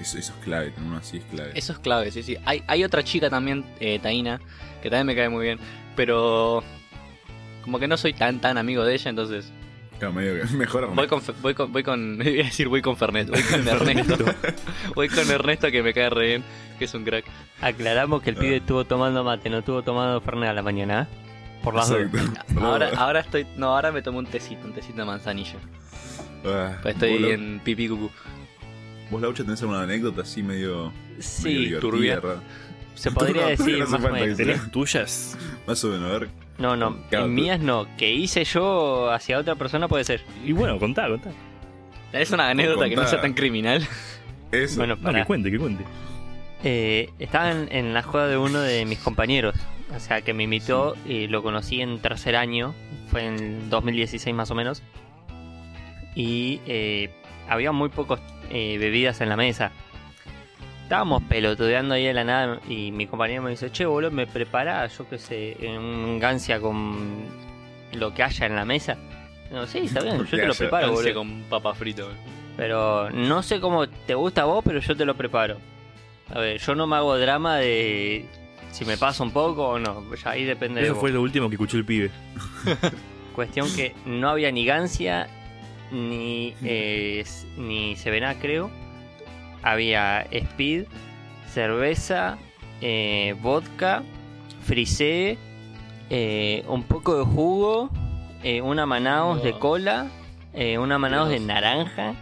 Eso, 0.00 0.18
eso 0.18 0.32
es 0.38 0.44
clave, 0.44 0.70
tener 0.70 0.88
uno 0.88 0.98
así 0.98 1.18
es 1.18 1.24
clave. 1.24 1.50
Eso 1.54 1.72
es 1.72 1.78
clave, 1.78 2.10
sí, 2.10 2.22
sí. 2.22 2.36
Hay, 2.44 2.62
hay 2.66 2.84
otra 2.84 3.02
chica 3.02 3.28
también, 3.30 3.64
eh, 3.80 3.98
Taina, 4.00 4.40
que 4.82 4.90
también 4.90 5.06
me 5.06 5.16
cae 5.16 5.28
muy 5.28 5.44
bien. 5.44 5.58
Pero 5.96 6.62
como 7.62 7.78
que 7.80 7.88
no 7.88 7.96
soy 7.96 8.12
tan 8.12 8.40
tan 8.40 8.58
amigo 8.58 8.84
de 8.84 8.94
ella, 8.94 9.10
entonces 9.10 9.52
Claro, 9.98 10.14
medio 10.14 10.40
que 10.46 10.46
mejor 10.56 10.94
voy 10.94 11.06
con 11.08 11.20
voy 11.42 11.54
con 11.54 11.72
voy 11.72 11.82
con 11.84 12.14
iba 12.24 12.42
a 12.42 12.46
decir 12.46 12.68
voy 12.68 12.82
con 12.82 12.96
Fernet, 12.96 13.28
voy 13.28 13.42
con 13.42 13.66
Ernesto. 13.68 14.24
voy 14.94 15.08
con 15.08 15.30
Ernesto 15.30 15.70
que 15.70 15.82
me 15.82 15.92
cae 15.92 16.10
re 16.10 16.26
bien, 16.28 16.44
que 16.78 16.84
es 16.84 16.94
un 16.94 17.04
crack. 17.04 17.24
Aclaramos 17.60 18.22
que 18.22 18.30
el 18.30 18.36
pibe 18.36 18.56
estuvo 18.56 18.84
tomando 18.84 19.24
mate, 19.24 19.50
no 19.50 19.58
estuvo 19.58 19.82
tomando 19.82 20.20
Fernet 20.20 20.50
a 20.50 20.52
la 20.52 20.62
mañana. 20.62 21.02
¿eh? 21.02 21.06
Por 21.64 21.74
las. 21.74 21.90
Ahora 22.60 22.90
ahora 22.96 23.20
estoy 23.20 23.46
no, 23.56 23.74
ahora 23.74 23.90
me 23.90 24.00
tomo 24.02 24.18
un 24.20 24.26
tecito, 24.26 24.64
un 24.66 24.72
tecito 24.72 24.98
de 25.00 25.04
manzanilla. 25.04 25.56
Ah, 26.46 26.78
Pues 26.82 26.94
estoy 26.94 27.24
en 27.32 27.60
pipí 27.64 27.88
cucú. 27.88 28.10
¿Vos, 29.10 29.20
Laucha, 29.22 29.42
tenés 29.42 29.60
alguna 29.62 29.82
anécdota 29.82 30.22
así 30.22 30.42
medio. 30.42 30.90
medio 30.92 31.22
Sí, 31.22 31.48
divertida, 31.48 31.80
turbia. 31.80 32.20
se 32.94 33.10
podría 33.10 33.42
No, 33.42 33.48
decir 33.48 33.78
no 33.80 33.86
más 33.88 34.04
o 34.04 34.08
menos. 34.12 34.36
¿Tenés 34.36 34.70
tuyas? 34.70 35.36
Más 35.66 35.82
o 35.82 35.88
menos, 35.88 36.04
a 36.10 36.18
ver. 36.18 36.28
No, 36.58 36.76
no, 36.76 36.96
Claro, 37.08 37.26
en 37.26 37.34
mías 37.34 37.60
no. 37.60 37.86
Que 37.96 38.12
hice 38.12 38.44
yo 38.44 39.10
hacia 39.10 39.38
otra 39.38 39.54
persona 39.54 39.86
puede 39.88 40.04
ser. 40.04 40.22
Y 40.44 40.52
bueno, 40.52 40.78
contá, 40.78 41.08
contá. 41.08 41.30
¿Tenés 42.10 42.30
una 42.32 42.48
anécdota 42.50 42.88
que 42.88 42.96
no 42.96 43.06
sea 43.06 43.20
tan 43.20 43.32
criminal? 43.34 43.86
Eso. 44.50 44.76
Bueno, 44.78 44.96
No, 44.96 45.02
pará. 45.02 45.20
que 45.20 45.26
cuente, 45.26 45.50
que 45.50 45.58
cuente. 45.58 45.84
Eh, 46.64 47.10
estaba 47.18 47.52
en, 47.52 47.68
en 47.70 47.94
la 47.94 48.02
joda 48.02 48.26
de 48.26 48.36
uno 48.38 48.60
de 48.60 48.84
mis 48.86 48.98
compañeros. 48.98 49.54
O 49.94 50.00
sea, 50.00 50.22
que 50.22 50.34
me 50.34 50.42
invitó 50.44 50.96
y 51.06 51.28
lo 51.28 51.42
conocí 51.42 51.80
en 51.80 51.98
tercer 52.00 52.34
año. 52.34 52.74
Fue 53.08 53.24
en 53.26 53.70
2016 53.70 54.34
más 54.34 54.50
o 54.50 54.54
menos. 54.54 54.82
Y 56.14 56.60
eh, 56.66 57.10
había 57.48 57.72
muy 57.72 57.88
pocos 57.90 58.20
eh, 58.50 58.76
bebidas 58.78 59.20
en 59.20 59.28
la 59.28 59.36
mesa. 59.36 59.70
Estábamos 60.88 61.22
pelotudeando 61.24 61.96
ahí 61.96 62.04
de 62.06 62.14
la 62.14 62.24
nada 62.24 62.60
y 62.66 62.90
mi 62.92 63.06
compañero 63.06 63.42
me 63.42 63.50
dice, 63.50 63.70
che, 63.70 63.84
boludo, 63.84 64.10
me 64.10 64.26
prepara, 64.26 64.86
yo 64.86 65.06
qué 65.06 65.18
sé, 65.18 65.54
un 65.68 66.18
gancia 66.18 66.58
con 66.60 67.26
lo 67.92 68.14
que 68.14 68.22
haya 68.22 68.46
en 68.46 68.56
la 68.56 68.64
mesa. 68.64 68.96
No, 69.52 69.66
sí, 69.66 69.80
está 69.80 70.00
bien, 70.00 70.16
yo 70.24 70.24
te 70.38 70.46
lo 70.46 70.54
preparo, 70.54 70.92
boludo. 70.92 71.12
con 71.12 71.42
papa 71.42 71.74
frito. 71.74 72.08
Pero 72.56 73.10
no 73.10 73.42
sé 73.42 73.60
cómo 73.60 73.86
te 73.86 74.14
gusta 74.14 74.40
a 74.40 74.44
vos, 74.46 74.64
pero 74.64 74.80
yo 74.80 74.96
te 74.96 75.04
lo 75.04 75.14
preparo. 75.14 75.58
A 76.34 76.38
ver, 76.38 76.58
yo 76.58 76.74
no 76.74 76.86
me 76.86 76.96
hago 76.96 77.18
drama 77.18 77.58
de 77.58 78.24
si 78.70 78.86
me 78.86 78.96
pasa 78.96 79.22
un 79.22 79.30
poco 79.30 79.68
o 79.68 79.78
no. 79.78 80.02
Ya 80.16 80.30
ahí 80.30 80.44
depende 80.46 80.80
de 80.80 80.86
Eso 80.86 80.94
vos. 80.94 81.02
fue 81.02 81.10
lo 81.10 81.20
último 81.20 81.50
que 81.50 81.56
escuchó 81.56 81.76
el 81.76 81.84
pibe. 81.84 82.10
Cuestión 83.34 83.70
que 83.76 83.94
no 84.06 84.30
había 84.30 84.50
ni 84.50 84.64
gancia 84.64 85.28
ni 85.92 86.54
eh, 86.64 87.26
ni 87.58 87.94
Sevená, 87.96 88.38
creo. 88.38 88.70
Había 89.72 90.22
Speed, 90.30 90.84
cerveza, 91.52 92.38
eh, 92.80 93.34
vodka, 93.42 94.02
frisé, 94.64 95.36
eh, 96.08 96.64
un 96.68 96.84
poco 96.84 97.18
de 97.18 97.24
jugo, 97.24 97.90
eh, 98.42 98.62
una 98.62 98.86
Manaos 98.86 99.42
de 99.42 99.52
cola, 99.58 100.06
eh, 100.54 100.78
una 100.78 100.98
Manaos 100.98 101.28
de 101.28 101.40
naranja 101.40 102.14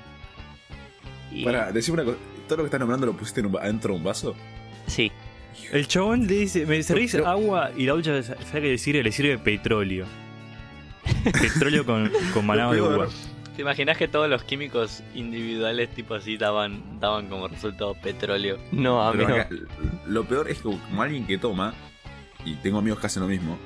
Y- 1.30 1.44
Para, 1.44 1.70
decime 1.70 1.94
una 2.02 2.04
cosa. 2.04 2.18
¿Todo 2.48 2.56
lo 2.58 2.62
que 2.64 2.66
estás 2.66 2.80
nombrando 2.80 3.06
lo 3.06 3.12
pusiste 3.12 3.40
en 3.40 3.46
un, 3.46 3.56
adentro 3.58 3.92
de 3.92 3.98
un 3.98 4.04
vaso? 4.04 4.34
Sí, 4.88 5.12
El 5.72 5.86
chabón 5.86 6.26
le 6.26 6.34
dice, 6.34 6.66
me 6.66 6.82
servís 6.82 7.12
Pero- 7.12 7.28
agua 7.28 7.70
y 7.76 7.84
la 7.86 7.94
olla, 7.94 8.22
¿sabes 8.24 8.44
qué 8.52 8.60
decir? 8.60 8.96
Le 9.04 9.12
sirve 9.12 9.38
petróleo. 9.38 10.06
petróleo 11.40 11.86
con, 11.86 12.10
con 12.34 12.44
manado 12.44 12.72
de 12.72 12.82
uva. 12.82 13.06
¿Te 13.56 13.62
imaginas 13.62 13.96
que 13.96 14.06
todos 14.06 14.28
los 14.28 14.44
químicos 14.44 15.02
individuales 15.14 15.88
tipo 15.90 16.14
así 16.14 16.36
daban, 16.36 17.00
daban 17.00 17.28
como 17.28 17.48
resultado 17.48 17.94
petróleo? 17.94 18.58
no, 18.70 19.02
amigo. 19.02 19.28
acá, 19.34 19.48
lo 20.06 20.24
peor 20.24 20.50
es 20.50 20.58
que 20.58 20.64
como 20.64 21.02
alguien 21.02 21.26
que 21.26 21.38
toma, 21.38 21.72
y 22.44 22.54
tengo 22.56 22.78
amigos 22.78 23.00
que 23.00 23.06
hacen 23.06 23.22
lo 23.22 23.28
mismo, 23.28 23.56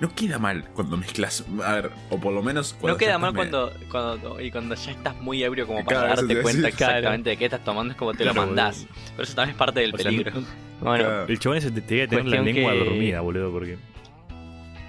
no 0.00 0.12
queda 0.14 0.38
mal 0.40 0.64
cuando 0.74 0.96
mezclas. 0.96 1.44
A 1.64 1.74
ver, 1.74 1.90
o 2.10 2.18
por 2.18 2.32
lo 2.34 2.42
menos 2.42 2.72
cuando. 2.74 2.88
no 2.94 2.98
queda 2.98 3.18
mal 3.18 3.32
me- 3.32 3.36
cuando, 3.38 3.72
cuando 3.90 4.40
y 4.40 4.50
cuando 4.50 4.74
ya 4.74 4.90
estás 4.90 5.14
muy 5.20 5.42
ebrio 5.42 5.66
como 5.66 5.84
para 5.84 6.00
Claro, 6.00 6.14
te 6.26 6.34
darte 6.34 6.42
cuenta 6.42 6.68
exactamente 6.68 7.30
de 7.30 7.36
qué 7.36 7.44
estás 7.46 7.64
tomando 7.64 7.92
es 7.92 7.96
como 7.96 8.12
te 8.12 8.24
Claro, 8.24 8.40
lo 8.40 8.46
mandás. 8.48 8.84
Pero 9.12 9.22
eso 9.22 9.34
también 9.34 9.50
es 9.52 9.56
parte 9.56 9.80
del 9.80 9.94
O 9.94 9.96
sea, 9.96 10.04
peligro. 10.10 10.32
Bueno, 10.80 11.04
Claro. 11.04 11.26
El 11.28 11.38
chabón 11.38 11.58
ese 11.58 11.70
te 11.70 11.80
debe 11.80 12.08
tener 12.08 12.26
la 12.26 12.42
lengua 12.42 12.72
que- 12.72 12.78
dormida, 12.78 13.20
boludo, 13.20 13.50
porque. 13.52 13.78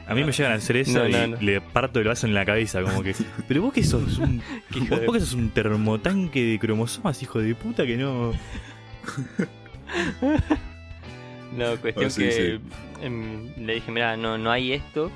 A 0.07 0.15
mí 0.15 0.23
me 0.23 0.31
llegan 0.31 0.53
a 0.53 0.55
hacer 0.55 0.77
eso 0.77 0.99
No, 0.99 1.07
y 1.07 1.11
no, 1.11 1.27
no. 1.27 1.37
le 1.41 1.59
parto 1.59 1.99
el 1.99 2.07
vaso 2.07 2.27
en 2.27 2.33
la 2.33 2.45
cabeza, 2.45 2.81
como 2.81 3.03
que. 3.03 3.13
Pero 3.47 3.61
vos 3.63 3.73
que 3.73 3.83
sos 3.83 4.17
un. 4.19 4.41
Vos, 4.89 4.99
de- 4.99 5.05
vos 5.05 5.13
que 5.15 5.19
sos 5.19 5.33
un 5.33 5.49
termotanque 5.49 6.43
de 6.43 6.59
cromosomas, 6.59 7.21
hijo 7.21 7.39
de 7.39 7.53
puta, 7.55 7.85
que 7.85 7.97
no. 7.97 8.31
no, 11.53 11.75
cuestión 11.81 12.05
Oh, 12.07 12.09
sí, 12.09 12.21
que 12.23 12.31
sí. 12.31 13.05
em, 13.05 13.53
le 13.57 13.75
dije, 13.75 13.91
mira, 13.91 14.15
no, 14.17 14.37
no 14.37 14.51
hay 14.51 14.73
esto, 14.73 15.11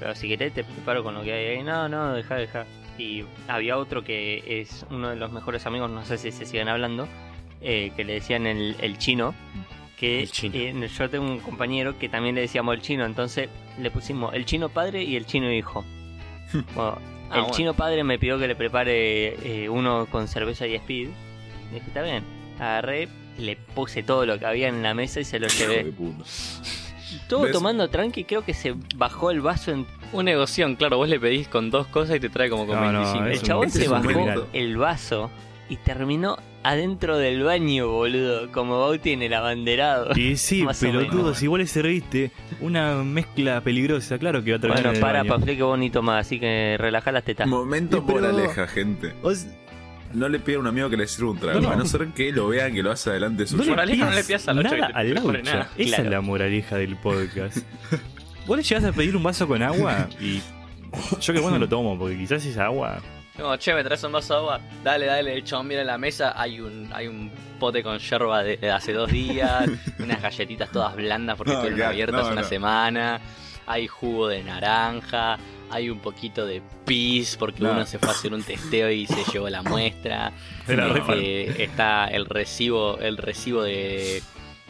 pero 0.00 0.14
si 0.14 0.28
querés 0.28 0.52
te 0.52 0.64
preparo 0.64 1.02
con 1.02 1.14
lo 1.14 1.22
que 1.22 1.32
hay 1.32 1.56
ahí. 1.58 1.62
No, 1.62 1.88
no, 1.88 2.14
deja, 2.14 2.36
deja. 2.36 2.66
Y 2.98 3.24
había 3.46 3.76
otro 3.78 4.02
que 4.02 4.42
es 4.60 4.84
uno 4.90 5.10
de 5.10 5.16
los 5.16 5.30
mejores 5.32 5.66
amigos, 5.66 5.90
no 5.90 6.04
sé 6.04 6.18
si 6.18 6.32
se 6.32 6.46
siguen 6.46 6.68
hablando, 6.68 7.06
eh, 7.60 7.92
que 7.96 8.04
le 8.04 8.14
decían 8.14 8.46
el, 8.46 8.76
el 8.80 8.98
chino. 8.98 9.34
Que 9.98 10.20
El 10.22 10.30
chino. 10.30 10.54
eh, 10.56 10.88
yo 10.96 11.10
tengo 11.10 11.26
un 11.26 11.40
compañero 11.40 11.98
que 11.98 12.08
también 12.08 12.34
le 12.36 12.42
decíamos 12.42 12.74
el 12.74 12.80
chino, 12.82 13.04
entonces 13.04 13.48
le 13.80 13.90
pusimos 13.90 14.32
el 14.34 14.44
chino 14.44 14.68
padre 14.68 15.02
y 15.02 15.16
el 15.16 15.26
chino 15.26 15.52
hijo. 15.52 15.84
Bueno, 16.74 16.98
Ah, 17.30 17.34
el 17.34 17.40
bueno. 17.42 17.54
chino 17.56 17.74
padre 17.74 18.04
me 18.04 18.18
pidió 18.18 18.38
que 18.38 18.48
le 18.48 18.56
prepare 18.56 19.64
eh, 19.64 19.68
uno 19.68 20.06
con 20.10 20.28
cerveza 20.28 20.66
y 20.66 20.74
speed. 20.76 21.08
Y 21.70 21.74
dije, 21.74 21.86
está 21.88 22.00
bien. 22.00 22.24
Agarré, 22.58 23.06
le 23.36 23.56
puse 23.56 24.02
todo 24.02 24.24
lo 24.24 24.38
que 24.38 24.46
había 24.46 24.68
en 24.68 24.82
la 24.82 24.94
mesa 24.94 25.20
y 25.20 25.24
se 25.24 25.38
lo 25.38 25.46
llevé. 25.48 25.92
Todo 27.28 27.42
¿Ves? 27.42 27.52
tomando 27.52 27.88
tranqui, 27.90 28.24
creo 28.24 28.44
que 28.46 28.54
se 28.54 28.74
bajó 28.96 29.30
el 29.30 29.42
vaso 29.42 29.72
en... 29.72 29.86
Un 30.12 30.24
negoción, 30.24 30.76
claro, 30.76 30.96
vos 30.96 31.08
le 31.08 31.20
pedís 31.20 31.48
con 31.48 31.70
dos 31.70 31.86
cosas 31.88 32.16
y 32.16 32.20
te 32.20 32.30
trae 32.30 32.48
como 32.48 32.66
con 32.66 32.76
No, 32.76 32.92
no, 32.92 33.00
25. 33.00 33.26
es 33.26 33.40
El 33.40 33.46
chabón 33.46 33.66
ese 33.68 33.82
se 33.82 33.88
bajó 33.88 34.46
el 34.54 34.76
vaso 34.78 35.30
y 35.68 35.76
terminó 35.76 36.38
adentro 36.70 37.16
del 37.18 37.42
baño, 37.42 37.88
boludo. 37.88 38.50
Como 38.52 38.78
Bauti 38.80 39.12
en 39.12 39.22
el 39.22 39.34
abanderado. 39.34 40.10
Y 40.16 40.36
sí, 40.36 40.64
pelotudo, 40.80 41.34
si 41.34 41.46
vos 41.46 41.58
le 41.58 41.66
serviste 41.66 42.30
una 42.60 42.94
mezcla 43.04 43.60
peligrosa, 43.62 44.18
claro 44.18 44.42
que 44.44 44.52
va 44.52 44.56
a 44.58 44.60
terminar 44.60 44.82
Bueno, 44.84 44.90
en 44.90 44.96
el 44.96 45.00
para, 45.02 45.18
baño. 45.20 45.34
Pafle, 45.34 45.56
que 45.56 45.62
bonito 45.62 46.02
más, 46.02 46.26
así 46.26 46.38
que 46.40 46.76
relaja 46.78 47.12
las 47.12 47.24
tetas. 47.24 47.46
Momento 47.46 47.98
Y 47.98 48.00
pero- 48.02 48.20
moraleja, 48.20 48.66
gente. 48.66 49.12
O 49.22 49.34
sea, 49.34 49.50
No 50.14 50.28
le 50.30 50.38
pida 50.38 50.56
a 50.56 50.60
un 50.60 50.66
amigo 50.66 50.88
que 50.88 50.96
le 50.96 51.06
sirva 51.06 51.32
un 51.32 51.38
trago, 51.38 51.60
No, 51.60 51.68
no. 51.68 51.74
a 51.74 51.76
no 51.76 51.84
ser 51.84 52.06
que 52.08 52.32
lo 52.32 52.48
vean 52.48 52.72
que 52.72 52.82
lo 52.82 52.90
hace 52.90 53.10
adelante 53.10 53.42
de 53.42 53.46
su 53.48 53.56
no 53.58 53.64
le 53.64 53.70
Moraleja, 53.70 54.04
no 54.06 54.10
le 54.16 54.24
pidas 54.24 54.48
ocho 54.48 54.56
que 54.56 54.62
nada 54.64 54.86
al 54.94 55.14
gaucho. 55.14 55.32
nada. 55.42 55.68
Esa 55.76 55.88
Claro. 55.96 56.04
es 56.04 56.10
la 56.10 56.20
moraleja 56.22 56.76
del 56.76 56.96
podcast. 56.96 57.58
vos 58.46 58.56
le 58.56 58.62
llegás 58.62 58.84
a 58.84 58.92
pedir 58.92 59.14
un 59.16 59.22
vaso 59.22 59.46
con 59.46 59.62
agua 59.62 60.08
y 60.18 60.40
yo 61.20 61.34
que 61.34 61.40
bueno 61.40 61.58
lo 61.58 61.68
tomo, 61.68 61.98
porque 61.98 62.16
quizás 62.16 62.44
esa 62.46 62.64
agua... 62.64 63.00
No, 63.38 63.56
che, 63.56 63.72
me 63.74 63.84
traes 63.84 64.02
un 64.02 64.12
vaso 64.12 64.34
de 64.34 64.40
agua. 64.40 64.60
Dale, 64.82 65.06
dale, 65.06 65.32
el 65.34 65.44
chabón 65.44 65.68
mira 65.68 65.82
en 65.82 65.86
la 65.86 65.98
mesa. 65.98 66.34
Hay 66.40 66.60
un, 66.60 66.90
hay 66.92 67.06
un 67.06 67.30
pote 67.60 67.82
con 67.84 67.98
yerba 67.98 68.42
de, 68.42 68.56
de 68.56 68.70
hace 68.70 68.92
dos 68.92 69.10
días. 69.10 69.68
unas 70.00 70.20
galletitas 70.20 70.70
todas 70.72 70.96
blandas 70.96 71.36
porque 71.36 71.52
No, 71.52 71.58
estuvieron 71.62 71.88
abiertas 71.92 72.26
no, 72.26 72.32
una 72.32 72.42
no. 72.42 72.48
semana. 72.48 73.20
Hay 73.66 73.86
jugo 73.86 74.28
de 74.28 74.42
naranja. 74.42 75.38
Hay 75.70 75.88
un 75.90 76.00
poquito 76.00 76.46
de 76.46 76.62
pis 76.84 77.36
porque 77.36 77.62
No. 77.62 77.72
uno 77.72 77.86
se 77.86 77.98
fue 77.98 78.08
a 78.08 78.12
hacer 78.12 78.32
un 78.34 78.42
testeo 78.42 78.90
y 78.90 79.06
se 79.06 79.22
llevó 79.30 79.48
la 79.48 79.62
muestra. 79.62 80.32
Era 80.66 80.88
re 80.88 81.02
fan. 81.02 81.18
Eh, 81.20 81.54
está 81.62 82.06
el 82.08 82.26
recibo, 82.26 82.98
el 82.98 83.16
recibo 83.18 83.62
de 83.62 84.22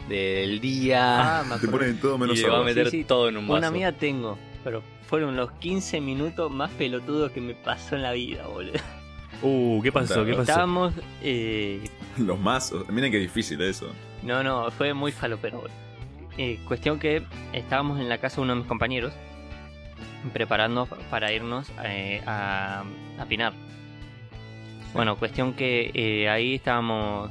del 0.08 0.60
día. 0.60 1.40
Ah, 1.40 1.44
me 1.44 1.56
Te 1.58 1.68
ponen 1.68 1.98
todo 2.00 2.16
menos 2.18 2.38
y 2.38 2.42
le 2.42 2.48
va 2.48 2.54
a 2.54 2.56
agua. 2.58 2.66
meter 2.68 2.90
Sí, 2.90 2.98
sí. 2.98 3.04
todo 3.04 3.28
en 3.28 3.36
un 3.36 3.46
vaso. 3.46 3.58
Una 3.58 3.68
amiga 3.68 3.92
tengo, 3.92 4.38
pero 4.64 4.82
fueron 5.08 5.36
los 5.36 5.50
15 5.52 6.00
minutos 6.00 6.50
más 6.52 6.70
pelotudos 6.72 7.32
que 7.32 7.40
me 7.40 7.54
pasó 7.54 7.96
en 7.96 8.02
la 8.02 8.12
vida, 8.12 8.46
boludo. 8.46 8.78
Uh, 9.42 9.80
¿qué 9.82 9.90
pasó? 9.90 10.24
¿Qué 10.24 10.32
pasó? 10.32 10.42
Estábamos... 10.42 10.94
Eh, 11.22 11.82
Los 12.18 12.38
más. 12.38 12.72
Miren 12.88 13.10
qué 13.10 13.18
difícil 13.18 13.60
eso. 13.62 13.90
No, 14.22 14.42
no, 14.42 14.70
fue 14.70 14.92
muy 14.94 15.12
falopero. 15.12 15.58
boludo. 15.58 15.74
Eh, 16.36 16.60
cuestión 16.66 16.98
que 16.98 17.22
estábamos 17.52 17.98
en 18.00 18.08
la 18.08 18.18
casa 18.18 18.36
de 18.36 18.42
uno 18.42 18.52
de 18.54 18.58
mis 18.60 18.68
compañeros 18.68 19.12
preparando 20.32 20.86
para 21.10 21.32
irnos 21.32 21.68
eh, 21.84 22.22
a, 22.26 22.84
a 23.18 23.24
Pinar. 23.26 23.52
Bueno, 24.92 25.16
cuestión 25.16 25.54
que 25.54 25.90
eh, 25.94 26.28
ahí 26.28 26.54
estábamos 26.56 27.30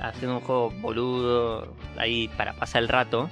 haciendo 0.00 0.38
un 0.38 0.42
juego 0.42 0.70
boludo, 0.80 1.74
ahí 1.96 2.28
para 2.36 2.52
pasar 2.54 2.82
el 2.82 2.88
rato. 2.88 3.30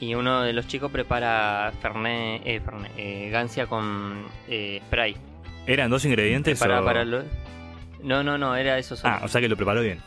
Y 0.00 0.14
uno 0.14 0.42
de 0.42 0.52
los 0.52 0.66
chicos 0.68 0.90
prepara 0.92 1.72
Fernet, 1.82 2.42
eh, 2.44 2.60
Fernet, 2.64 2.92
eh, 2.96 3.28
Gancia 3.30 3.66
con 3.66 4.26
eh, 4.48 4.80
spray. 4.86 5.16
¿Eran 5.66 5.90
dos 5.90 6.04
ingredientes 6.04 6.58
Para, 6.58 6.80
o...? 6.80 6.84
para 6.84 7.04
lo- 7.04 7.24
No, 8.02 8.22
no, 8.22 8.38
no, 8.38 8.54
era 8.56 8.78
eso 8.78 8.96
solo. 8.96 9.12
Ah, 9.14 9.20
o 9.24 9.28
sea 9.28 9.40
que 9.40 9.48
lo 9.48 9.56
preparó 9.56 9.80
bien. 9.82 10.00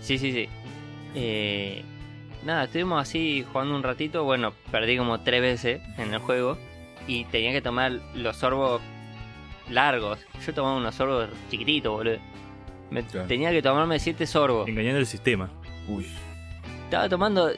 Sí, 0.00 0.18
sí, 0.18 0.32
sí. 0.32 0.48
Eh, 1.14 1.82
nada, 2.44 2.64
estuvimos 2.64 3.00
así 3.00 3.44
jugando 3.50 3.74
un 3.74 3.82
ratito. 3.82 4.22
Bueno, 4.24 4.52
perdí 4.70 4.98
como 4.98 5.20
tres 5.20 5.40
veces 5.40 5.80
en 5.98 6.12
el 6.12 6.20
juego. 6.20 6.58
Y 7.06 7.24
tenía 7.26 7.52
que 7.52 7.62
tomar 7.62 7.92
los 8.14 8.36
sorbos 8.36 8.82
largos. 9.70 10.18
Yo 10.46 10.52
tomaba 10.52 10.76
unos 10.76 10.94
sorbos 10.94 11.28
chiquititos, 11.50 11.90
boludo. 11.92 12.18
Me- 12.90 13.02
Claro. 13.02 13.26
Tenía 13.26 13.50
que 13.50 13.62
tomarme 13.62 13.98
siete 13.98 14.26
sorbos. 14.26 14.68
Engañando 14.68 14.98
el 15.00 15.06
sistema. 15.06 15.48
Uy. 15.88 16.06
Estaba 16.84 17.08
tomando 17.08 17.50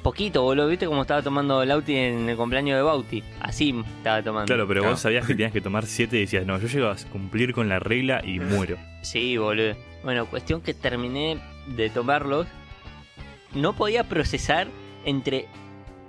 poquito, 0.00 0.42
boludo. 0.42 0.66
¿Viste 0.68 0.86
cómo 0.86 1.02
estaba 1.02 1.22
tomando 1.22 1.64
Lauti 1.64 1.94
en 1.96 2.28
el 2.28 2.36
cumpleaños 2.36 2.76
de 2.76 2.82
Bauti? 2.82 3.22
Así 3.40 3.74
estaba 3.98 4.22
tomando. 4.22 4.46
Claro, 4.46 4.66
pero 4.66 4.80
Claro. 4.80 4.94
vos 4.94 5.00
sabías 5.00 5.26
que 5.26 5.34
tenías 5.34 5.52
que 5.52 5.60
tomar 5.60 5.86
siete 5.86 6.16
y 6.16 6.20
decías, 6.20 6.46
no, 6.46 6.58
yo 6.58 6.66
llego 6.68 6.88
a 6.88 6.96
cumplir 7.12 7.52
con 7.54 7.68
la 7.68 7.78
regla 7.78 8.20
y 8.24 8.38
muero. 8.40 8.76
Sí, 9.02 9.36
boludo. 9.36 9.74
Bueno, 10.02 10.26
cuestión 10.26 10.60
que 10.62 10.74
terminé 10.74 11.38
de 11.66 11.90
tomarlos. 11.90 12.46
No 13.54 13.74
podía 13.74 14.04
procesar 14.04 14.68
entre 15.04 15.46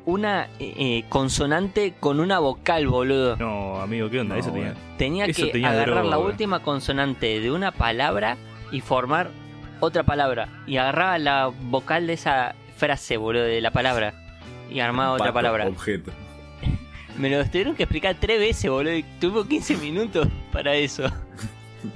una 0.06 0.46
eh, 0.60 0.74
eh, 0.78 1.04
consonante 1.10 1.94
con 2.00 2.20
una 2.20 2.40
vocal, 2.40 2.88
boludo. 2.88 3.36
No, 3.38 3.82
amigo, 3.82 4.10
¿qué 4.10 4.20
onda? 4.20 4.36
No, 4.36 4.40
Eso 4.42 4.52
tenía... 4.52 4.72
bueno. 4.74 4.80
Tenía 4.98 5.26
eso 5.26 5.46
que 5.46 5.52
tenía 5.52 5.72
agarrar 5.72 6.06
la 6.06 6.18
última 6.20 6.60
consonante 6.62 7.40
de 7.40 7.52
una 7.52 7.72
palabra 7.72 8.38
y 8.72 8.82
formar 8.82 9.30
otra 9.80 10.04
palabra. 10.04 10.48
Y 10.68 10.78
agarraba 10.78 11.18
la 11.18 11.48
vocal 11.48 12.08
de 12.08 12.14
esa 12.14 12.56
frase, 12.82 13.18
boludo, 13.18 13.44
de 13.44 13.62
la 13.62 13.72
palabra. 13.72 14.14
Y 14.72 14.80
armaba 14.80 15.12
otra 15.12 15.26
Pato, 15.28 15.34
palabra. 15.36 15.68
Objeto. 15.68 16.12
Me 17.18 17.30
lo 17.30 17.46
tuvieron 17.46 17.76
que 17.76 17.84
explicar 17.84 18.18
tres 18.20 18.40
veces, 18.40 18.72
boludo. 18.72 18.96
Y 18.96 19.04
tuvo 19.20 19.46
15 19.46 19.78
minutos 19.78 20.28
para 20.52 20.74
eso. 20.76 21.04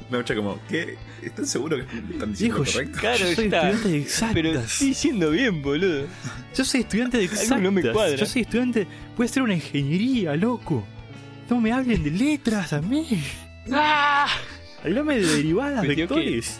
Me 0.10 0.18
escucha 0.18 0.36
como, 0.36 0.60
¿qué? 0.70 0.96
¿Están 1.24 1.48
seguros 1.48 1.86
que 1.86 2.14
están 2.14 2.32
diciendo 2.32 2.58
correcto? 2.58 3.00
Claro, 3.00 3.18
yo 3.18 3.36
soy 3.36 3.46
está. 3.46 3.70
estudiante 3.70 3.90
de 3.90 3.98
exactas. 3.98 4.34
Pero 4.36 4.60
estoy 4.60 4.88
diciendo 4.88 5.30
bien, 5.32 5.62
boludo. 5.64 6.06
Yo 6.56 6.66
soy 6.66 6.82
estudiante 6.82 7.18
de 7.18 7.24
Algo 7.30 7.36
exactas. 7.36 7.62
no 7.64 7.72
me 7.72 7.82
cuadra. 7.92 8.16
Yo 8.16 8.26
soy 8.26 8.42
estudiante... 8.44 8.88
A 9.18 9.24
hacer 9.24 9.42
una 9.44 9.54
ingeniería, 9.56 10.36
loco. 10.36 10.86
No 11.50 11.60
me 11.60 11.72
hablen 11.72 12.04
de 12.04 12.12
letras 12.12 12.74
a 12.74 12.82
mí. 12.82 13.24
Hablame 14.84 15.18
de 15.20 15.26
derivadas, 15.26 15.88
vectores. 15.88 16.60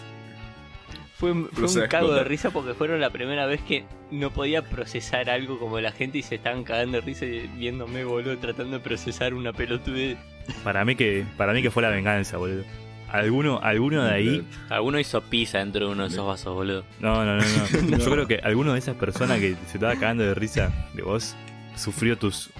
Fue, 1.18 1.32
un 1.32 1.48
cago 1.88 2.12
de 2.12 2.24
risa 2.24 2.50
porque 2.50 2.74
fueron 2.74 3.00
la 3.00 3.08
primera 3.08 3.46
vez 3.46 3.62
que 3.62 3.86
no 4.10 4.30
podía 4.30 4.62
procesar 4.62 5.30
algo 5.30 5.58
como 5.58 5.80
la 5.80 5.90
gente 5.90 6.18
y 6.18 6.22
se 6.22 6.34
estaban 6.34 6.62
cagando 6.62 6.98
de 6.98 7.00
risa 7.00 7.24
viéndome, 7.56 8.04
boludo, 8.04 8.36
tratando 8.36 8.78
de 8.78 8.84
procesar 8.84 9.32
una 9.32 9.54
pelotudez. 9.54 10.18
Para 10.62 10.84
mí 10.84 10.94
que 10.94 11.24
para 11.38 11.54
mí 11.54 11.62
que 11.62 11.70
fue 11.70 11.82
la 11.82 11.88
venganza, 11.88 12.36
boludo. 12.36 12.64
Alguno, 13.08 13.60
alguno 13.62 14.04
de 14.04 14.12
ahí. 14.12 14.46
Alguno 14.68 14.98
hizo 14.98 15.22
pizza 15.22 15.58
dentro 15.58 15.86
de 15.86 15.92
uno 15.92 16.02
de 16.02 16.10
esos 16.10 16.26
vasos, 16.26 16.54
boludo. 16.54 16.84
No, 17.00 17.24
no, 17.24 17.36
no, 17.36 17.42
no. 17.42 17.98
Yo 17.98 18.10
creo 18.10 18.26
que 18.26 18.40
alguno 18.42 18.74
de 18.74 18.78
esas 18.78 18.96
personas 18.96 19.40
que 19.40 19.56
se 19.68 19.78
estaba 19.78 19.94
cagando 19.94 20.22
de 20.22 20.34
risa 20.34 20.70
de 20.92 21.02
vos 21.02 21.34
sufrió 21.76 22.18
tus 22.18 22.50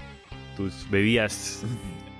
tus 0.55 0.89
bebidas, 0.89 1.63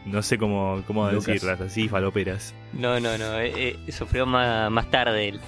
no 0.06 0.22
sé 0.22 0.38
cómo, 0.38 0.84
cómo 0.86 1.08
decirlas, 1.08 1.60
así 1.62 1.90
faloperas. 1.90 2.54
No, 2.74 3.00
no, 3.00 3.18
no, 3.18 3.40
eh, 3.40 3.76
eh, 3.88 3.92
sufrió 3.92 4.28
más, 4.28 4.70
más 4.70 4.92
tarde 4.92 5.30
él. 5.30 5.42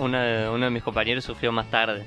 Uno, 0.00 0.18
de- 0.20 0.48
uno 0.48 0.64
de 0.64 0.70
mis 0.70 0.82
compañeros 0.82 1.24
sufrió 1.24 1.52
más 1.52 1.70
tarde 1.70 2.04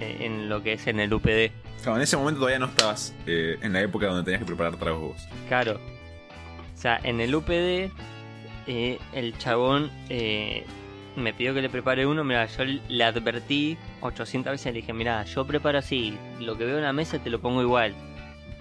eh, 0.00 0.18
en 0.20 0.48
lo 0.48 0.62
que 0.62 0.74
es 0.74 0.86
en 0.86 1.00
el 1.00 1.12
UPD. 1.12 1.50
Claro, 1.82 1.96
en 1.96 2.02
ese 2.02 2.16
momento 2.16 2.40
todavía 2.40 2.58
no 2.58 2.66
estabas 2.66 3.14
eh, 3.26 3.56
en 3.62 3.72
la 3.72 3.80
época 3.80 4.06
donde 4.06 4.22
tenías 4.24 4.40
que 4.40 4.46
preparar 4.46 4.76
tragos 4.76 5.00
vos. 5.14 5.28
Claro. 5.48 5.80
O 6.76 6.78
sea, 6.80 7.00
en 7.02 7.20
el 7.20 7.34
UPD, 7.34 7.90
eh, 8.66 8.98
el 9.14 9.36
chabón 9.38 9.90
eh, 10.10 10.64
me 11.16 11.32
pidió 11.32 11.54
que 11.54 11.62
le 11.62 11.70
prepare 11.70 12.06
uno, 12.06 12.22
mira, 12.24 12.44
yo 12.46 12.64
le 12.64 13.04
advertí 13.04 13.76
800 14.02 14.52
veces, 14.52 14.66
le 14.74 14.80
dije, 14.80 14.92
mira, 14.92 15.24
yo 15.24 15.46
preparo 15.46 15.78
así, 15.78 16.16
lo 16.40 16.56
que 16.58 16.64
veo 16.66 16.76
en 16.78 16.84
la 16.84 16.92
mesa 16.92 17.18
te 17.18 17.30
lo 17.30 17.40
pongo 17.40 17.62
igual. 17.62 17.94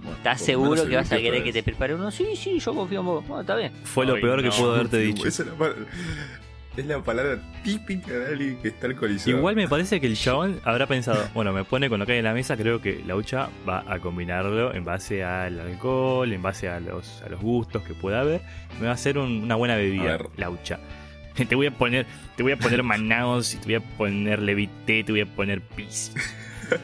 Bueno, 0.02 0.16
¿Estás 0.16 0.40
seguro 0.42 0.88
que 0.88 0.96
vas 0.96 1.12
a 1.12 1.18
querer 1.18 1.44
que 1.44 1.52
te 1.52 1.62
prepare 1.64 1.94
uno? 1.96 2.10
Sí, 2.12 2.28
sí, 2.38 2.60
yo 2.60 2.74
confío 2.74 3.02
en 3.02 3.06
vos. 3.06 3.28
Bueno, 3.28 3.42
está 3.42 3.56
bien. 3.58 3.74
Fue 3.84 4.06
lo 4.06 4.14
Ay, 4.16 4.22
peor 4.22 4.42
que 4.42 4.50
pudo 4.50 4.76
haberte 4.76 4.98
dicho. 5.00 5.24
Es 6.80 6.86
la 6.86 7.00
palabra 7.04 7.40
típica 7.64 8.12
de 8.14 8.28
alguien 8.28 8.58
que 8.62 8.70
está 8.70 8.88
alcoholizado. 8.88 9.38
Igual 9.38 9.56
me 9.56 9.68
parece 9.68 10.00
que 10.00 10.08
el 10.08 10.16
chabón 10.16 10.62
habrá 10.64 10.88
pensado, 10.88 11.28
bueno, 11.34 11.52
me 11.52 11.64
pone 11.66 11.90
con 11.90 12.00
lo 12.00 12.06
que 12.06 12.14
hay 12.14 12.20
en 12.20 12.24
la 12.26 12.34
mesa, 12.34 12.56
creo 12.56 12.82
que 12.82 13.04
la 13.06 13.16
ucha 13.16 13.50
va 13.68 13.84
a 13.88 14.00
combinarlo 14.00 14.74
en 14.74 14.86
base 14.86 15.24
al 15.24 15.60
alcohol, 15.60 16.32
en 16.32 16.42
base 16.42 16.70
a 16.70 16.80
los, 16.80 17.22
a 17.22 17.30
los 17.30 17.42
gustos 17.42 17.84
que 17.84 17.94
pueda 17.94 18.22
haber. 18.22 18.42
Me 18.80 18.86
va 18.86 18.92
a 18.92 18.96
hacer 18.96 19.18
un- 19.18 19.44
una 19.44 19.56
buena 19.56 19.76
bebida, 19.76 20.18
la 20.38 20.50
ucha. 20.50 20.80
Te 21.50 21.56
voy 21.56 21.68
a 21.68 21.72
poner, 21.72 22.06
te 22.36 22.44
voy 22.44 22.52
a 22.54 22.58
poner 22.58 22.84
manaos, 22.84 23.56
te 23.62 23.66
voy 23.66 23.76
a 23.76 23.80
poner 23.82 24.40
levité, 24.42 25.04
te 25.04 25.12
voy 25.12 25.22
a 25.22 25.26
poner 25.26 25.62
pis. 25.62 26.14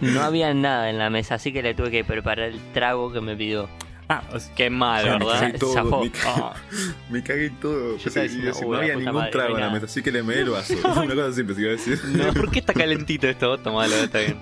No 0.01 0.21
había 0.21 0.53
nada 0.53 0.89
en 0.89 0.97
la 0.97 1.09
mesa, 1.09 1.35
así 1.35 1.51
que 1.53 1.61
le 1.61 1.73
tuve 1.73 1.91
que 1.91 2.03
preparar 2.03 2.49
el 2.49 2.59
trago 2.73 3.11
que 3.13 3.21
me 3.21 3.35
pidió. 3.35 3.69
Ah, 4.07 4.21
Qué 4.55 4.69
mal, 4.69 5.03
me 5.03 5.11
¿verdad? 5.13 5.39
cagué 5.39 5.57
todo, 5.59 5.73
Zafó. 5.73 6.03
me, 6.03 6.11
ca- 6.11 6.53
me 7.09 7.23
cagué 7.23 7.49
todo. 7.61 7.97
Yo 7.97 8.03
Pensé 8.11 8.27
que 8.29 8.51
"Uy, 8.51 8.67
no 8.71 8.77
había 8.77 8.95
ningún 8.95 9.13
madre, 9.15 9.31
trago 9.31 9.49
en 9.49 9.53
la 9.55 9.59
nada". 9.61 9.73
mesa, 9.73 9.85
así 9.85 10.03
que 10.03 10.11
le 10.11 10.21
me 10.21 10.35
el 10.35 10.49
vaso. 10.51 10.73
Una 10.83 11.15
cosa 11.15 11.33
simple, 11.33 11.55
se 11.55 11.61
iba 11.61 11.69
a 11.69 11.73
decir. 11.73 11.99
No, 12.05 12.33
¿Por 12.33 12.51
qué 12.51 12.59
está 12.59 12.73
calentito 12.73 13.27
esto? 13.27 13.57
Tomalo, 13.57 13.95
está 13.95 14.19
bien. 14.19 14.37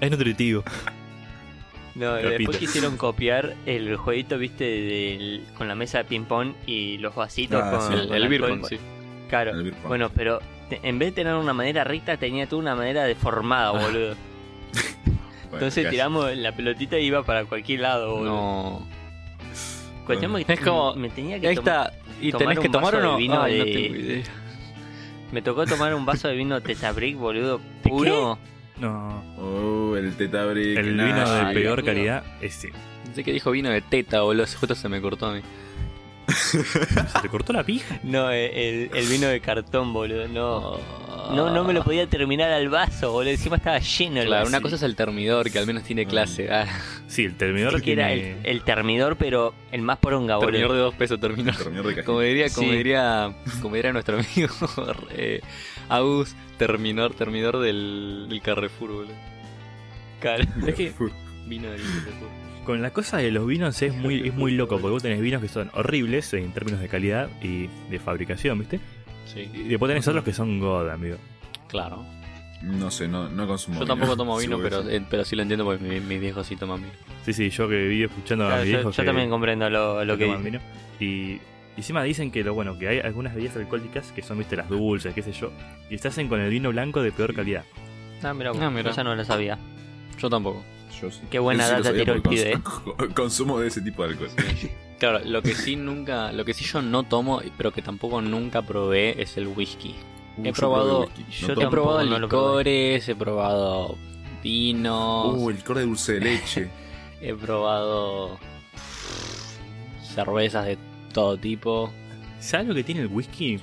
es 0.00 0.10
nutritivo. 0.10 0.62
No, 1.94 2.16
Repito. 2.16 2.30
después 2.38 2.56
quisieron 2.58 2.96
copiar 2.96 3.54
el 3.66 3.96
jueguito, 3.96 4.36
viste, 4.38 4.64
del- 4.64 5.44
con 5.56 5.68
la 5.68 5.74
mesa 5.74 5.98
de 5.98 6.04
ping-pong 6.04 6.52
y 6.66 6.98
los 6.98 7.14
vasitos 7.14 7.60
Ah, 7.62 7.70
con, 7.70 7.80
sí. 7.88 7.94
El, 8.02 8.08
con 8.08 8.16
el 8.16 8.28
beer 8.28 8.42
alcohol. 8.44 8.60
pong, 8.60 8.68
sí. 8.70 8.78
Claro. 9.28 9.50
El 9.52 9.62
beer 9.62 9.74
pong. 9.76 9.88
Bueno, 9.88 10.10
pero 10.14 10.40
te- 10.68 10.80
en 10.82 10.98
vez 10.98 11.08
de 11.10 11.12
tener 11.22 11.34
una 11.34 11.52
manera 11.54 11.84
recta, 11.84 12.16
tenía 12.18 12.46
toda 12.46 12.60
una 12.62 12.74
manera 12.74 13.04
deformada, 13.04 13.70
boludo. 13.72 14.16
Bueno, 15.52 15.66
Entonces 15.66 15.90
tiramos 15.90 16.34
la 16.36 16.56
pelotita 16.56 16.98
y 16.98 17.04
iba 17.04 17.22
para 17.24 17.44
cualquier 17.44 17.80
lado, 17.80 18.16
boludo. 18.16 18.24
No. 18.30 18.86
Cuestión 20.06 20.34
que 20.44 20.52
Es 20.54 20.60
como- 20.60 20.94
me 20.94 21.10
tenía 21.10 21.38
que 21.38 21.48
Ahí 21.48 21.54
está. 21.54 21.92
¿Y 22.20 22.32
tomar 22.32 22.46
tenés 22.48 22.58
que 22.60 22.66
un 22.68 22.72
tomar 22.72 22.94
o 22.94 22.96
vaso 22.96 23.06
de 23.06 23.12
no? 23.12 23.16
vino 23.18 23.42
Ay, 23.42 23.58
no 23.58 23.64
de- 23.64 23.72
tengo 23.72 23.96
idea. 23.96 24.24
Me 25.30 25.42
tocó 25.42 25.66
tomar 25.66 25.94
un 25.94 26.04
vaso 26.06 26.28
de 26.28 26.34
vino 26.36 26.60
Tetabric, 26.60 27.16
boludo, 27.18 27.60
puro. 27.82 28.38
No, 28.80 29.22
Oh, 29.38 29.94
el 29.96 30.16
teta 30.16 30.44
brick. 30.46 30.78
el 30.78 30.96
nah, 30.96 31.04
vino 31.04 31.30
de 31.30 31.40
ay, 31.42 31.54
peor 31.54 31.84
calidad, 31.84 32.24
ese. 32.40 32.70
Pensé 33.04 33.22
que 33.22 33.32
dijo 33.32 33.50
vino 33.50 33.68
de 33.70 33.82
teta, 33.82 34.22
boludo. 34.22 34.46
Justo 34.58 34.74
se 34.74 34.88
me 34.88 35.00
cortó 35.02 35.26
a 35.26 35.34
mí. 35.34 35.40
¿Se 36.28 37.20
te 37.22 37.28
cortó 37.28 37.52
la 37.52 37.64
pija? 37.64 37.98
No, 38.02 38.30
el, 38.30 38.90
el 38.94 39.06
vino 39.08 39.26
de 39.28 39.40
cartón, 39.40 39.92
boludo, 39.92 40.28
no. 40.28 40.78
No, 41.34 41.50
no 41.50 41.64
me 41.64 41.72
lo 41.72 41.82
podía 41.84 42.06
terminar 42.06 42.50
al 42.50 42.68
vaso, 42.68 43.12
boludo. 43.12 43.30
Encima 43.30 43.56
estaba 43.56 43.78
lleno 43.78 44.20
el 44.20 44.26
Claro, 44.26 44.42
vaso. 44.44 44.48
una 44.56 44.60
cosa 44.60 44.76
es 44.76 44.82
el 44.82 44.96
termidor, 44.96 45.50
que 45.50 45.58
al 45.58 45.66
menos 45.66 45.82
tiene 45.84 46.04
clase. 46.06 46.50
Ah, 46.50 46.66
Sí, 47.06 47.24
el 47.24 47.36
terminador 47.36 47.76
Es 47.76 47.82
que 47.82 47.92
era 47.92 48.08
tiene... 48.08 48.30
el, 48.40 48.46
el 48.46 48.62
termidor, 48.64 49.16
pero 49.16 49.54
el 49.70 49.82
más 49.82 49.98
poronga, 49.98 50.36
boludo. 50.36 50.50
termidor 50.50 50.72
de 50.72 50.78
dos 50.78 50.94
pesos, 50.94 51.20
terminó. 51.20 51.52
De 51.52 52.04
Como 52.04 52.20
diría, 52.20 52.48
como 52.50 52.70
Sí. 52.70 52.76
diría, 52.76 53.34
como 53.60 53.76
diría 53.76 53.92
nuestro 53.92 54.18
amigo 54.18 54.54
eh, 55.10 55.40
Agus, 55.88 56.34
terminor, 56.58 57.14
terminor 57.14 57.58
del, 57.60 58.26
del 58.28 58.42
Carrefour, 58.42 58.90
boludo. 58.92 59.14
Claro. 60.20 60.44
Es 60.66 60.74
que 60.74 60.92
Vino 61.46 61.70
del 61.70 61.80
Carrefour. 61.82 62.41
Con 62.64 62.80
la 62.80 62.90
cosa 62.92 63.16
de 63.18 63.30
los 63.32 63.46
vinos 63.46 63.80
es 63.82 63.94
muy, 63.94 64.28
es 64.28 64.34
muy 64.34 64.52
loco, 64.52 64.76
porque 64.78 64.92
vos 64.92 65.02
tenés 65.02 65.20
vinos 65.20 65.42
que 65.42 65.48
son 65.48 65.70
horribles 65.74 66.32
en 66.34 66.52
términos 66.52 66.80
de 66.80 66.88
calidad 66.88 67.28
y 67.42 67.68
de 67.90 67.98
fabricación, 67.98 68.58
¿viste? 68.58 68.78
Sí, 69.26 69.50
Y 69.52 69.64
después 69.68 69.90
tenés 69.90 70.06
otros 70.06 70.22
que 70.24 70.32
son 70.32 70.60
god, 70.60 70.88
amigo. 70.90 71.16
claro. 71.68 72.04
No 72.62 72.92
sé, 72.92 73.08
no, 73.08 73.28
no 73.28 73.48
consumo 73.48 73.74
Yo 73.74 73.80
vino. 73.84 73.94
tampoco 73.96 74.16
tomo 74.16 74.38
vino, 74.38 74.56
Sí, 74.58 74.62
pero, 74.62 74.82
sí. 74.82 74.88
eh, 74.92 75.02
pero 75.10 75.24
sí 75.24 75.34
lo 75.34 75.42
entiendo 75.42 75.64
porque 75.64 75.82
mi, 75.82 75.98
mi 75.98 76.18
viejo 76.20 76.44
sí 76.44 76.54
toma 76.54 76.76
vino. 76.76 76.90
Sí, 77.24 77.32
sí, 77.32 77.50
yo 77.50 77.68
que 77.68 77.74
viví 77.74 78.04
escuchando 78.04 78.46
a 78.46 78.58
mis 78.58 78.66
yo, 78.66 78.74
viejos 78.76 78.96
yo 78.96 79.02
que- 79.02 79.06
también 79.08 79.30
comprendo 79.30 79.68
lo, 79.68 80.04
lo 80.04 80.16
que 80.16 80.26
toman 80.26 80.44
vino. 80.44 80.60
Y 81.00 81.40
encima 81.76 82.04
dicen 82.04 82.30
que 82.30 82.44
lo 82.44 82.54
bueno, 82.54 82.78
que 82.78 82.86
hay 82.86 83.00
algunas 83.00 83.34
bebidas 83.34 83.56
alcohólicas 83.56 84.12
que 84.12 84.22
son, 84.22 84.38
viste, 84.38 84.54
las 84.54 84.68
dulces, 84.68 85.12
qué 85.12 85.22
sé 85.22 85.32
yo, 85.32 85.50
y 85.90 85.98
se 85.98 86.06
hacen 86.06 86.28
con 86.28 86.40
el 86.40 86.50
vino 86.50 86.70
blanco 86.70 87.02
de 87.02 87.10
peor 87.10 87.34
calidad. 87.34 87.64
Ah, 88.22 88.32
mira, 88.32 88.52
Ah, 88.60 88.70
mira. 88.70 88.90
esa 88.92 89.02
no 89.02 89.16
lo 89.16 89.24
sabía. 89.24 89.58
Yo 90.20 90.30
tampoco. 90.30 90.62
Yo 91.00 91.10
sí. 91.10 91.20
Qué 91.30 91.38
buena 91.38 91.64
sí 91.66 91.72
data 91.72 91.92
tiró 91.92 92.12
el 92.14 92.22
pibe, 92.22 92.58
cons- 92.58 93.14
Consumo 93.14 93.58
de 93.60 93.68
ese 93.68 93.80
tipo 93.80 94.02
de 94.04 94.10
alcohol. 94.10 94.30
Claro, 94.98 95.18
lo 95.24 95.42
que 95.42 95.56
sí 95.56 95.74
nunca, 95.74 96.30
lo 96.30 96.44
que 96.44 96.54
sí 96.54 96.64
yo 96.64 96.80
no 96.80 97.02
tomo, 97.02 97.42
pero 97.56 97.72
que 97.72 97.82
tampoco 97.82 98.22
nunca 98.22 98.62
probé 98.62 99.20
es 99.20 99.36
el 99.36 99.48
whisky. 99.48 99.96
Uh, 100.36 100.46
He 100.46 100.52
probado- 100.52 101.08
yo 101.28 101.52
He 101.54 101.66
probado 101.68 102.04
no 102.04 102.18
licores, 102.20 103.08
he 103.08 103.16
probado 103.16 103.98
vinos, 104.44 105.34
Uh, 105.36 105.50
el 105.50 105.56
licor 105.56 105.78
de 105.78 105.86
dulce 105.86 106.12
de 106.14 106.20
leche. 106.20 106.70
he 107.20 107.34
probado 107.34 108.38
cervezas 110.02 110.66
de 110.66 110.78
todo 111.12 111.36
tipo. 111.36 111.92
¿Sabes 112.40 112.66
lo 112.68 112.74
que 112.74 112.84
tiene 112.84 113.00
el 113.02 113.08
whisky? 113.08 113.58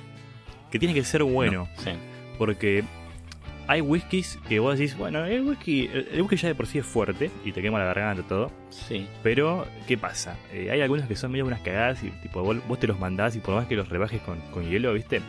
Que 0.70 0.78
tiene 0.78 0.94
que 0.94 1.04
ser 1.04 1.22
bueno. 1.22 1.68
Sí. 1.78 1.90
Porque 2.38 2.84
hay 3.70 3.80
whiskies 3.82 4.36
que 4.48 4.58
vos 4.58 4.76
decís, 4.76 4.96
bueno, 4.96 5.24
el 5.24 5.42
whisky, 5.42 5.88
el 5.92 6.22
whisky 6.22 6.34
ya 6.36 6.48
de 6.48 6.56
por 6.56 6.66
sí 6.66 6.78
es 6.78 6.84
fuerte 6.86 7.30
y 7.44 7.52
te 7.52 7.62
quema 7.62 7.78
la 7.78 7.84
garganta 7.84 8.24
todo. 8.24 8.50
Sí. 8.70 9.06
Pero, 9.22 9.64
¿qué 9.86 9.96
pasa? 9.96 10.36
Eh, 10.52 10.72
hay 10.72 10.80
algunos 10.80 11.06
que 11.06 11.14
son 11.14 11.30
medio 11.30 11.46
unas 11.46 11.60
cagadas 11.60 12.02
y 12.02 12.10
tipo 12.22 12.42
vos, 12.42 12.56
vos 12.66 12.80
te 12.80 12.88
los 12.88 12.98
mandás 12.98 13.36
y 13.36 13.38
por 13.38 13.54
más 13.54 13.68
que 13.68 13.76
los 13.76 13.88
rebajes 13.88 14.20
con, 14.22 14.40
con 14.50 14.68
hielo, 14.68 14.92
¿viste? 14.92 15.20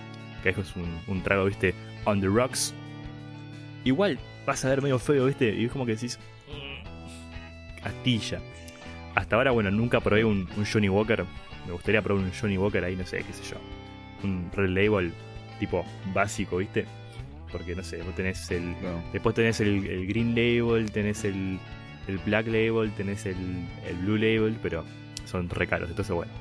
Que 0.41 0.49
es 0.49 0.75
un, 0.75 0.99
un 1.07 1.21
trago, 1.21 1.45
¿viste? 1.45 1.75
On 2.05 2.19
the 2.19 2.25
rocks. 2.25 2.73
Igual 3.83 4.17
vas 4.47 4.65
a 4.65 4.69
ver 4.69 4.81
medio 4.81 4.97
feo, 4.97 5.27
¿viste? 5.27 5.53
Y 5.53 5.65
es 5.65 5.71
como 5.71 5.85
que 5.85 5.91
decís... 5.93 6.17
"Mm, 6.47 7.85
Astilla. 7.85 8.39
Hasta 9.13 9.35
ahora, 9.35 9.51
bueno, 9.51 9.69
nunca 9.69 9.99
probé 9.99 10.25
un, 10.25 10.47
un 10.57 10.65
Johnny 10.65 10.89
Walker. 10.89 11.25
Me 11.67 11.73
gustaría 11.73 12.01
probar 12.01 12.23
un 12.25 12.31
Johnny 12.33 12.57
Walker 12.57 12.83
ahí, 12.83 12.95
no 12.95 13.05
sé, 13.05 13.17
qué 13.23 13.33
sé 13.33 13.43
yo. 13.51 13.57
Un 14.23 14.49
Red 14.51 14.69
Label 14.69 15.13
tipo 15.59 15.85
básico, 16.11 16.57
¿viste? 16.57 16.87
Porque, 17.51 17.75
no 17.75 17.83
sé, 17.83 18.01
vos 18.03 18.15
tenés 18.15 18.49
el, 18.51 18.71
No. 18.81 19.03
Después 19.11 19.35
tenés 19.35 19.59
el, 19.59 19.85
el 19.87 20.07
Green 20.07 20.29
Label, 20.35 20.91
tenés 20.91 21.23
el, 21.25 21.59
el 22.07 22.17
Black 22.19 22.47
Label, 22.47 22.91
tenés 22.91 23.25
el, 23.25 23.35
el 23.87 23.95
Blue 23.97 24.15
Label, 24.17 24.57
pero 24.61 24.85
son 25.25 25.49
re 25.49 25.67
caros, 25.67 25.89
entonces 25.89 26.13
bueno. 26.15 26.31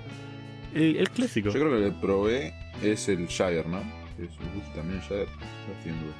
El, 0.75 0.97
el 0.97 1.11
clásico. 1.11 1.49
Yo 1.51 1.55
creo 1.61 1.71
que 1.71 1.87
el 1.87 1.93
que 1.93 2.01
probé 2.01 2.55
es 2.83 3.09
el 3.09 3.27
Jagger, 3.29 3.67
¿no? 3.67 3.79
Es 4.23 4.31
también 4.75 5.01
Jagger. 5.01 5.27
No 5.29 5.75
estoy 5.77 5.93
en 5.93 6.01
duda. 6.01 6.15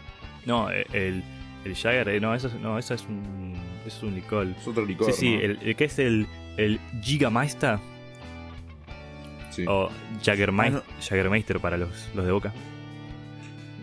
No, 0.47 0.71
eh, 0.73 0.87
el, 0.93 1.23
el 1.65 1.75
Jagger, 1.77 2.09
eh, 2.09 2.21
no, 2.21 2.35
eso, 2.35 2.49
es- 2.49 2.55
no, 2.55 2.77
eso 2.79 2.95
es 2.95 3.03
un, 3.05 3.55
eso 3.87 3.97
es 3.99 4.03
un 4.03 4.15
licor. 4.15 4.49
Es 4.59 4.67
otro 4.67 4.85
licor. 4.85 5.13
sí, 5.13 5.21
sí, 5.21 5.35
¿no? 5.37 5.41
el, 5.43 5.59
el 5.63 5.77
que 5.77 5.85
es 5.85 5.99
el, 6.01 6.27
el 6.57 6.81
Gigameister 7.03 7.79
Sí. 9.51 9.65
o 9.69 9.89
Jaggermeister, 10.23 10.83
Ah, 10.87 10.93
Jaggermeister 11.01 11.59
para 11.61 11.77
los, 11.77 12.09
los 12.15 12.25
de 12.25 12.33
boca. 12.33 12.53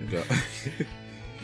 Claro. 0.10 0.26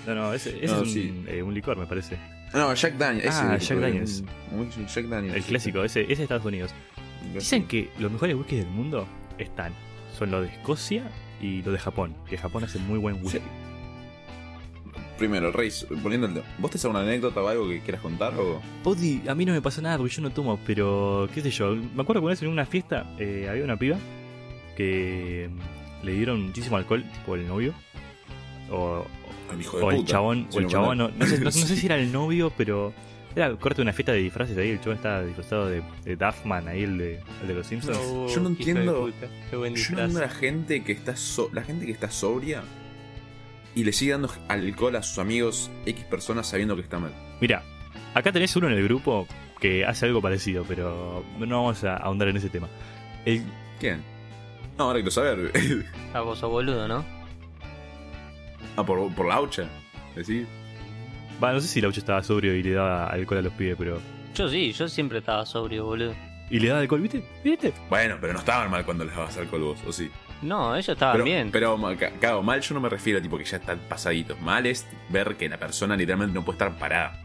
No, 0.08 0.16
no, 0.16 0.34
ese, 0.34 0.58
ese 0.64 0.68
No, 0.74 0.82
es 0.82 0.88
un, 0.88 0.94
sí. 0.94 1.24
eh, 1.28 1.42
un 1.44 1.54
licor, 1.54 1.78
me 1.78 1.86
parece. 1.86 2.18
No, 2.54 2.74
Jack 2.74 2.98
Daniels. 2.98 3.36
Ah, 3.36 3.58
Jack 3.58 3.80
Daniels. 3.80 4.24
un- 4.52 4.70
Jack 4.88 5.06
Daniels. 5.06 5.36
El 5.38 5.44
clásico, 5.44 5.84
ese, 5.84 6.02
ese 6.04 6.12
es 6.14 6.18
de 6.20 6.24
Estados 6.26 6.46
Unidos. 6.46 6.72
Dicen 7.34 7.66
que 7.68 7.90
los 8.00 8.12
mejores 8.12 8.36
whiskies 8.36 8.64
del 8.66 8.74
mundo 8.74 9.08
están. 9.38 9.74
Son 10.18 10.30
los 10.30 10.44
de 10.44 10.50
Escocia 10.54 11.04
y 11.42 11.62
los 11.64 11.74
de 11.74 11.80
Japón. 11.80 12.16
Que 12.30 12.38
Japón 12.38 12.64
hace 12.64 12.78
muy 12.80 13.00
buen 13.00 13.16
whisky. 13.24 13.40
Sí. 13.40 13.44
Primero, 15.18 15.52
Reis, 15.52 15.86
poniendo 16.02 16.28
el. 16.28 16.34
¿Vos 16.60 16.72
tenés 16.72 16.86
alguna 16.86 17.02
anécdota 17.04 17.42
o 17.42 17.48
algo 17.48 17.70
que 17.70 17.80
quieras 17.82 18.02
contar? 18.02 18.34
O... 18.38 18.62
Odi, 18.84 19.22
a 19.28 19.36
mí 19.36 19.46
no 19.46 19.54
me 19.54 19.62
pasó 19.62 19.82
nada 19.82 19.98
porque 19.98 20.14
yo 20.14 20.22
no 20.22 20.32
tomo, 20.32 20.60
pero 20.66 21.30
qué 21.34 21.42
sé 21.42 21.52
yo. 21.52 21.76
Me 21.76 22.02
acuerdo 22.02 22.22
que 22.22 22.26
una 22.26 22.30
vez 22.32 22.42
en 22.42 22.50
una 22.50 22.66
fiesta 22.66 23.14
eh, 23.20 23.48
había 23.50 23.64
una 23.64 23.78
piba 23.78 23.98
que 24.76 25.50
mm, 26.02 26.06
le 26.06 26.12
dieron 26.14 26.42
muchísimo 26.48 26.78
alcohol, 26.78 27.04
tipo 27.14 27.36
el 27.36 27.48
novio. 27.48 27.74
O, 28.72 29.06
El 29.54 29.62
hijo 29.62 29.78
de 29.78 29.84
o 29.84 29.92
el 29.92 30.06
chabón, 30.06 30.48
o 30.54 30.60
el 30.60 30.68
chabón, 30.68 30.98
no, 30.98 31.08
sé, 31.26 31.38
no- 31.40 31.46
no 31.46 31.52
sé 31.52 31.76
si 31.78 31.86
era 31.86 31.96
el 31.98 32.12
novio, 32.12 32.52
pero 32.58 32.94
era 33.36 33.54
corte 33.56 33.82
una 33.82 33.94
fiesta 33.94 34.12
de 34.12 34.20
disfraces 34.20 34.58
ahí. 34.58 34.70
El 34.72 34.80
chabón 34.80 34.98
estaba 34.98 35.24
disfrazado 35.24 35.68
de, 35.68 35.82
de 36.04 36.16
Duffman 36.16 36.68
ahí, 36.68 36.84
el 36.84 36.98
de, 36.98 37.20
el 37.42 37.48
de 37.48 37.54
los 37.54 37.66
Simpsons. 37.68 37.98
Yo 38.34 38.40
no 38.42 38.50
entiendo- 38.50 39.06
puta, 39.06 39.28
Qué 39.50 39.56
buen 39.56 39.76
Yo 39.76 39.82
no 39.96 40.00
entiendo 40.02 40.20
a 40.20 40.22
la 40.28 40.30
gente 40.34 40.84
que 40.84 40.92
está 40.92 41.16
so- 41.16 41.50
la 41.54 41.64
gente 41.64 41.86
que 41.86 41.92
está 41.92 42.10
sobria 42.12 42.64
y 43.76 43.84
le 43.84 43.92
sigue 43.92 44.12
dando 44.12 44.30
alcohol 44.50 44.96
a 44.96 45.02
sus 45.04 45.18
amigos 45.18 45.72
X 45.86 46.04
personas 46.06 46.48
sabiendo 46.48 46.76
que 46.76 46.82
está 46.84 47.00
mal. 47.00 47.12
Mira, 47.42 47.64
acá 48.14 48.32
tenés 48.32 48.56
uno 48.56 48.68
en 48.68 48.74
el 48.74 48.84
grupo 48.84 49.28
que 49.60 49.84
hace 49.86 50.06
algo 50.06 50.22
parecido, 50.22 50.64
pero 50.68 51.24
no 51.40 51.48
vamos 51.64 51.84
a 51.84 51.98
ahondar 51.98 52.28
en 52.28 52.38
ese 52.38 52.50
tema. 52.50 52.68
El, 53.26 53.44
¿Quién? 53.80 54.02
No, 54.78 54.86
ahora 54.86 55.00
quiero 55.00 55.12
saber. 55.12 55.52
Ah, 56.14 56.22
vos 56.22 56.38
sos 56.38 56.52
boludo, 56.52 56.88
¿no? 56.88 57.04
Ah, 58.78 58.86
por, 58.86 59.14
por 59.14 59.28
la 59.28 59.36
aucha. 59.36 59.68
Decís. 60.16 60.46
va, 61.44 61.54
no 61.54 61.60
sé 61.60 61.68
si 61.68 61.82
Laucho 61.82 62.00
estaba 62.00 62.22
sobrio 62.24 62.54
y 62.56 62.64
le 62.64 62.72
daba 62.74 63.08
alcohol 63.08 63.40
a 63.40 63.42
los 63.42 63.54
pibes, 63.54 63.76
pero. 63.78 64.00
Yo 64.36 64.48
sí, 64.50 64.72
yo 64.74 64.88
siempre 64.88 65.20
estaba 65.20 65.46
sobrio, 65.46 65.86
boludo. 65.86 66.14
¿Y 66.50 66.60
le 66.60 66.68
daba 66.68 66.82
alcohol, 66.82 67.02
viste? 67.02 67.24
¿Viste? 67.44 67.74
Bueno, 67.90 68.18
pero 68.22 68.34
no 68.34 68.40
estaban 68.40 68.70
mal 68.70 68.86
cuando 68.86 69.06
les 69.06 69.16
dabas 69.16 69.38
alcohol 69.38 69.62
vos, 69.62 69.80
¿o 69.88 69.92
sí? 69.92 70.10
No, 70.42 70.76
ellos 70.76 70.90
estaban 70.90 71.14
Pero, 71.14 71.24
bien. 71.24 71.50
pero 71.52 71.80
claro, 72.20 72.44
mal 72.44 72.60
yo 72.60 72.76
no 72.76 72.82
me 72.82 72.90
refiero 72.90 73.20
a 73.20 73.22
tipo 73.22 73.38
que 73.38 73.46
ya 73.46 73.58
están 73.58 73.80
pasaditos. 73.88 74.40
Mal 74.42 74.66
es 74.66 74.86
ver 75.10 75.36
que 75.36 75.48
la 75.48 75.58
persona 75.58 75.96
literalmente 75.96 76.34
no 76.34 76.44
puede 76.44 76.56
estar 76.58 76.78
parada. 76.78 77.18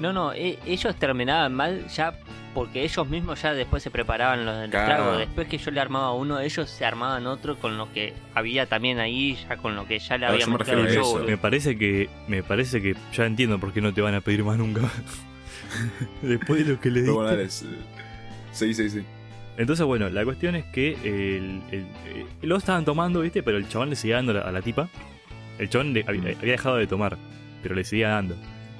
No, 0.00 0.12
no, 0.12 0.32
e- 0.32 0.58
ellos 0.66 0.94
terminaban 0.96 1.54
mal 1.54 1.86
ya 1.88 2.14
porque 2.54 2.84
ellos 2.84 3.06
mismos 3.08 3.40
ya 3.42 3.52
después 3.54 3.82
se 3.82 3.90
preparaban 3.90 4.44
los 4.46 4.58
del 4.58 4.70
Claro. 4.70 4.86
trago. 4.86 5.16
Después 5.18 5.46
que 5.48 5.58
yo 5.58 5.70
le 5.70 5.80
armaba 5.80 6.12
uno, 6.12 6.40
ellos 6.40 6.68
se 6.70 6.84
armaban 6.84 7.26
otro 7.26 7.56
con 7.56 7.76
lo 7.78 7.92
que 7.92 8.14
había 8.34 8.66
también 8.66 8.98
ahí, 8.98 9.36
ya 9.48 9.56
con 9.56 9.74
lo 9.76 9.86
que 9.86 9.98
ya 9.98 10.14
le 10.14 10.18
Claro, 10.20 10.32
había 10.34 10.46
yo 10.46 10.52
me 10.52 10.58
mezclado 10.58 10.82
a 10.84 10.90
yo. 10.90 11.24
Me 11.26 11.36
parece 11.38 11.76
que. 11.78 12.08
Me 12.28 12.42
parece 12.42 12.80
que 12.82 12.94
ya 13.12 13.26
entiendo 13.26 13.58
por 13.58 13.72
qué 13.72 13.80
no 13.80 13.92
te 13.92 14.00
van 14.00 14.14
a 14.14 14.20
pedir 14.22 14.42
más 14.44 14.56
nunca. 14.58 14.82
Después 16.22 16.64
de 16.66 16.72
lo 16.74 16.80
que 16.80 16.90
le 16.90 17.10
bueno, 17.10 17.36
diste. 17.36 17.66
eh, 17.66 17.68
sí, 18.52 18.74
sí, 18.74 18.88
sí. 18.90 19.02
Entonces, 19.58 19.84
bueno, 19.86 20.08
la 20.10 20.24
cuestión 20.24 20.54
es 20.54 20.64
que 20.66 20.92
el, 21.04 21.62
el, 21.72 21.80
eh, 22.06 22.26
lo 22.42 22.56
estaban 22.56 22.84
tomando, 22.84 23.20
¿viste? 23.20 23.42
Pero 23.42 23.56
el 23.58 23.68
chabón 23.68 23.90
le 23.90 23.96
seguía 23.96 24.16
dando 24.16 24.32
a 24.32 24.34
la, 24.36 24.40
a 24.42 24.52
la 24.52 24.60
tipa. 24.62 24.88
El 25.58 25.68
chabón 25.70 25.94
le- 25.94 26.04
había, 26.06 26.20
había 26.38 26.52
dejado 26.52 26.76
de 26.76 26.86
tomar, 26.86 27.16
pero 27.62 27.74
le 27.74 27.84
seguía 27.84 28.10
dando. 28.10 28.36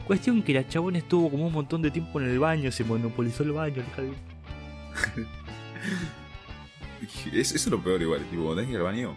Cuestión 0.06 0.42
que 0.42 0.54
la 0.54 0.66
chabón 0.68 0.96
estuvo 0.96 1.30
como 1.30 1.46
un 1.46 1.52
montón 1.52 1.82
de 1.82 1.90
tiempo 1.90 2.20
en 2.20 2.28
el 2.28 2.38
baño, 2.38 2.70
se 2.70 2.84
monopolizó 2.84 3.42
el 3.42 3.52
baño, 3.52 3.82
Es, 7.32 7.52
eso 7.52 7.54
es 7.56 7.66
lo 7.66 7.82
peor 7.82 8.00
igual, 8.00 8.20
tipo, 8.30 8.44
cuando 8.44 8.54
tenés 8.56 8.68
que 8.68 8.72
ir 8.72 8.78
al 8.78 8.84
baño. 8.84 9.16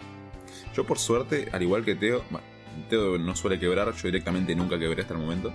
Yo 0.75 0.86
por 0.86 0.99
suerte, 0.99 1.47
al 1.52 1.62
igual 1.62 1.86
que 1.86 1.95
Teo, 1.95 2.23
Teo 2.89 3.17
no 3.17 3.36
suele 3.36 3.60
quebrar, 3.60 3.93
yo 3.93 4.02
directamente 4.04 4.56
nunca 4.56 4.78
quebré 4.78 5.02
hasta 5.02 5.13
el 5.13 5.19
momento. 5.19 5.52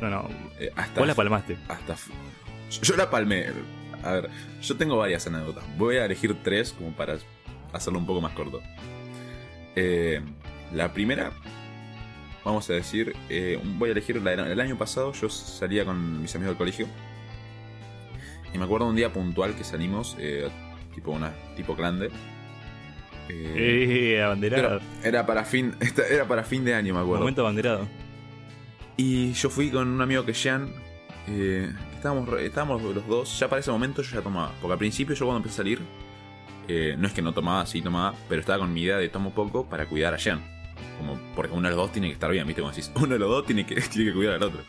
No, 0.00 0.08
no, 0.08 0.28
Eh, 0.58 0.70
hasta, 0.76 1.00
vos 1.00 1.06
la 1.08 1.14
palmaste. 1.14 1.58
hasta 1.68 1.96
yo, 2.70 2.80
yo 2.82 2.96
la 2.96 3.10
palmé. 3.10 3.46
A 4.02 4.12
ver, 4.12 4.30
yo 4.62 4.76
tengo 4.76 4.96
varias 4.96 5.26
anécdotas. 5.26 5.64
Voy 5.76 5.96
a 5.96 6.06
elegir 6.06 6.34
tres 6.42 6.72
como 6.72 6.92
para 6.92 7.18
hacerlo 7.72 7.98
un 7.98 8.06
poco 8.06 8.20
más 8.20 8.32
corto. 8.32 8.60
Eh, 9.76 10.22
la 10.72 10.92
primera, 10.92 11.32
vamos 12.44 12.68
a 12.70 12.72
decir, 12.74 13.14
eh, 13.28 13.60
voy 13.78 13.88
a 13.90 13.92
elegir 13.92 14.20
la 14.22 14.32
el 14.32 14.60
año 14.60 14.76
pasado. 14.78 15.12
Yo 15.12 15.28
salía 15.28 15.84
con 15.84 16.22
mis 16.22 16.34
amigos 16.34 16.52
del 16.52 16.58
colegio. 16.58 16.86
Y 18.52 18.58
me 18.58 18.64
acuerdo 18.64 18.88
un 18.88 18.96
día 18.96 19.12
puntual 19.12 19.54
que 19.54 19.62
salimos, 19.64 20.16
eh, 20.18 20.48
tipo 20.94 21.12
una 21.12 21.32
tipo 21.56 21.76
grande. 21.76 22.10
Eh, 23.28 24.14
Eh, 24.16 24.22
abanderado. 24.22 24.80
era 25.04 25.24
para 25.24 25.44
fin, 25.44 25.74
era 26.10 26.26
para 26.26 26.42
fin 26.44 26.64
de 26.64 26.74
año, 26.74 26.94
me 26.94 27.00
acuerdo. 27.00 27.20
Momento 27.20 27.42
abanderado. 27.42 27.86
Y 28.96 29.32
yo 29.32 29.48
fui 29.50 29.70
con 29.70 29.88
un 29.88 30.00
amigo 30.00 30.24
que 30.24 30.32
Jean. 30.32 30.72
eh, 31.28 31.72
estábamos, 31.94 32.28
estábamos 32.40 32.82
los 32.82 33.06
dos. 33.06 33.38
Ya 33.38 33.48
para 33.48 33.60
ese 33.60 33.70
momento 33.70 34.02
yo 34.02 34.16
ya 34.16 34.22
tomaba. 34.22 34.52
Porque 34.60 34.72
al 34.72 34.78
principio 34.78 35.14
yo 35.14 35.26
cuando 35.26 35.38
empecé 35.38 35.54
a 35.54 35.56
salir. 35.58 35.80
eh, 36.68 36.94
no 36.98 37.06
es 37.08 37.12
que 37.14 37.22
no 37.22 37.32
tomaba, 37.32 37.66
sí 37.66 37.80
tomaba. 37.82 38.14
Pero 38.28 38.40
estaba 38.40 38.58
con 38.58 38.72
mi 38.72 38.82
idea 38.82 38.96
de 38.98 39.08
tomo 39.08 39.32
poco 39.32 39.64
para 39.68 39.86
cuidar 39.86 40.12
a 40.14 40.16
Jean. 40.16 40.40
Como 40.98 41.18
porque 41.34 41.52
uno 41.52 41.68
de 41.68 41.74
los 41.74 41.84
dos 41.84 41.92
tiene 41.92 42.08
que 42.08 42.14
estar 42.14 42.30
bien, 42.30 42.46
¿viste? 42.46 42.62
Como 42.62 42.72
decís, 42.72 42.90
uno 42.96 43.08
de 43.08 43.18
los 43.18 43.28
dos 43.28 43.46
tiene 43.46 43.66
que, 43.66 43.74
tiene 43.80 44.10
que 44.10 44.16
cuidar 44.16 44.34
al 44.34 44.42
otro. 44.42 44.60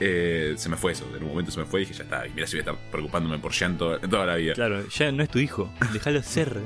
Eh, 0.00 0.54
se 0.56 0.68
me 0.68 0.76
fue 0.76 0.92
eso. 0.92 1.06
En 1.16 1.22
un 1.22 1.28
momento 1.28 1.52
se 1.52 1.60
me 1.60 1.66
fue 1.66 1.82
y 1.82 1.84
dije, 1.84 1.96
ya 1.96 2.04
está. 2.04 2.26
Y 2.26 2.30
mira 2.30 2.46
si 2.46 2.56
voy 2.56 2.66
a 2.66 2.72
estar 2.72 2.90
preocupándome 2.90 3.38
por 3.38 3.52
Jean 3.52 3.78
toda, 3.78 3.98
toda 3.98 4.26
la 4.26 4.36
vida. 4.36 4.54
Claro, 4.54 4.86
ya 4.88 5.12
no 5.12 5.22
es 5.22 5.28
tu 5.28 5.38
hijo. 5.38 5.72
Déjalo 5.92 6.22
ser. 6.22 6.58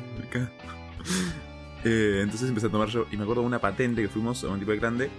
Eh, 1.84 2.20
entonces 2.22 2.48
empecé 2.48 2.68
a 2.68 2.70
tomar 2.70 2.88
yo. 2.88 3.06
Y 3.10 3.16
me 3.16 3.24
acuerdo 3.24 3.42
de 3.42 3.48
una 3.48 3.58
patente 3.58 4.02
que 4.02 4.08
fuimos 4.08 4.42
a 4.44 4.48
un 4.48 4.58
tipo 4.58 4.70
de 4.70 4.78
grande. 4.78 5.10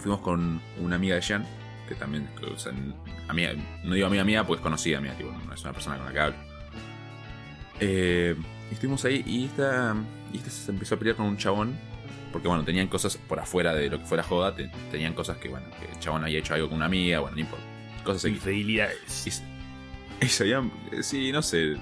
Fuimos 0.00 0.20
con 0.20 0.60
una 0.80 0.96
amiga 0.96 1.14
de 1.14 1.20
Jean. 1.22 1.46
Que 1.88 1.94
también, 1.94 2.28
o 2.52 2.58
sea, 2.58 2.72
amiga, 3.28 3.52
no 3.84 3.94
digo 3.94 4.08
amiga 4.08 4.24
mía 4.24 4.44
porque 4.44 4.60
es 4.60 4.62
conocida 4.62 5.00
mía, 5.00 5.14
tipo, 5.16 5.30
no 5.30 5.54
es 5.54 5.62
una 5.62 5.72
persona 5.72 5.96
con 5.96 6.06
la 6.06 6.12
que 6.12 6.18
hablo. 6.18 6.36
Eh, 7.78 8.36
estuvimos 8.70 9.04
ahí 9.04 9.22
y 9.26 9.44
esta, 9.44 9.94
y 10.32 10.38
esta 10.38 10.50
se 10.50 10.70
empezó 10.70 10.94
a 10.94 10.98
pelear 10.98 11.16
con 11.16 11.26
un 11.26 11.36
chabón. 11.36 11.78
Porque 12.32 12.48
bueno, 12.48 12.64
tenían 12.64 12.88
cosas 12.88 13.16
por 13.16 13.38
afuera 13.40 13.74
de 13.74 13.88
lo 13.88 13.98
que 13.98 14.04
fuera 14.04 14.22
joda. 14.22 14.54
te- 14.54 14.68
tenían 14.90 15.14
cosas 15.14 15.38
que, 15.38 15.48
bueno, 15.48 15.66
que 15.80 15.90
el 15.90 15.98
chabón 15.98 16.22
había 16.24 16.38
hecho 16.38 16.54
algo 16.54 16.68
con 16.68 16.76
una 16.76 16.86
amiga, 16.86 17.20
bueno, 17.20 17.36
no 17.36 17.40
importa. 17.40 17.64
Cosas 18.04 18.24
X. 18.26 18.36
Infidelidades. 18.36 19.26
Y, 19.26 19.30
se- 19.30 19.44
y 20.20 20.26
se 20.26 20.42
habían. 20.44 20.70
eh, 20.92 21.02
Sí, 21.02 21.32
no 21.32 21.42
sé. 21.42 21.76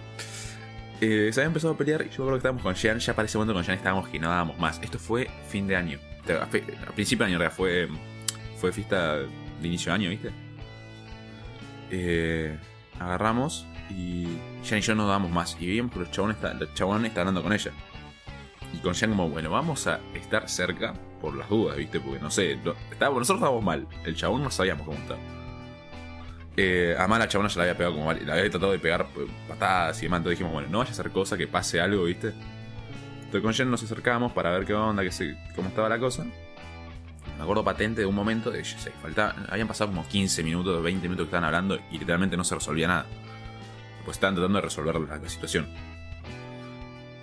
Eh, 1.01 1.31
se 1.33 1.41
habían 1.41 1.49
empezado 1.51 1.75
a 1.75 1.77
pelear 1.77 2.03
y 2.03 2.05
yo 2.05 2.09
me 2.09 2.15
acuerdo 2.15 2.33
que 2.33 2.39
estábamos 2.39 2.63
con 2.63 2.75
Jean. 2.75 2.99
Ya 2.99 3.15
para 3.15 3.27
ese 3.27 3.37
momento 3.37 3.55
con 3.55 3.65
Jean 3.65 3.77
estábamos 3.77 4.09
que 4.09 4.19
no 4.19 4.29
dábamos 4.29 4.59
más. 4.59 4.81
Esto 4.83 4.99
fue 4.99 5.29
fin 5.49 5.67
de 5.67 5.77
año. 5.77 5.99
A, 6.41 6.47
principio 6.95 7.25
de 7.27 7.33
año, 7.33 7.35
en 7.35 7.41
realidad, 7.41 7.57
fue, 7.57 7.89
fue 8.59 8.73
fiesta 8.73 9.17
de 9.19 9.29
inicio 9.69 9.91
de 9.93 9.97
año, 9.97 10.11
¿viste? 10.11 10.31
Eh, 11.91 12.57
agarramos 12.99 13.67
y 13.91 14.27
Jean 14.65 14.79
y 14.79 14.83
yo 14.83 14.95
no 14.95 15.07
dábamos 15.07 15.31
más. 15.31 15.57
Y 15.61 15.67
veíamos 15.67 15.93
que 15.93 15.99
los 16.01 16.11
chabones 16.11 16.37
el 16.43 16.73
chabón 16.75 17.05
está 17.05 17.21
hablando 17.21 17.43
con 17.43 17.53
ella. 17.53 17.73
Y 18.75 18.79
con 18.79 18.93
Jean, 18.95 19.11
como, 19.11 19.29
bueno, 19.29 19.51
vamos 19.51 19.87
a 19.87 20.01
estar 20.15 20.49
cerca 20.49 20.95
por 21.21 21.37
las 21.37 21.49
dudas, 21.49 21.77
¿viste? 21.77 22.01
Porque 22.01 22.19
no 22.21 22.31
sé, 22.31 22.59
estábamos, 22.91 23.21
nosotros 23.21 23.39
estábamos 23.41 23.63
mal. 23.65 23.87
El 24.05 24.17
chabón 24.17 24.43
no 24.43 24.51
sabíamos 24.51 24.85
cómo 24.87 24.99
estaba. 24.99 25.21
Eh, 26.57 26.95
además 26.99 27.19
la 27.19 27.29
chabona 27.29 27.49
ya 27.49 27.57
la 27.59 27.63
había 27.65 27.77
pegado 27.77 27.95
como 27.97 28.13
vari- 28.13 28.25
la 28.25 28.35
había 28.35 28.49
tratado 28.51 28.73
de 28.73 28.79
pegar 28.79 29.07
eh, 29.17 29.27
patadas 29.49 29.99
y 30.01 30.07
demás. 30.07 30.19
Entonces 30.19 30.39
dijimos, 30.39 30.53
bueno, 30.53 30.69
no 30.71 30.79
vaya 30.79 30.91
a 30.91 30.93
hacer 30.93 31.11
cosa, 31.11 31.37
que 31.37 31.47
pase 31.47 31.81
algo, 31.81 32.05
¿viste? 32.05 32.29
Entonces 33.17 33.43
con 33.43 33.53
Jen 33.55 33.71
nos 33.71 33.83
acercamos 33.83 34.33
para 34.33 34.51
ver 34.53 34.65
qué 34.65 34.75
onda, 34.75 35.03
qué 35.03 35.11
se, 35.13 35.37
cómo 35.57 35.69
estaba 35.69 35.89
la 35.89 35.99
cosa. 35.99 36.25
Me 37.37 37.43
acuerdo 37.43 37.65
patente 37.65 38.01
de 38.03 38.07
un 38.07 38.15
momento 38.15 38.51
de, 38.53 38.63
yo 38.63 38.79
sé, 38.79 38.93
habían 39.51 39.67
pasado 39.67 39.91
como 39.91 40.07
15 40.07 40.45
minutos, 40.45 40.81
20 40.83 41.09
minutos 41.09 41.25
que 41.27 41.29
estaban 41.29 41.45
hablando 41.45 41.77
y 41.91 41.99
literalmente 41.99 42.37
no 42.37 42.45
se 42.45 42.55
resolvía 42.55 42.87
nada. 42.87 43.07
Pues 44.05 44.17
estaban 44.19 44.35
tratando 44.37 44.59
de 44.59 44.63
resolver 44.63 44.95
la 45.01 45.29
situación. 45.29 45.67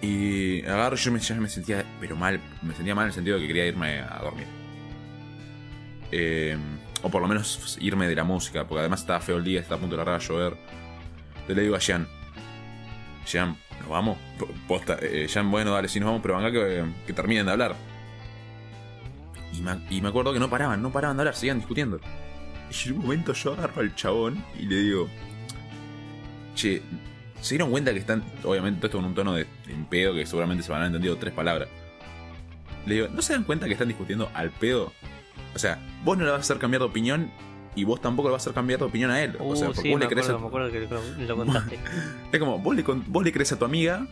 Y 0.02 0.66
agarro, 0.66 0.96
yo 0.96 1.12
me, 1.12 1.20
ya 1.20 1.36
me 1.36 1.50
sentía, 1.50 1.86
pero 2.00 2.16
mal, 2.16 2.40
me 2.62 2.74
sentía 2.74 2.96
mal 2.96 3.04
en 3.04 3.10
el 3.10 3.14
sentido 3.14 3.36
de 3.38 3.44
que 3.44 3.48
quería 3.48 3.68
irme 3.68 4.00
a 4.00 4.20
dormir. 4.20 4.48
Eh, 6.12 6.58
o 7.04 7.10
por 7.10 7.22
lo 7.22 7.28
menos 7.28 7.78
irme 7.80 8.08
de 8.08 8.16
la 8.16 8.24
música, 8.24 8.66
porque 8.68 8.80
además 8.80 9.02
estaba 9.02 9.20
feo 9.20 9.38
el 9.38 9.44
día, 9.44 9.60
estaba 9.60 9.78
a 9.78 9.80
punto 9.82 9.96
de 9.96 9.98
largar 9.98 10.16
a 10.16 10.24
llover. 10.24 10.58
Entonces 11.30 11.56
le 11.56 11.62
digo 11.62 11.76
a 11.76 11.80
Jean, 11.80 12.08
Jean, 13.26 13.56
¿nos 13.80 13.90
vamos? 13.90 14.18
Posta, 14.68 14.98
eh, 15.02 15.28
Jean, 15.28 15.50
bueno, 15.52 15.72
dale, 15.72 15.88
si 15.88 16.00
nos 16.00 16.08
vamos, 16.08 16.22
pero 16.22 16.38
venga 16.38 16.52
que, 16.52 16.84
que 17.06 17.14
terminen 17.14 17.46
de 17.46 17.52
hablar. 17.52 17.76
Y 19.54 19.62
me, 19.62 19.80
y 19.90 20.02
me 20.02 20.10
acuerdo 20.10 20.34
que 20.34 20.40
no 20.40 20.50
paraban, 20.50 20.82
no 20.82 20.92
paraban 20.92 21.18
de 21.18 21.22
hablar, 21.22 21.36
seguían 21.36 21.60
discutiendo. 21.60 22.00
Y 22.72 22.88
en 22.90 22.96
un 22.96 23.02
momento 23.02 23.34
yo 23.34 23.54
agarro 23.54 23.82
al 23.82 23.96
chabón 23.96 24.44
y 24.58 24.66
le 24.66 24.76
digo, 24.78 25.10
che, 26.56 26.82
¿se 27.42 27.56
dieron 27.56 27.72
cuenta 27.72 27.92
que 27.94 28.00
están, 28.00 28.24
obviamente 28.44 28.80
todo 28.80 28.88
esto 28.88 28.98
con 29.00 29.06
un 29.06 29.16
tono 29.16 29.34
de, 29.34 29.44
de 29.44 29.76
pedo, 29.90 30.14
que 30.14 30.26
seguramente 30.26 30.64
se 30.64 30.72
van 30.72 30.82
a 30.82 30.86
haber 30.86 30.96
entendido 30.96 31.18
tres 31.18 31.34
palabras? 31.34 31.68
Le 32.86 32.96
digo, 32.96 33.08
¿no 33.12 33.22
se 33.22 33.34
dan 33.34 33.44
cuenta 33.44 33.66
que 33.68 33.74
están 33.74 33.88
discutiendo 33.88 34.30
al 34.34 34.50
pedo? 34.52 34.92
O 35.56 35.60
sea, 35.60 35.80
vos 36.04 36.18
no 36.18 36.24
le 36.26 36.32
vas 36.32 36.40
a 36.40 36.42
hacer 36.42 36.58
cambiar 36.58 36.82
de 36.82 36.88
opinión 36.88 37.30
y 37.76 37.84
vos 37.84 38.02
tampoco 38.02 38.30
le 38.30 38.34
vas 38.34 38.42
a 38.42 38.46
hacer 38.46 38.54
cambiar 38.54 38.80
de 38.80 38.86
opinión 38.86 39.12
a 39.12 39.22
él. 39.22 39.36
Uh, 39.40 39.52
o 39.52 39.56
sea, 39.56 39.68
porque 39.68 39.82
sí, 39.82 39.90
vos 39.92 40.00
me 40.00 40.06
le 40.06 40.10
crees 40.12 40.30
acuerdo, 40.30 40.38
a- 40.38 40.42
me 40.42 40.48
acuerdo 40.48 40.72
que 40.72 41.20
lo, 41.20 41.28
lo 41.28 41.36
contaste. 41.38 41.80
es 42.32 42.40
como, 42.40 42.60
vos 42.60 42.76
le, 42.76 42.84
vos 42.84 43.24
le 43.24 43.32
crees 43.32 43.52
a 43.52 43.60
tu 43.60 43.66
amiga 43.66 44.08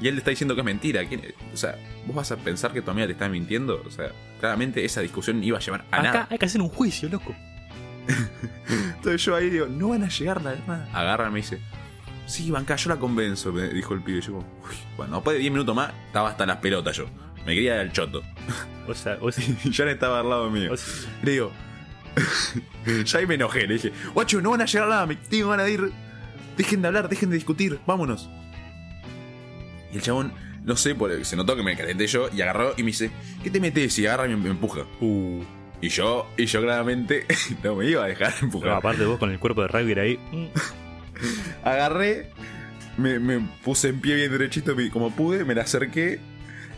y 0.00 0.08
él 0.08 0.14
le 0.14 0.18
está 0.20 0.30
diciendo 0.30 0.54
que 0.54 0.60
es 0.60 0.64
mentira. 0.64 1.04
¿Quién- 1.06 1.22
O 1.52 1.56
sea, 1.56 1.76
vos 2.06 2.16
vas 2.16 2.32
a 2.32 2.36
pensar 2.36 2.72
que 2.72 2.82
tu 2.82 2.90
amiga 2.90 3.06
te 3.06 3.12
está 3.12 3.28
mintiendo. 3.28 3.82
O 3.86 3.90
sea, 3.90 4.10
claramente 4.40 4.84
esa 4.84 5.00
discusión 5.02 5.42
iba 5.44 5.58
a 5.58 5.60
llevar 5.60 5.84
a 5.90 5.98
Acá 5.98 6.02
nada. 6.02 6.26
hay 6.30 6.38
que 6.38 6.46
hacer 6.46 6.60
un 6.62 6.68
juicio, 6.68 7.08
loco. 7.08 7.34
Entonces 8.96 9.22
yo 9.24 9.34
ahí 9.34 9.50
digo, 9.50 9.66
no 9.66 9.88
van 9.90 10.04
a 10.04 10.08
llegar 10.08 10.42
nada 10.42 10.58
más. 10.66 10.88
Agarra 10.94 11.28
y 11.28 11.32
me 11.32 11.36
dice, 11.38 11.58
sí, 12.26 12.50
banca, 12.50 12.76
yo 12.76 12.90
la 12.90 12.96
convenzo, 12.96 13.52
me 13.52 13.68
dijo 13.68 13.94
el 13.94 14.02
pibe. 14.02 14.20
Yo 14.20 14.32
como, 14.34 14.46
"Uy". 14.68 14.76
bueno, 14.96 15.14
después 15.16 15.34
de 15.36 15.40
10 15.40 15.52
minutos 15.52 15.74
más, 15.74 15.92
estaba 16.06 16.28
hasta 16.30 16.44
las 16.46 16.58
pelotas 16.58 16.96
yo. 16.96 17.06
Me 17.46 17.54
quería 17.54 17.76
dar 17.76 17.86
el 17.86 17.92
choto. 17.92 18.22
O 18.88 18.94
sea, 18.94 19.18
o 19.20 19.30
sea, 19.32 19.44
Y 19.64 19.70
ya 19.70 19.84
estaba 19.90 20.20
al 20.20 20.28
lado 20.28 20.50
mío. 20.50 20.72
o 20.72 20.76
sea, 20.76 21.10
Le 21.22 21.30
digo, 21.32 21.52
ya 23.04 23.18
ahí 23.18 23.26
me 23.26 23.34
enojé. 23.36 23.66
Le 23.66 23.74
dije, 23.74 23.92
guacho, 24.14 24.40
no 24.40 24.50
van 24.50 24.62
a 24.62 24.66
llegar 24.66 24.88
a 24.88 24.90
nada, 24.90 25.06
me 25.06 25.16
tengo 25.16 25.50
ganas 25.50 25.66
de 25.66 25.72
ir. 25.72 25.92
Dejen 26.56 26.82
de 26.82 26.88
hablar, 26.88 27.08
dejen 27.08 27.28
de 27.30 27.36
discutir, 27.36 27.78
vámonos. 27.86 28.28
Y 29.92 29.96
el 29.96 30.02
chabón, 30.02 30.32
no 30.64 30.74
sé, 30.76 30.94
por- 30.94 31.24
se 31.24 31.36
notó 31.36 31.54
que 31.54 31.62
me 31.62 31.76
calenté 31.76 32.06
yo 32.06 32.28
y 32.34 32.40
agarró 32.40 32.72
y 32.76 32.82
me 32.82 32.86
dice, 32.88 33.10
¿qué 33.42 33.50
te 33.50 33.60
metes? 33.60 33.98
Y 33.98 34.06
agarra 34.06 34.26
y 34.26 34.30
me, 34.30 34.36
me 34.36 34.50
empuja. 34.50 34.80
uh, 35.00 35.42
Y 35.80 35.88
yo, 35.90 36.26
y 36.36 36.46
yo 36.46 36.62
claramente 36.62 37.26
no 37.62 37.76
me 37.76 37.86
iba 37.86 38.04
a 38.04 38.08
dejar 38.08 38.32
empujar. 38.40 38.70
aparte 38.70 39.04
vos 39.04 39.18
con 39.18 39.30
el 39.30 39.38
cuerpo 39.38 39.62
de 39.62 39.68
rugby 39.68 39.92
ahí. 40.00 40.18
Agarré, 41.64 42.30
me, 42.96 43.18
me 43.18 43.40
puse 43.64 43.88
en 43.88 44.00
pie 44.00 44.14
bien 44.14 44.30
derechito 44.30 44.74
como 44.92 45.10
pude, 45.10 45.44
me 45.44 45.54
la 45.54 45.62
acerqué 45.62 46.20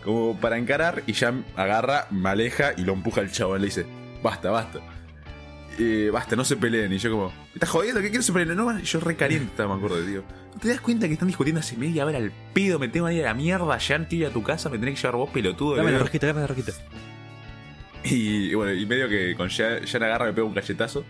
como 0.05 0.39
para 0.41 0.59
encarar 0.59 1.03
y 1.07 1.13
ya 1.13 1.35
agarra, 1.57 2.07
me 2.11 2.29
aleja 2.31 2.73
y 2.77 2.83
lo 2.83 2.93
empuja 2.93 3.21
el 3.21 3.31
chabón. 3.31 3.61
Le 3.61 3.67
dice, 3.67 3.87
basta, 4.23 4.51
basta. 4.51 4.81
Eh, 5.79 6.11
basta, 6.13 6.35
no 6.35 6.45
se 6.45 6.57
peleen. 6.57 6.93
Y 6.93 6.99
yo 6.99 7.11
como, 7.11 7.29
¿me 7.29 7.55
estás 7.55 7.69
jodiendo? 7.69 8.01
¿Qué 8.01 8.09
quieres 8.09 8.27
se 8.27 8.33
peleen? 8.33 8.57
No, 8.57 8.79
yo 8.79 9.01
re 9.01 9.17
caliente 9.17 9.47
estaba, 9.51 9.75
me 9.75 9.85
acuerdo, 9.85 10.05
tío. 10.05 10.25
¿No 10.55 10.61
te 10.61 10.69
das 10.69 10.81
cuenta 10.81 11.07
que 11.07 11.13
están 11.13 11.29
discutiendo 11.29 11.61
hace 11.61 11.77
media 11.77 12.05
hora 12.05 12.19
al 12.19 12.33
pedo? 12.53 12.79
Me 12.79 12.89
tengo 12.89 13.07
que 13.07 13.15
ir 13.15 13.23
a 13.25 13.27
la 13.27 13.35
mierda, 13.35 13.79
ya 13.79 13.99
de 13.99 14.17
ir 14.17 14.27
a 14.27 14.31
tu 14.31 14.43
casa, 14.43 14.69
me 14.69 14.79
tenés 14.79 14.95
que 14.95 15.03
llevar 15.03 15.17
vos 15.17 15.31
pelotudo. 15.31 15.77
Dame 15.77 15.85
la 15.85 15.99
boludo". 15.99 16.05
rosquita, 16.05 16.27
dame 16.27 16.41
la 16.41 16.47
rosquita. 16.47 16.73
Y, 18.05 18.55
bueno, 18.55 18.73
y 18.73 18.87
medio 18.87 19.09
que 19.09 19.35
con 19.37 19.49
ya, 19.49 19.81
ya 19.81 19.99
agarra 19.99 20.27
me 20.27 20.33
pega 20.33 20.47
un 20.47 20.55
cachetazo. 20.55 21.05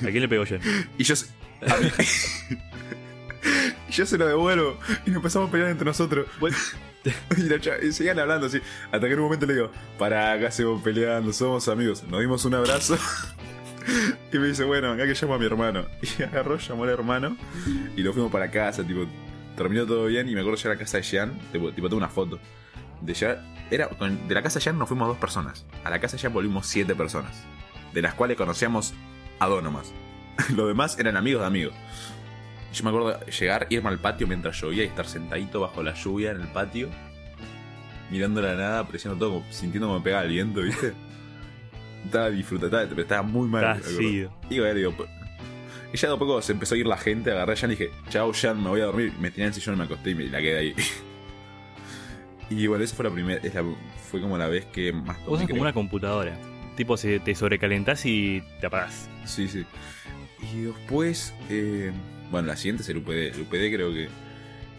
¿A 0.00 0.10
quién 0.10 0.20
le 0.20 0.28
pegó 0.28 0.44
ya? 0.44 0.58
Y 0.98 1.04
yo 1.04 1.14
yo 3.90 4.06
se 4.06 4.18
lo 4.18 4.26
devuelvo. 4.26 4.78
Y 5.06 5.10
nos 5.10 5.16
empezamos 5.16 5.48
a 5.48 5.52
pelear 5.52 5.70
entre 5.70 5.84
nosotros. 5.84 6.26
Bueno, 6.40 6.56
y, 7.36 7.42
la 7.42 7.56
y 7.82 7.92
seguían 7.92 8.18
hablando 8.18 8.46
así. 8.46 8.60
Hasta 8.92 9.06
que 9.06 9.12
en 9.12 9.18
un 9.18 9.24
momento 9.24 9.46
le 9.46 9.54
digo, 9.54 9.70
para 9.98 10.32
acá 10.32 10.50
seguimos 10.50 10.82
peleando, 10.82 11.32
somos 11.32 11.68
amigos. 11.68 12.04
Nos 12.04 12.20
dimos 12.20 12.44
un 12.44 12.54
abrazo. 12.54 12.98
y 14.32 14.38
me 14.38 14.48
dice, 14.48 14.64
bueno, 14.64 14.92
acá 14.92 15.06
que 15.06 15.14
llamo 15.14 15.34
a 15.34 15.38
mi 15.38 15.46
hermano. 15.46 15.86
Y 16.02 16.22
agarró, 16.22 16.58
llamó 16.58 16.84
al 16.84 16.90
hermano. 16.90 17.36
Y 17.96 18.02
lo 18.02 18.12
fuimos 18.12 18.30
para 18.30 18.50
casa, 18.50 18.84
tipo, 18.84 19.06
terminó 19.56 19.86
todo 19.86 20.06
bien. 20.06 20.28
Y 20.28 20.34
me 20.34 20.40
acuerdo 20.40 20.56
llegar 20.56 20.72
a 20.72 20.74
la 20.74 20.80
casa 20.80 20.98
de 20.98 21.02
Jean, 21.02 21.38
tipo, 21.52 21.72
tipo 21.72 21.88
tengo 21.88 21.98
una 21.98 22.08
foto. 22.08 22.38
De 23.00 23.14
llegar, 23.14 23.44
era, 23.70 23.88
de 23.88 24.34
la 24.34 24.42
casa 24.42 24.58
de 24.58 24.64
Jean 24.64 24.78
nos 24.78 24.88
fuimos 24.88 25.08
dos 25.08 25.18
personas. 25.18 25.66
A 25.84 25.90
la 25.90 26.00
casa 26.00 26.16
de 26.16 26.22
Jean 26.22 26.32
volvimos 26.32 26.66
siete 26.66 26.94
personas. 26.94 27.44
De 27.92 28.02
las 28.02 28.14
cuales 28.14 28.36
conocíamos 28.36 28.94
a 29.38 29.46
dos 29.46 29.62
nomás. 29.62 29.92
Los 30.56 30.68
demás 30.68 30.98
eran 30.98 31.16
amigos 31.16 31.42
de 31.42 31.46
amigos. 31.46 31.74
Yo 32.72 32.84
me 32.84 32.90
acuerdo 32.90 33.26
llegar, 33.26 33.66
irme 33.70 33.88
al 33.88 33.98
patio 33.98 34.26
mientras 34.26 34.60
llovía 34.60 34.84
y 34.84 34.86
estar 34.86 35.06
sentadito 35.06 35.60
bajo 35.60 35.82
la 35.82 35.94
lluvia 35.94 36.32
en 36.32 36.42
el 36.42 36.48
patio, 36.48 36.88
mirando 38.10 38.42
la 38.42 38.54
nada, 38.54 38.80
apreciando 38.80 39.18
todo, 39.18 39.42
sintiendo 39.50 39.88
como 39.88 39.98
me 39.98 40.04
pegaba 40.04 40.24
el 40.24 40.30
viento, 40.30 40.62
¿viste? 40.62 40.92
Estaba 42.04 42.30
disfrutando, 42.30 42.78
estaba, 42.78 43.02
estaba 43.02 43.22
muy 43.22 43.48
mal. 43.48 43.82
Digo, 44.48 44.92
pues, 44.96 45.08
y 45.92 45.96
ya 45.96 46.08
de 46.08 46.14
a 46.14 46.18
poco 46.18 46.42
se 46.42 46.52
empezó 46.52 46.74
a 46.74 46.78
ir 46.78 46.86
la 46.86 46.98
gente, 46.98 47.30
agarré 47.30 47.54
a 47.54 47.56
Jan 47.56 47.70
y 47.70 47.76
dije, 47.76 47.90
chao 48.10 48.32
Jan, 48.32 48.62
me 48.62 48.68
voy 48.68 48.80
a 48.80 48.86
dormir. 48.86 49.12
Me 49.18 49.30
tiré 49.30 49.44
en 49.44 49.48
el 49.48 49.54
sillón, 49.54 49.78
me 49.78 49.84
acosté 49.84 50.10
y 50.10 50.14
me 50.14 50.24
la 50.24 50.38
quedé 50.38 50.58
ahí. 50.58 50.74
y 52.50 52.66
bueno, 52.66 52.84
esa 52.84 52.94
fue 52.94 53.06
la 53.06 53.10
primera, 53.10 53.40
fue 54.10 54.20
como 54.20 54.36
la 54.36 54.48
vez 54.48 54.66
que 54.66 54.92
más 54.92 55.24
Vos 55.24 55.40
sos 55.40 55.48
como 55.48 55.62
una 55.62 55.72
computadora. 55.72 56.36
Tipo, 56.76 56.96
se 56.96 57.20
te 57.20 57.34
sobrecalentás 57.34 58.04
y 58.04 58.42
te 58.60 58.66
apagás. 58.66 59.08
Sí, 59.24 59.48
sí. 59.48 59.64
Y 60.40 60.62
después, 60.62 61.34
eh, 61.50 61.92
bueno, 62.30 62.48
la 62.48 62.56
siguiente 62.56 62.82
es 62.82 62.88
el 62.88 62.98
UPD. 62.98 63.34
El 63.34 63.40
UPD 63.42 63.74
creo 63.74 63.92
que, 63.92 64.08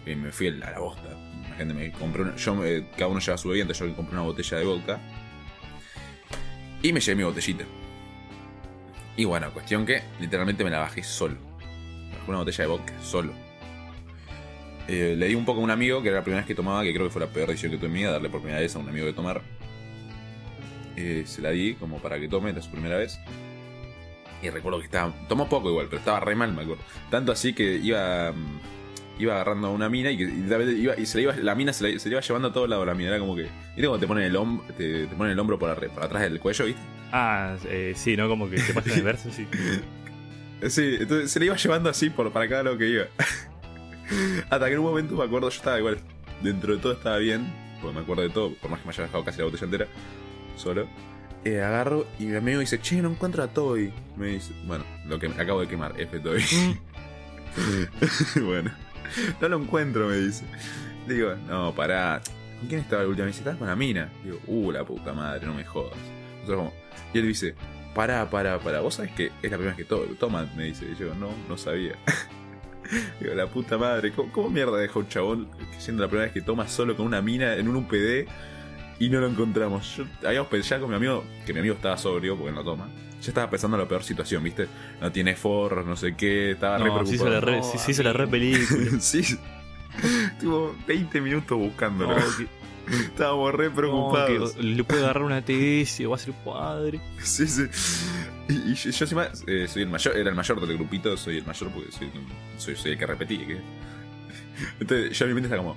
que 0.06 0.16
me 0.16 0.32
fui 0.32 0.48
a 0.48 0.52
la 0.52 0.80
bosta. 0.80 1.10
La 1.50 1.56
gente 1.56 1.74
me 1.74 1.92
compró 1.92 2.24
una- 2.24 2.36
yo, 2.36 2.64
eh, 2.66 2.88
cada 2.98 3.08
uno 3.08 3.20
lleva 3.20 3.38
su 3.38 3.50
bebida, 3.50 3.64
entonces 3.64 3.82
yo 3.86 3.90
me 3.90 3.96
compré 3.96 4.14
una 4.16 4.24
botella 4.24 4.58
de 4.58 4.66
vodka. 4.66 5.00
Y 6.82 6.94
me 6.94 7.00
llevé 7.02 7.16
mi 7.18 7.24
botellita. 7.24 7.66
Y 9.18 9.26
bueno, 9.26 9.52
cuestión 9.52 9.86
que 9.86 10.02
literalmente 10.22 10.64
me 10.64 10.70
la 10.70 10.80
bajé 10.80 11.04
solo. 11.04 11.36
Bajé 12.12 12.30
una 12.30 12.38
botella 12.40 12.64
de 12.64 12.68
vodka 12.70 12.94
solo. 13.02 13.34
Eh, 14.88 15.16
le 15.18 15.28
di 15.28 15.36
un 15.36 15.46
poco 15.46 15.60
a 15.60 15.64
un 15.64 15.72
amigo, 15.72 16.02
que 16.02 16.08
era 16.08 16.18
la 16.20 16.24
primera 16.24 16.42
vez 16.42 16.48
que 16.48 16.56
tomaba, 16.56 16.84
que 16.84 16.94
creo 16.94 17.06
que 17.08 17.12
fue 17.12 17.20
la 17.22 17.28
peor 17.28 17.50
decisión 17.50 17.72
que 17.74 17.78
tuve 17.78 17.88
en 17.88 17.94
mi 17.94 18.00
vida, 18.00 18.12
darle 18.12 18.30
por 18.30 18.40
primera 18.42 18.62
vez 18.62 18.76
a 18.76 18.80
un 18.80 18.88
amigo 18.90 19.06
de 19.06 19.14
tomar. 19.14 19.42
Eh, 20.96 21.24
se 21.28 21.42
la 21.42 21.50
di 21.52 21.76
como 21.76 21.98
para 22.00 22.20
que 22.20 22.28
tome, 22.28 22.50
era 22.50 22.62
su 22.62 22.72
primera 22.72 22.98
vez. 22.98 23.20
Y 24.42 24.50
recuerdo 24.50 24.80
que 24.80 24.86
estaba. 24.86 25.12
Tomó 25.28 25.50
poco 25.50 25.70
igual, 25.70 25.88
pero 25.90 26.00
estaba 26.00 26.20
re 26.20 26.36
mal, 26.36 26.54
me 26.54 26.62
acuerdo. 26.62 26.82
Tanto 27.10 27.32
así 27.32 27.54
que 27.54 27.76
iba. 27.76 28.32
mm, 28.32 28.60
Iba 29.20 29.34
agarrando 29.34 29.68
a 29.68 29.72
una 29.72 29.90
mina 29.90 30.12
y, 30.12 30.18
que, 30.18 30.24
y 30.24 30.44
la, 30.48 30.62
iba, 30.64 30.98
y 30.98 31.06
se 31.06 31.18
la 31.18 31.22
iba, 31.24 31.36
la 31.36 31.54
mina 31.54 31.74
se 31.74 31.84
la, 31.92 32.00
se 32.00 32.08
la 32.08 32.14
iba 32.14 32.22
llevando 32.22 32.48
a 32.48 32.54
todos 32.54 32.70
lados 32.70 32.88
la 32.88 32.94
mina. 32.94 33.10
Era 33.10 33.20
como 33.20 33.36
que. 33.36 33.42
¿Viste 33.44 33.82
cuando 33.82 34.00
te 34.00 34.08
ponen 34.08 34.24
el 34.24 34.36
hombro, 34.38 34.66
te, 34.78 35.08
te 35.08 35.16
ponen 35.16 35.34
el 35.34 35.40
hombro 35.40 35.60
por, 35.60 35.76
por 35.90 36.04
atrás 36.04 36.22
del 36.22 36.40
cuello, 36.40 36.64
¿viste? 36.66 36.82
Ah, 37.12 37.58
eh, 37.66 37.92
sí, 37.98 38.16
¿no? 38.16 38.30
Como 38.30 38.50
que 38.50 38.56
te 38.62 38.74
pasan 38.74 38.94
el 38.94 39.04
verso, 39.04 39.30
sí. 39.32 39.46
Sí, 40.70 40.98
entonces 41.00 41.32
se 41.32 41.40
la 41.40 41.46
iba 41.46 41.56
llevando 41.56 41.90
así 41.90 42.10
por, 42.10 42.32
para 42.34 42.48
cada 42.50 42.64
lado 42.64 42.78
que 42.78 42.88
iba. 42.90 43.06
Hasta 44.50 44.66
que 44.68 44.74
en 44.74 44.80
un 44.80 44.86
momento 44.86 45.16
me 45.16 45.24
acuerdo, 45.24 45.50
yo 45.50 45.56
estaba 45.58 45.78
igual. 45.80 46.00
Dentro 46.42 46.76
de 46.76 46.82
todo 46.82 46.94
estaba 46.94 47.18
bien, 47.18 47.46
porque 47.82 47.96
me 47.96 48.02
acuerdo 48.04 48.24
de 48.24 48.30
todo, 48.30 48.54
por 48.56 48.70
más 48.72 48.80
que 48.80 48.88
me 48.88 48.94
haya 48.94 49.04
dejado 49.04 49.24
casi 49.26 49.40
la 49.40 49.46
botella 49.46 49.66
entera, 49.66 49.88
solo. 50.56 50.88
Eh, 51.46 51.62
agarro 51.62 52.06
y 52.20 52.26
mi 52.26 52.36
amigo 52.36 52.60
dice, 52.60 52.82
che, 52.82 53.02
no 53.02 53.10
encuentro 53.10 53.44
a 53.44 53.48
Toby. 53.48 53.94
Me 54.18 54.28
dice, 54.28 54.54
bueno, 54.66 54.84
lo 55.06 55.20
que 55.20 55.28
acabo 55.28 55.62
de 55.62 55.68
quemar, 55.68 56.00
F 56.00 56.20
Toby. 56.20 56.44
bueno, 58.46 58.72
no 59.40 59.48
lo 59.48 59.58
encuentro, 59.58 60.08
me 60.08 60.18
dice. 60.18 60.44
Digo, 61.08 61.34
no, 61.48 61.74
pará. 61.74 62.22
¿Con 62.60 62.68
quién 62.68 62.82
estaba 62.82 63.04
la 63.04 63.10
última 63.10 63.26
vez? 63.26 63.38
Estaba 63.38 63.58
con 63.58 63.68
la 63.68 63.76
mina. 63.76 64.10
Digo, 64.24 64.40
uh, 64.48 64.72
la 64.72 64.84
puta 64.84 65.14
madre, 65.14 65.46
no 65.46 65.54
me 65.54 65.64
jodas. 65.64 65.98
Nosotros 66.42 66.58
como, 66.58 66.74
y 67.14 67.20
él 67.20 67.28
dice, 67.28 67.56
pará, 67.96 68.30
pará, 68.30 68.60
pará. 68.60 68.82
¿Vos 68.82 68.96
sabés 68.96 69.12
que 69.12 69.32
es 69.42 69.50
la 69.50 69.58
primera 69.58 69.76
vez 69.76 69.78
que 69.78 69.86
to 69.86 70.06
toma? 70.20 70.46
Me 70.58 70.66
dice. 70.66 70.86
Yo, 71.00 71.16
no, 71.16 71.30
no 71.48 71.58
sabía. 71.58 71.94
Digo, 73.22 73.34
la 73.34 73.48
puta 73.48 73.78
madre, 73.78 74.12
¿cómo, 74.12 74.32
cómo 74.34 74.50
mierda 74.50 74.78
deja 74.78 75.00
un 75.00 75.08
chabón 75.08 75.48
siendo 75.78 76.04
la 76.04 76.10
primera 76.10 76.26
vez 76.26 76.34
que 76.34 76.42
toma 76.42 76.68
solo 76.68 76.98
con 76.98 77.06
una 77.06 77.22
mina 77.22 77.56
en 77.56 77.70
un 77.70 77.78
UPD 77.78 78.28
y 79.00 79.10
no 79.10 79.20
lo 79.20 79.28
encontramos? 79.28 79.96
Yo 79.98 80.06
habíamos 80.26 80.50
pensado 80.50 80.82
con 80.82 80.90
mi 80.92 80.96
amigo, 80.98 81.24
que 81.46 81.54
mi 81.54 81.60
amigo 81.60 81.76
estaba 81.76 81.98
sobrio 81.98 82.36
porque 82.38 82.52
no 82.52 82.64
toma. 82.64 82.90
Ya 83.22 83.28
estaba 83.30 83.50
pensando 83.50 83.76
en 83.78 83.84
la 83.84 83.90
peor 83.90 84.04
situación, 84.04 84.44
¿viste? 84.44 84.68
No 85.02 85.12
tiene 85.12 85.36
forros, 85.36 85.86
no 85.86 85.96
sé 85.98 86.16
qué, 86.16 86.52
estaba 86.52 86.78
re 86.78 86.86
No, 86.86 87.06
se 87.06 87.16
hizo 87.16 87.26
preocupado. 87.26 87.32
la 87.32 87.40
re, 87.42 87.58
No, 87.58 87.64
sí, 87.72 87.78
se 87.78 87.92
hizo 87.92 88.04
la 88.04 88.14
re 88.14 88.28
película. 88.28 88.92
sí. 89.00 89.24
Tuvo 90.40 90.76
20 90.88 91.20
minutos 91.22 91.58
buscándolo. 91.58 92.16
No, 92.18 92.26
que- 92.38 92.60
Estábamos 92.96 93.54
re 93.54 93.70
no, 93.70 93.76
preocupados. 93.76 94.54
que 94.54 94.64
le 94.64 94.84
puede 94.84 95.04
agarrar 95.04 95.24
una 95.24 95.42
TS 95.44 96.08
va 96.10 96.16
a 96.16 96.18
ser 96.18 96.34
padre. 96.44 97.00
Sí, 97.22 97.46
sí. 97.48 97.64
Y, 98.48 98.72
y 98.72 98.74
yo, 98.74 98.90
yo 98.90 99.06
encima 99.06 99.28
eh, 99.46 99.68
soy 99.68 99.84
el 99.84 99.90
mayor, 99.90 100.18
era 100.18 100.30
el 100.32 100.36
mayor 100.36 100.66
del 100.66 100.76
grupito, 100.78 101.16
soy 101.16 101.38
el 101.38 101.46
mayor 101.46 101.70
porque 101.72 101.92
soy, 101.92 102.10
soy, 102.58 102.76
soy 102.76 102.92
el 102.94 102.98
que 102.98 103.06
repetí. 103.06 103.38
¿qué? 103.38 103.60
Entonces 104.80 105.18
yo 105.18 105.26
en 105.26 105.32
mi 105.32 105.36
mente 105.36 105.48
está 105.54 105.58
como, 105.58 105.76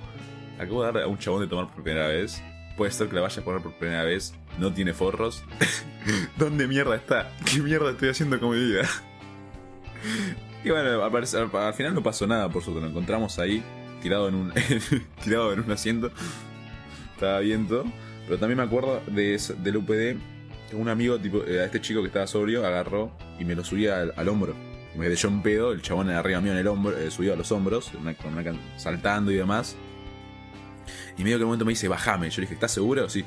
acabo 0.57 0.83
de 0.83 0.91
dar 0.91 1.03
a 1.03 1.07
un 1.07 1.17
chabón 1.19 1.41
de 1.41 1.47
tomar 1.47 1.67
por 1.71 1.83
primera 1.83 2.07
vez. 2.07 2.41
Puede 2.77 2.91
ser 2.91 3.07
que 3.07 3.15
la 3.15 3.21
vaya 3.21 3.41
a 3.41 3.45
poner 3.45 3.61
por 3.61 3.73
primera 3.73 4.03
vez. 4.03 4.33
No 4.59 4.73
tiene 4.73 4.93
forros. 4.93 5.43
¿Dónde 6.37 6.67
mierda 6.67 6.95
está? 6.95 7.31
¿Qué 7.45 7.59
mierda 7.59 7.91
estoy 7.91 8.09
haciendo 8.09 8.39
con 8.39 8.51
mi 8.51 8.63
vida? 8.63 8.87
Y 10.65 10.69
bueno, 10.69 11.03
al, 11.03 11.73
final 11.73 11.93
no 11.93 12.01
pasó 12.01 12.25
nada, 12.25 12.47
por 12.47 12.63
suerte. 12.63 12.79
Lo 12.79 12.87
encontramos 12.87 13.37
ahí, 13.37 13.61
tirado 14.01 14.29
en 14.29 14.35
un, 14.35 14.53
tirado 15.23 15.51
en 15.51 15.59
un 15.59 15.71
asiento. 15.71 16.09
Estaba 17.13 17.39
viento. 17.39 17.83
Pero 18.25 18.39
también 18.39 18.57
me 18.57 18.63
acuerdo 18.63 19.01
de, 19.07 19.37
del 19.57 19.77
UPD. 19.77 20.17
Un 20.73 20.87
amigo, 20.87 21.19
tipo, 21.19 21.43
eh, 21.45 21.59
a 21.59 21.65
este 21.65 21.81
chico 21.81 21.99
que 22.01 22.07
estaba 22.07 22.27
sobrio, 22.27 22.65
agarró 22.65 23.11
y 23.37 23.43
me 23.43 23.55
lo 23.55 23.65
subía 23.65 23.99
al, 24.15 24.29
hombro. 24.29 24.55
Me 24.95 25.09
dejó 25.09 25.27
un 25.27 25.43
pedo, 25.43 25.73
el 25.73 25.81
chabón 25.81 26.09
arriba 26.09 26.39
mío 26.39 26.53
en 26.53 26.59
el 26.59 26.67
hombro, 26.67 26.95
eh, 26.97 27.09
a 27.09 27.35
los 27.35 27.51
hombros, 27.51 27.91
saltando 28.77 29.31
y 29.31 29.35
demás. 29.35 29.75
Y 31.17 31.23
medio 31.23 31.37
que 31.37 31.41
en 31.41 31.43
un 31.43 31.47
momento 31.49 31.65
me 31.65 31.71
dice, 31.71 31.87
bajame. 31.87 32.29
Yo 32.29 32.37
le 32.37 32.41
dije, 32.41 32.53
¿estás 32.55 32.71
seguro? 32.71 33.09
Sí. 33.09 33.23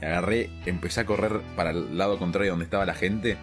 Y 0.00 0.04
agarré, 0.04 0.50
empecé 0.66 1.00
a 1.00 1.06
correr 1.06 1.40
para 1.56 1.70
el 1.70 1.96
lado 1.96 2.18
contrario 2.18 2.52
donde 2.52 2.64
estaba 2.64 2.84
la 2.86 2.94
gente. 2.94 3.36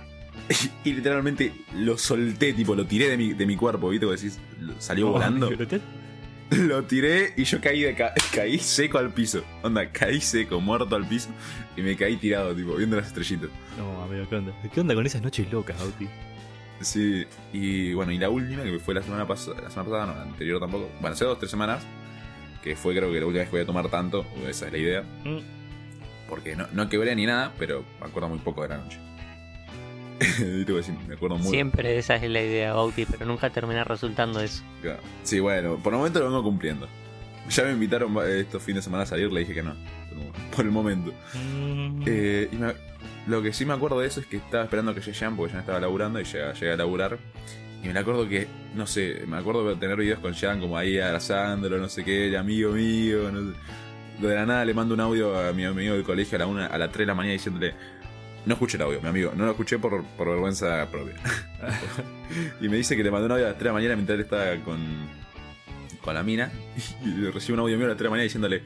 Y, 0.85 0.93
literalmente 0.93 1.51
lo 1.73 1.97
solté, 1.97 2.53
tipo, 2.53 2.75
lo 2.75 2.85
tiré 2.85 3.09
de 3.09 3.17
mi, 3.17 3.33
de 3.33 3.45
mi 3.45 3.55
cuerpo, 3.55 3.89
¿viste? 3.89 4.05
Como 4.05 4.15
decís, 4.15 4.39
salió 4.79 5.07
No, 5.07 5.11
volando. 5.13 5.49
Lo 6.49 6.81
tiré 6.85 7.33
y 7.35 7.43
yo 7.43 7.59
caí 7.59 7.81
de 7.81 7.93
ca- 7.93 8.13
caí 8.33 8.57
seco 8.57 8.97
al 8.99 9.11
piso. 9.13 9.43
Onda, 9.63 9.91
caí 9.91 10.21
seco, 10.21 10.61
muerto 10.61 10.95
al 10.95 11.05
piso. 11.05 11.27
Y 11.75 11.81
me 11.81 11.97
caí 11.97 12.15
tirado, 12.15 12.55
tipo, 12.55 12.73
viendo 12.75 12.95
las 12.95 13.07
estrellitas. 13.07 13.49
No, 13.77 14.01
amigo, 14.03 14.25
¿qué 14.29 14.35
onda? 14.37 14.53
¿Qué 14.73 14.79
onda 14.79 14.95
con 14.95 15.05
esas 15.05 15.21
noches 15.21 15.51
locas, 15.51 15.79
Auti? 15.81 16.07
Sí, 16.79 17.25
y 17.51 17.93
bueno, 17.95 18.13
y 18.13 18.17
la 18.17 18.29
última, 18.29 18.63
que 18.63 18.79
fue 18.79 18.93
la 18.93 19.01
semana 19.01 19.27
pasada, 19.27 19.61
la 19.61 19.69
semana 19.69 19.89
pasada, 19.89 20.05
no, 20.05 20.15
la 20.15 20.21
anterior 20.21 20.59
tampoco. 20.61 20.89
Bueno, 21.01 21.15
hace 21.15 21.25
dos, 21.25 21.37
tres 21.37 21.51
semanas. 21.51 21.83
Que 22.63 22.75
fue 22.75 22.95
creo 22.95 23.11
que 23.11 23.19
la 23.19 23.25
última 23.25 23.41
vez 23.41 23.49
que 23.49 23.55
voy 23.57 23.63
a 23.63 23.65
tomar 23.65 23.89
tanto. 23.89 24.25
Esa 24.47 24.67
es 24.67 24.71
la 24.71 24.77
idea. 24.77 25.01
Mm. 25.23 25.37
Porque 26.29 26.55
no, 26.55 26.67
no 26.73 26.89
quebré 26.89 27.15
ni 27.15 27.25
nada, 27.25 27.53
pero 27.57 27.83
me 28.01 28.07
acuerdo 28.07 28.29
muy 28.29 28.39
poco 28.39 28.63
de 28.63 28.69
la 28.69 28.77
noche. 28.77 28.99
Me 31.07 31.13
acuerdo 31.13 31.37
muy 31.37 31.47
Siempre 31.51 31.97
esa 31.97 32.15
es 32.15 32.29
la 32.29 32.41
idea, 32.41 32.73
Bauti, 32.73 33.05
pero 33.05 33.25
nunca 33.25 33.49
termina 33.51 33.83
resultando 33.83 34.39
eso. 34.41 34.63
Claro. 34.81 34.99
Sí, 35.23 35.39
bueno, 35.39 35.77
por 35.77 35.93
el 35.93 35.97
momento 35.99 36.19
lo 36.19 36.25
vengo 36.25 36.43
cumpliendo. 36.43 36.87
Ya 37.49 37.63
me 37.63 37.71
invitaron 37.71 38.17
estos 38.27 38.61
fines 38.63 38.77
de 38.77 38.85
semana 38.85 39.03
a 39.03 39.05
salir, 39.05 39.31
le 39.31 39.41
dije 39.41 39.53
que 39.53 39.63
no. 39.63 39.75
Por- 40.55 40.65
el 40.65 40.71
momento. 40.71 41.13
Mm. 41.33 42.01
Eh, 42.05 42.49
y 42.51 42.55
me- 42.55 42.73
lo 43.27 43.41
que 43.43 43.53
sí 43.53 43.65
me 43.65 43.73
acuerdo 43.73 43.99
de 43.99 44.07
eso 44.07 44.19
es 44.19 44.25
que 44.25 44.37
estaba 44.37 44.63
esperando 44.63 44.93
que 44.95 45.01
llegue 45.01 45.13
Jan 45.17 45.35
porque 45.35 45.51
Jan 45.51 45.61
estaba 45.61 45.79
laburando 45.79 46.19
y 46.19 46.23
llega, 46.23 46.53
llega 46.53 46.73
a 46.73 46.77
laburar. 46.77 47.17
Y 47.83 47.89
me 47.89 47.99
acuerdo 47.99 48.27
que, 48.27 48.47
no 48.75 48.85
sé, 48.87 49.23
me 49.27 49.37
acuerdo 49.37 49.67
de 49.69 49.75
tener 49.75 49.97
videos 49.97 50.19
con 50.19 50.33
Jan 50.33 50.59
como 50.59 50.77
ahí 50.77 50.99
abrazándolo, 50.99 51.77
no 51.77 51.87
sé 51.89 52.03
qué, 52.03 52.35
amigo 52.37 52.71
mío, 52.71 53.31
no 53.31 53.51
sé. 53.53 53.57
De 54.19 54.33
la 54.33 54.45
nada 54.47 54.65
le 54.65 54.73
mando 54.73 54.95
un 54.95 54.99
audio 55.01 55.37
a 55.39 55.53
mi 55.53 55.63
amigo 55.63 55.93
del 55.93 56.03
colegio 56.03 56.37
a 56.37 56.39
la, 56.39 56.47
una, 56.47 56.65
a 56.65 56.77
las 56.79 56.89
3 56.91 56.99
de 56.99 57.05
la 57.05 57.13
mañana 57.13 57.33
diciéndole, 57.33 57.75
no 58.47 58.53
escuché 58.53 58.77
el 58.77 58.83
audio, 58.83 58.99
mi 59.01 59.09
amigo, 59.09 59.31
no 59.35 59.45
lo 59.45 59.51
escuché 59.51 59.77
por, 59.77 60.03
por 60.17 60.29
vergüenza 60.29 60.87
propia. 60.89 61.13
y 62.61 62.67
me 62.67 62.77
dice 62.77 62.95
que 62.97 63.03
le 63.03 63.11
mandó 63.11 63.27
un 63.27 63.33
audio 63.33 63.45
a 63.45 63.49
las 63.49 63.57
3 63.57 63.63
de 63.63 63.69
la 63.69 63.73
mañana 63.73 63.95
mientras 63.95 64.15
él 64.15 64.21
estaba 64.23 64.55
con, 64.65 64.79
con 66.01 66.13
la 66.15 66.23
mina. 66.23 66.51
Y 67.05 67.29
recibe 67.29 67.53
un 67.53 67.59
audio 67.59 67.77
mío 67.77 67.85
a 67.85 67.89
las 67.89 67.97
3 67.97 67.99
de 67.99 68.03
la 68.05 68.09
mañana 68.09 68.23
diciéndole, 68.23 68.63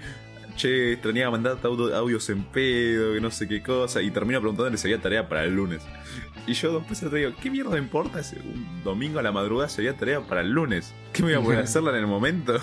che, 0.56 0.94
extrañaba 0.94 1.32
mandarte 1.32 1.68
audio- 1.68 1.94
audios 1.96 2.30
en 2.30 2.44
pedo, 2.46 3.14
que 3.14 3.20
no 3.22 3.30
sé 3.30 3.46
qué 3.48 3.62
cosa. 3.62 4.02
Y 4.02 4.10
termino 4.12 4.40
preguntándole 4.40 4.78
si 4.78 4.88
había 4.88 5.02
tarea 5.02 5.28
para 5.28 5.44
el 5.44 5.54
lunes. 5.54 5.82
Y 6.48 6.54
yo 6.54 6.80
después 6.80 7.02
le 7.04 7.20
digo, 7.20 7.32
¿qué 7.42 7.50
mierda 7.50 7.78
importa 7.78 8.24
si 8.24 8.36
un 8.38 8.84
domingo 8.84 9.20
a 9.20 9.22
la 9.22 9.32
madrugada 9.32 9.72
había 9.78 9.96
tarea 9.96 10.22
para 10.22 10.42
el 10.42 10.50
lunes? 10.50 10.94
¿Qué 11.14 11.24
me 11.24 11.36
voy 11.36 11.42
a 11.42 11.44
poner 11.44 11.60
a 11.60 11.64
hacerla 11.66 11.92
en 11.92 11.98
el 11.98 12.08
momento? 12.08 12.60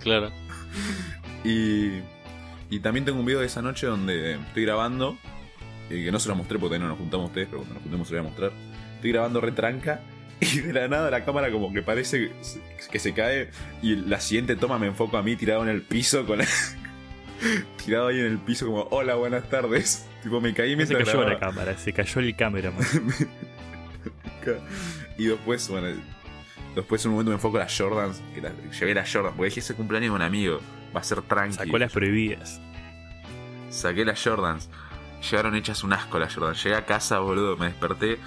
Claro. 0.00 0.30
Y, 1.44 2.00
y 2.68 2.80
también 2.80 3.04
tengo 3.04 3.20
un 3.20 3.26
video 3.26 3.40
de 3.40 3.46
esa 3.46 3.62
noche 3.62 3.86
donde 3.86 4.34
estoy 4.34 4.64
grabando, 4.64 5.16
y 5.88 6.04
que 6.04 6.12
no 6.12 6.18
se 6.18 6.28
lo 6.28 6.36
mostré 6.36 6.58
porque 6.58 6.78
no 6.78 6.88
nos 6.88 6.98
juntamos 6.98 7.26
ustedes, 7.26 7.48
pero 7.48 7.58
cuando 7.58 7.74
nos 7.74 7.82
juntemos 7.82 8.08
se 8.08 8.14
lo 8.14 8.20
voy 8.20 8.26
a 8.26 8.30
mostrar. 8.30 8.52
Estoy 8.96 9.12
grabando 9.12 9.40
retranca 9.40 10.00
y 10.40 10.60
de 10.60 10.72
la 10.72 10.88
nada 10.88 11.10
la 11.10 11.24
cámara 11.24 11.50
como 11.50 11.72
que 11.72 11.82
parece 11.82 12.30
que 12.90 12.98
se 12.98 13.12
cae 13.12 13.50
y 13.82 13.96
la 13.96 14.20
siguiente 14.20 14.56
toma 14.56 14.78
me 14.78 14.88
enfoco 14.88 15.16
a 15.16 15.22
mí 15.22 15.36
tirado 15.36 15.62
en 15.62 15.68
el 15.68 15.82
piso 15.82 16.26
con 16.26 16.38
la, 16.38 16.46
tirado 17.84 18.08
ahí 18.08 18.18
en 18.20 18.26
el 18.26 18.38
piso 18.38 18.66
como, 18.66 18.82
hola, 18.90 19.14
buenas 19.16 19.48
tardes. 19.48 20.06
Tipo, 20.22 20.40
me 20.40 20.52
caí 20.52 20.76
No 20.76 20.84
se 20.86 20.94
mientras 20.94 21.14
cayó 21.16 21.26
la 21.28 21.38
cámara, 21.38 21.78
se 21.78 21.92
cayó 21.92 22.20
el 22.20 22.36
cameraman. 22.36 22.84
Y 25.18 25.26
después, 25.26 25.68
bueno, 25.68 25.88
después 26.74 27.04
en 27.04 27.10
un 27.10 27.16
momento 27.16 27.30
me 27.30 27.34
enfoco 27.34 27.58
a 27.58 27.60
las 27.60 27.76
Jordans, 27.76 28.22
que 28.34 28.40
la- 28.40 28.52
llevé 28.78 28.94
las 28.94 29.12
Jordans, 29.12 29.34
porque 29.36 29.48
dije 29.50 29.60
ese 29.60 29.74
cumpleaños 29.74 30.10
de 30.10 30.16
un 30.16 30.22
amigo, 30.22 30.60
va 30.96 31.00
a 31.00 31.04
ser 31.04 31.20
tranqui. 31.22 31.56
Sacó 31.56 31.78
las 31.78 31.92
prohibidas. 31.92 32.60
Saqué 33.68 34.04
las 34.04 34.22
Jordans. 34.22 34.70
Llegaron 35.30 35.54
hechas 35.56 35.84
un 35.84 35.92
asco 35.92 36.18
las 36.18 36.34
Jordans. 36.34 36.62
Llegué 36.64 36.76
a 36.76 36.86
casa, 36.86 37.18
boludo, 37.18 37.56
me 37.58 37.66
desperté. 37.66 38.18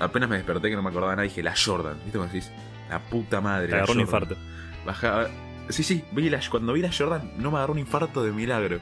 Apenas 0.00 0.28
me 0.28 0.36
desperté 0.36 0.70
que 0.70 0.76
no 0.76 0.82
me 0.82 0.88
acordaba 0.90 1.12
nada, 1.12 1.22
dije, 1.22 1.42
las 1.42 1.64
Jordan. 1.64 1.94
¿Viste 2.04 2.18
cómo 2.18 2.24
decís? 2.30 2.50
La 2.88 2.98
puta 2.98 3.40
madre. 3.40 3.68
Te 3.68 3.74
agarró 3.76 3.92
un 3.92 4.00
infarto. 4.00 4.36
Bajaba. 4.84 5.28
Sí, 5.70 5.82
sí, 5.82 6.02
vi 6.12 6.30
cuando 6.50 6.72
vi 6.72 6.80
las 6.82 6.96
Jordan 6.96 7.32
no 7.38 7.50
me 7.50 7.58
agarró 7.58 7.72
un 7.72 7.78
infarto 7.78 8.22
de 8.22 8.32
milagro. 8.32 8.80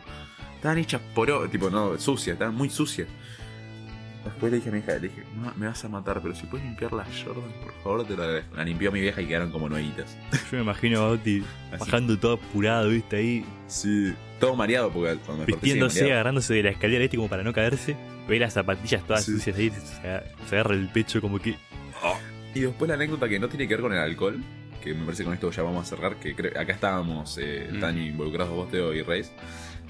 Estaban 0.56 0.78
hechas 0.78 1.00
por 1.14 1.30
tipo, 1.50 1.70
no, 1.70 1.98
sucias, 1.98 2.34
estaban 2.34 2.54
muy 2.54 2.68
sucias. 2.70 3.06
Después 4.24 4.50
le 4.52 4.58
dije 4.58 4.68
a 4.68 4.72
mi 4.72 4.78
hija, 4.80 4.92
le 4.94 5.00
dije, 5.08 5.22
"Mamá, 5.36 5.54
me 5.56 5.66
vas 5.68 5.82
a 5.84 5.88
matar, 5.88 6.20
pero 6.20 6.34
si 6.34 6.44
puedes 6.46 6.66
limpiar 6.66 6.92
las 6.92 7.06
Jordan, 7.22 7.50
por 7.62 7.72
favor, 7.82 8.04
te 8.06 8.16
lo 8.16 8.24
agradezco. 8.24 8.56
La 8.56 8.64
limpió 8.64 8.90
mi 8.92 9.00
vieja 9.00 9.22
y 9.22 9.26
quedaron 9.26 9.50
como 9.50 9.68
nuevitas. 9.68 10.16
Yo 10.50 10.56
me 10.58 10.62
imagino 10.62 11.00
a 11.00 11.08
Oti 11.10 11.42
bajando 11.78 12.18
todo 12.18 12.34
apurado, 12.34 12.88
viste, 12.90 13.16
ahí, 13.16 13.44
Sí. 13.68 14.12
Todo 14.40 14.54
mareado 14.54 14.90
porque 14.90 15.16
cuando 15.24 15.44
vistiéndose, 15.46 16.00
mareado. 16.00 16.14
agarrándose 16.18 16.54
de 16.54 16.62
la 16.62 16.70
escalera, 16.70 17.00
viste, 17.00 17.16
como 17.16 17.28
para 17.28 17.42
no 17.42 17.52
caerse. 17.52 17.96
Ve 18.28 18.38
las 18.38 18.52
zapatillas 18.52 19.02
todas 19.04 19.24
Sí. 19.24 19.32
sucias 19.32 19.56
ahí, 19.56 19.70
se 19.70 20.06
agarra, 20.06 20.26
se 20.48 20.54
agarra 20.56 20.74
el 20.74 20.88
pecho 20.88 21.20
como 21.20 21.38
que. 21.38 21.56
Y 22.54 22.60
después 22.60 22.88
la 22.88 22.94
anécdota 22.94 23.28
que 23.28 23.38
no 23.38 23.48
tiene 23.48 23.66
que 23.68 23.74
ver 23.74 23.82
con 23.82 23.92
el 23.92 23.98
alcohol, 23.98 24.42
que 24.80 24.94
me 24.94 25.04
parece 25.04 25.22
que 25.22 25.26
con 25.26 25.34
esto 25.34 25.50
ya 25.50 25.62
vamos 25.62 25.86
a 25.86 25.88
cerrar, 25.96 26.16
que 26.16 26.34
creo- 26.34 26.58
acá 26.60 26.72
estábamos 26.72 27.38
eh, 27.40 27.68
Mm. 27.72 27.80
tan 27.80 27.98
involucrados 27.98 28.52
vos, 28.54 28.70
Teo 28.70 28.92
y 28.94 29.02
Reis. 29.02 29.30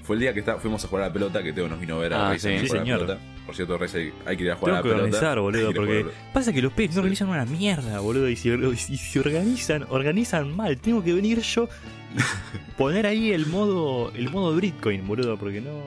Fue 0.03 0.15
el 0.15 0.21
día 0.21 0.33
que 0.33 0.39
está- 0.39 0.57
fuimos 0.57 0.83
a 0.83 0.87
jugar 0.87 1.03
a 1.03 1.07
la 1.07 1.13
pelota, 1.13 1.43
que 1.43 1.53
Teo 1.53 1.67
nos 1.69 1.79
vino 1.79 1.95
a 1.95 1.99
ver 1.99 2.13
a 2.13 2.27
Ah, 2.27 2.29
Reis 2.31 2.41
sí. 2.41 2.49
a 2.53 2.59
Sí, 2.59 2.67
la 2.67 2.79
señor. 2.79 2.99
pelota. 3.01 3.19
Por 3.45 3.55
cierto, 3.55 3.77
Reis 3.77 3.93
hay, 3.95 4.13
hay 4.25 4.37
que 4.37 4.43
ir 4.43 4.51
a 4.51 4.55
jugar 4.55 4.75
Tengo 4.75 4.75
a 4.75 4.77
la 4.77 4.81
que 4.81 4.89
pelota. 4.89 5.03
organizar, 5.17 5.39
boludo, 5.41 5.73
porque 5.73 6.05
pasa 6.33 6.53
que 6.53 6.61
los 6.61 6.73
pibes 6.73 6.95
no 6.95 7.01
organizan 7.01 7.29
una 7.29 7.45
mierda, 7.45 7.99
boludo, 7.99 8.27
y 8.29 8.35
si, 8.35 8.49
y 8.49 8.97
si 8.97 9.19
organizan, 9.19 9.85
organizan 9.89 10.55
mal. 10.55 10.77
Tengo 10.79 11.03
que 11.03 11.13
venir 11.13 11.39
yo 11.41 11.67
y 12.15 12.71
poner 12.77 13.05
ahí 13.05 13.31
el 13.31 13.45
modo 13.47 14.11
el 14.15 14.29
modo 14.31 14.55
Bitcoin, 14.55 15.07
boludo, 15.07 15.37
porque 15.37 15.61
no... 15.61 15.83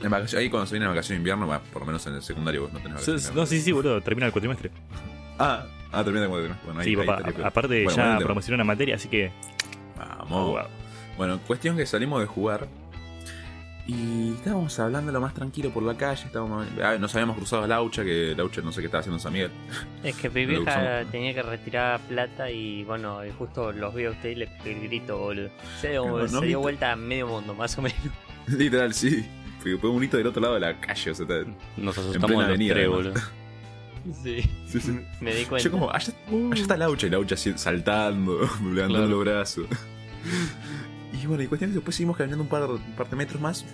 la- 0.00 0.18
en 0.18 0.36
ahí 0.36 0.48
cuando 0.50 0.66
se 0.66 0.74
viene 0.74 0.84
la 0.86 0.90
vacación 0.90 1.16
de 1.16 1.18
invierno, 1.18 1.46
por 1.72 1.82
lo 1.82 1.86
menos 1.86 2.06
en 2.06 2.14
el 2.14 2.22
secundario 2.22 2.62
vos 2.62 2.72
no 2.72 2.78
tenés 2.78 2.94
vacaciones. 2.94 3.32
No, 3.34 3.46
sí, 3.46 3.60
sí, 3.60 3.70
boludo, 3.72 4.00
termina 4.00 4.26
el 4.26 4.32
cuatrimestre. 4.32 4.70
Ah, 5.38 5.66
ah, 5.92 6.02
termina 6.04 6.26
cuatro. 6.28 6.54
Bueno, 6.64 6.80
ahí, 6.80 6.84
Sí, 6.86 6.90
ahí 7.00 7.06
papá, 7.06 7.18
estaría 7.28 7.46
aparte 7.46 7.84
Bueno, 7.84 7.90
ya 7.96 8.04
ponele. 8.04 8.24
promocioné 8.24 8.54
una 8.56 8.64
materia, 8.64 8.94
así 8.96 9.08
que... 9.08 9.30
Vamos. 9.96 10.28
wow. 10.50 10.58
Bueno, 11.16 11.38
cuestión 11.46 11.76
que 11.76 11.86
salimos 11.86 12.20
de 12.20 12.26
jugar 12.26 12.66
y 13.86 14.32
estábamos 14.34 14.78
hablando 14.78 15.10
lo 15.10 15.20
más 15.20 15.34
tranquilo 15.34 15.70
por 15.70 15.82
la 15.82 15.96
calle. 15.96 16.24
Estábamos, 16.24 16.66
ah, 16.82 16.96
nos 17.00 17.14
habíamos 17.14 17.36
cruzado 17.36 17.64
a 17.64 17.66
Laucha, 17.66 18.04
que 18.04 18.32
Laucha 18.36 18.60
no 18.62 18.70
sé 18.72 18.80
qué 18.80 18.86
estaba 18.86 19.00
haciendo 19.00 19.16
en 19.16 19.20
San 19.20 19.32
Miguel. 19.32 19.50
Es 20.04 20.16
que 20.16 20.30
mi 20.30 20.46
vieja 20.46 21.04
tenía 21.10 21.34
que 21.34 21.42
retirar 21.42 22.00
plata 22.00 22.50
y 22.50 22.84
bueno, 22.84 23.24
y 23.26 23.30
justo 23.32 23.72
los 23.72 23.92
vi 23.94 24.04
a 24.04 24.10
ustedes 24.10 24.36
y 24.36 24.38
le 24.40 24.46
pegué 24.46 24.72
el 24.80 24.88
grito, 24.88 25.18
boludo. 25.18 25.50
Se 25.80 25.90
dio, 25.90 26.06
No, 26.06 26.18
no 26.18 26.26
se 26.28 26.30
dio 26.30 26.40
viste. 26.42 26.56
vuelta 26.56 26.92
a 26.92 26.96
medio 26.96 27.26
mundo, 27.26 27.54
más 27.54 27.76
o 27.78 27.82
menos. 27.82 27.98
Literal, 28.46 28.94
sí. 28.94 29.26
Fue 29.60 29.90
un 29.90 30.02
hito 30.02 30.16
del 30.16 30.26
otro 30.26 30.42
lado 30.42 30.54
de 30.54 30.60
la 30.60 30.80
calle, 30.80 31.10
o 31.10 31.14
sea, 31.14 31.24
está- 31.24 31.34
Nos 31.36 31.46
plena 31.76 31.90
asustamos 31.90 32.30
los 32.32 32.44
avenida, 32.44 32.74
tres, 32.74 32.88
además. 32.88 33.04
boludo. 33.14 33.20
Sí, 34.22 34.42
Sí, 34.66 34.80
sí. 34.80 35.00
me 35.20 35.34
di 35.34 35.44
cuenta. 35.44 35.64
Yo 35.64 35.70
como, 35.70 35.90
allá, 35.90 36.12
allá 36.28 36.62
está 36.62 36.76
Laucha 36.76 37.06
y 37.06 37.10
Laucha 37.10 37.34
así 37.34 37.52
saltando, 37.56 38.40
levantando 38.62 38.88
Claro. 38.88 39.06
los 39.08 39.20
brazos. 39.24 39.66
Y 41.12 41.26
bueno, 41.26 41.42
y 41.42 41.46
cuestión 41.46 41.70
que 41.70 41.76
después 41.76 41.94
seguimos 41.94 42.16
caminando 42.16 42.42
un 42.42 42.48
par, 42.48 42.64
un 42.68 42.80
par 42.96 43.08
de 43.08 43.16
metros 43.16 43.40
más. 43.40 43.64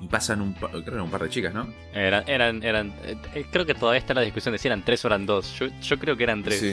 Y 0.00 0.08
pasan 0.08 0.42
un 0.42 0.52
par, 0.52 0.70
creo 0.70 0.84
que 0.84 0.90
eran 0.90 1.02
un 1.02 1.10
par 1.10 1.22
de 1.22 1.30
chicas, 1.30 1.54
¿no? 1.54 1.72
Eran, 1.94 2.24
eran, 2.28 2.62
eran. 2.62 2.92
eh, 3.34 3.46
creo 3.50 3.64
que 3.64 3.74
todavía 3.74 3.98
está 3.98 4.12
la 4.12 4.20
discusión 4.20 4.52
de 4.52 4.58
si 4.58 4.68
eran 4.68 4.84
tres 4.84 5.02
o 5.04 5.08
eran 5.08 5.24
dos. 5.24 5.58
Yo, 5.58 5.68
yo 5.80 5.98
creo 5.98 6.16
que 6.16 6.24
eran 6.24 6.42
tres. 6.42 6.60
Sí. 6.60 6.72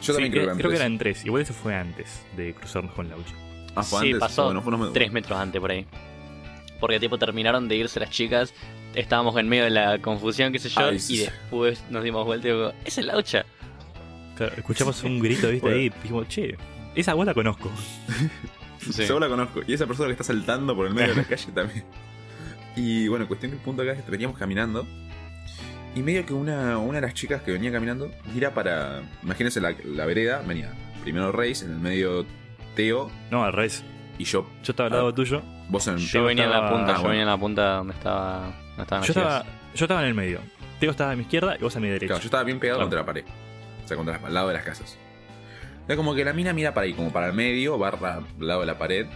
Yo 0.00 0.02
Sí, 0.02 0.12
también 0.12 0.30
creo, 0.32 0.42
que 0.42 0.46
eran 0.46 0.56
creo 0.58 0.70
que 0.70 0.76
tres. 0.76 0.80
eran 0.86 0.98
tres. 0.98 1.24
Igual 1.26 1.42
eso 1.42 1.52
fue 1.52 1.74
antes 1.74 2.22
de 2.36 2.54
cruzarnos 2.54 2.94
con 2.94 3.08
Laucha. 3.10 3.34
Ah, 3.74 3.82
fue 3.82 4.00
Sí, 4.00 4.06
antes. 4.06 4.20
pasó 4.20 4.44
Bueno, 4.46 4.62
fue 4.62 4.72
unos- 4.74 4.92
Tres 4.94 5.12
metros 5.12 5.38
antes 5.38 5.60
por 5.60 5.70
ahí. 5.70 5.84
Porque 6.80 6.98
tipo 7.00 7.18
terminaron 7.18 7.68
de 7.68 7.76
irse 7.76 8.00
las 8.00 8.08
chicas. 8.10 8.54
Estábamos 8.94 9.36
en 9.36 9.48
medio 9.48 9.64
de 9.64 9.70
la 9.70 9.98
confusión, 9.98 10.52
qué 10.52 10.58
sé 10.58 10.68
yo. 10.68 10.80
Ay, 10.86 10.98
y 11.08 11.18
después 11.18 11.82
nos 11.90 12.02
dimos 12.02 12.24
vuelta 12.24 12.48
y 12.48 12.52
digo, 12.52 12.72
es 12.84 12.98
el 12.98 13.06
laucha. 13.08 13.44
Claro, 14.36 14.54
escuchamos 14.56 15.02
un 15.04 15.18
grito, 15.20 15.48
viste, 15.50 15.60
Bueno. 15.60 15.76
ahí, 15.76 15.86
y 15.86 15.90
dijimos, 15.90 16.28
che, 16.28 16.56
esa 16.94 17.14
voz 17.14 17.26
la 17.26 17.34
conozco. 17.34 17.70
Sí. 18.80 18.92
Seguro 18.92 19.26
la 19.26 19.28
conozco. 19.28 19.60
Y 19.66 19.74
esa 19.74 19.86
persona 19.86 20.06
que 20.06 20.12
está 20.12 20.22
saltando 20.24 20.74
por 20.74 20.86
el 20.86 20.94
medio 20.94 21.08
de 21.08 21.16
la 21.16 21.24
calle 21.24 21.50
también. 21.52 21.84
Y 22.76 23.08
bueno, 23.08 23.26
cuestión 23.26 23.50
que 23.50 23.58
el 23.58 23.62
punto 23.64 23.82
acá 23.82 23.92
es 23.92 24.02
que 24.04 24.10
veníamos 24.10 24.38
caminando. 24.38 24.86
Y 25.96 26.00
medio 26.00 26.24
que 26.24 26.32
una, 26.32 26.78
una 26.78 27.00
de 27.00 27.06
las 27.06 27.12
chicas 27.12 27.42
que 27.42 27.50
venía 27.50 27.72
caminando 27.72 28.08
mira 28.32 28.54
para. 28.54 29.02
Imagínense 29.24 29.60
la, 29.60 29.74
la 29.84 30.06
vereda, 30.06 30.42
venía 30.46 30.72
primero 31.02 31.32
Reis, 31.32 31.62
en 31.62 31.72
el 31.72 31.78
medio 31.80 32.24
Teo 32.76 33.10
No, 33.32 33.44
al 33.44 33.52
revés. 33.52 33.82
y 34.16 34.24
yo. 34.24 34.48
Yo 34.62 34.70
estaba 34.72 34.86
al 34.86 34.92
lado 34.92 35.12
tuyo. 35.12 35.42
Vos 35.68 35.86
en 35.88 35.98
Yo 35.98 36.22
venía 36.24 36.44
en 36.44 36.50
la 36.50 36.70
punta, 36.70 36.92
Ah, 36.92 36.96
yo 36.96 37.02
bueno. 37.02 37.08
venía 37.08 37.22
en 37.24 37.28
la 37.28 37.36
punta 37.38 37.68
donde 37.78 37.94
estaba. 37.94 38.52
Estaban 38.82 39.04
Yo 39.04 39.12
estaba, 39.12 39.44
yo 39.74 39.84
estaba 39.84 40.02
en 40.02 40.08
el 40.08 40.14
medio. 40.14 40.40
Teo 40.80 40.90
estaba 40.90 41.12
a 41.12 41.16
mi 41.16 41.22
izquierda 41.22 41.56
y 41.58 41.62
vos 41.62 41.74
a 41.76 41.80
mi 41.80 41.88
derecha. 41.88 42.06
Claro, 42.06 42.20
yo 42.22 42.26
estaba 42.26 42.44
bien 42.44 42.58
pegado 42.60 42.78
Claro. 42.78 42.86
contra 42.86 43.00
la 43.00 43.06
pared. 43.06 43.24
O 43.84 43.88
sea, 43.88 43.96
contra 43.96 44.20
al 44.24 44.34
lado 44.34 44.48
de 44.48 44.54
las 44.54 44.64
casas. 44.64 44.96
Era 45.86 45.96
como 45.96 46.14
que 46.14 46.24
la 46.24 46.32
mina 46.32 46.52
mira 46.52 46.74
para 46.74 46.84
ahí, 46.86 46.92
como 46.92 47.12
para 47.12 47.28
el 47.28 47.32
medio, 47.32 47.78
barra 47.78 48.16
al 48.16 48.24
lado 48.38 48.60
de 48.60 48.66
la 48.66 48.78
pared. 48.78 49.06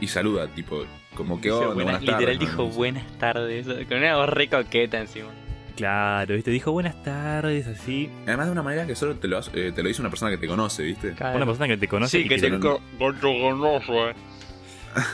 Y 0.00 0.08
saluda, 0.08 0.48
tipo, 0.48 0.84
como 1.14 1.40
que 1.40 1.50
buenas- 1.50 1.74
buenas 1.74 2.00
literal 2.00 2.20
tardes, 2.24 2.38
dijo 2.40 2.62
¿no? 2.62 2.68
buenas 2.70 3.18
tardes. 3.18 3.66
Con 3.86 3.98
una 3.98 4.16
voz 4.16 4.28
re 4.30 4.48
coqueta 4.48 4.98
encima. 4.98 5.28
Claro, 5.76 6.34
viste, 6.34 6.50
dijo 6.50 6.72
buenas 6.72 7.00
tardes, 7.04 7.66
así. 7.68 8.10
Además 8.26 8.46
de 8.46 8.52
una 8.52 8.62
manera 8.64 8.84
que 8.86 8.96
solo 8.96 9.14
te 9.16 9.28
lo, 9.28 9.38
eh, 9.54 9.70
te 9.72 9.82
lo 9.82 9.88
dice 9.88 10.00
una 10.02 10.10
persona 10.10 10.32
que 10.32 10.38
te 10.38 10.48
conoce, 10.48 10.82
¿viste? 10.82 11.12
Claro. 11.12 11.36
Una 11.36 11.46
persona 11.46 11.68
que 11.68 11.76
te 11.76 11.86
conoce. 11.86 12.18
Sí, 12.18 12.24
y 12.24 12.28
que 12.28 12.38
te 12.38 12.50
te- 12.50 12.58
co- 12.58 12.80
conozco, 12.98 14.08
eh. 14.08 14.14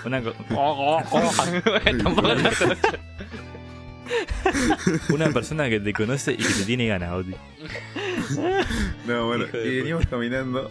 una, 0.06 0.22
co-. 0.22 0.32
una 5.10 5.30
persona 5.30 5.68
que 5.68 5.80
te 5.80 5.92
conoce 5.92 6.32
y 6.32 6.36
que 6.36 6.44
te 6.44 6.64
tiene 6.64 6.86
ganas, 6.86 7.12
Oti. 7.12 7.34
No, 9.06 9.26
bueno, 9.26 9.44
Hijo 9.46 9.56
de 9.58 9.66
y 9.72 9.76
veníamos 9.78 10.06
caminando 10.06 10.70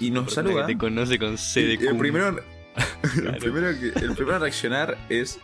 y, 0.00 0.06
y 0.06 0.10
nos 0.10 0.32
saluda. 0.32 0.66
Que 0.66 0.72
te 0.74 0.78
conoce 0.78 1.18
con 1.18 1.38
C 1.38 1.62
de 1.62 1.74
el 1.74 1.96
primero, 1.96 2.28
el 3.16 3.36
primero 3.36 3.68
que, 3.78 3.86
el 4.04 4.14
primero 4.14 4.34
a 4.36 4.38
reaccionar 4.40 4.98
es, 5.08 5.38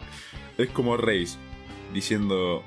es 0.57 0.68
como 0.70 0.97
Reis, 0.97 1.39
diciendo. 1.95 2.64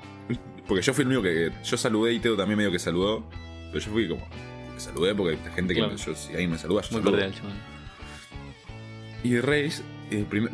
Porque 0.67 0.84
yo 0.84 0.93
fui 0.93 1.01
el 1.03 1.07
único 1.09 1.24
que. 1.24 1.51
Yo 1.65 1.76
saludé 1.78 2.13
y 2.13 2.19
Teo 2.19 2.38
también 2.38 2.57
medio 2.57 2.72
que 2.72 2.80
saludó. 2.80 3.28
Pero 3.72 3.80
yo 3.86 3.91
fui 3.91 4.07
como. 4.07 4.26
Saludé 4.78 5.13
porque 5.13 5.38
la 5.43 5.51
gente 5.53 5.74
que 5.74 5.80
Claro. 5.82 5.93
me- 5.95 5.99
yo, 5.99 6.15
si 6.15 6.30
alguien 6.30 6.51
me 6.51 6.57
saluda, 6.57 6.82
yo 6.84 6.91
Muy 6.91 7.01
saludo. 7.03 7.11
cordial. 7.11 7.34
Y 9.24 9.39
Reis 9.39 9.84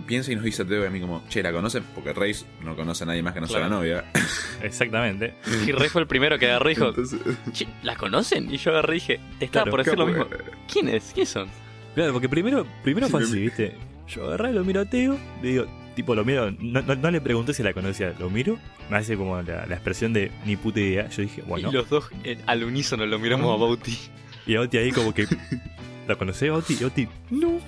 piensa 0.08 0.32
y 0.32 0.36
nos 0.36 0.44
dice 0.44 0.62
a 0.62 0.66
Teo 0.66 0.84
y 0.84 0.88
a 0.88 0.90
mí 0.90 1.00
como, 1.02 1.24
che, 1.30 1.42
¿la 1.44 1.52
conocen? 1.52 1.84
Porque 1.96 2.14
Reis 2.14 2.46
no 2.64 2.76
conoce 2.76 3.04
a 3.04 3.08
nadie 3.08 3.24
más 3.24 3.34
que 3.34 3.42
no 3.42 3.48
sea 3.48 3.60
la 3.60 3.68
Claro. 3.68 3.82
novia. 3.82 4.06
Exactamente. 4.62 5.34
Y 5.66 5.72
Rey 5.72 5.90
fue 5.90 6.02
el 6.02 6.08
primero 6.08 6.38
que 6.40 6.46
agarró 6.48 6.70
y 6.70 6.74
dijo, 6.76 6.90
Entonces, 6.90 7.20
"Che, 7.52 7.68
¿la 7.84 7.96
conocen? 7.96 8.54
Y 8.54 8.58
yo 8.58 8.72
agarré 8.72 8.94
y 8.98 9.00
dije, 9.00 9.20
te 9.40 9.46
estaba 9.46 9.64
Claro, 9.64 9.72
por 9.72 9.84
decir 9.84 10.00
lo 10.00 10.06
mismo. 10.08 10.26
como- 10.26 10.38
¿Quiénes? 10.72 11.12
¿Quiénes 11.14 11.30
son? 11.30 11.48
Claro, 11.96 12.14
porque 12.14 12.30
primero, 12.30 12.66
primero 12.84 13.08
fue 13.10 13.24
Sí, 13.26 13.32
así, 13.32 13.40
viste. 13.42 13.76
Yo 14.08 14.28
agarré, 14.28 14.54
lo 14.54 14.64
miro 14.64 14.82
a 14.82 14.86
Teo, 14.86 15.18
le 15.42 15.50
digo, 15.50 15.66
tipo, 15.96 16.14
lo 16.16 16.24
miro, 16.24 16.52
no, 16.60 16.82
no, 16.82 16.96
no 16.96 17.12
le 17.12 17.20
pregunté 17.20 17.54
si 17.54 17.64
la 17.64 17.74
conocía, 17.74 18.14
lo 18.20 18.30
miro, 18.30 18.58
me 18.90 18.98
hace 18.98 19.18
como 19.18 19.42
la, 19.42 19.66
la 19.66 19.76
expresión 19.76 20.14
de 20.14 20.32
ni 20.46 20.56
puta 20.56 20.80
idea. 20.80 21.10
Yo 21.10 21.24
dije, 21.24 21.42
bueno, 21.42 21.70
Y 21.70 21.74
los 21.74 21.90
dos 21.90 22.10
eh, 22.24 22.38
al 22.46 22.64
unísono 22.64 23.06
lo 23.06 23.18
miramos 23.20 23.54
a 23.54 23.58
Bauti. 23.60 23.98
y 24.46 24.56
a 24.56 24.62
Oti 24.62 24.78
ahí 24.78 24.92
como 24.92 25.14
que, 25.14 25.26
¿la 26.08 26.16
conocés, 26.16 26.52
Oti? 26.52 26.78
Y 26.80 26.84
Oti, 26.84 27.08
no. 27.32 27.60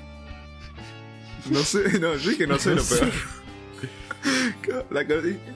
No 1.50 1.60
sé, 1.60 2.00
no, 2.00 2.16
yo 2.16 2.30
dije 2.30 2.47
no 2.47 2.58
sé 2.60 2.70
No 2.72 2.76
lo 2.78 2.84
peor. 2.84 3.12
La 4.91 5.04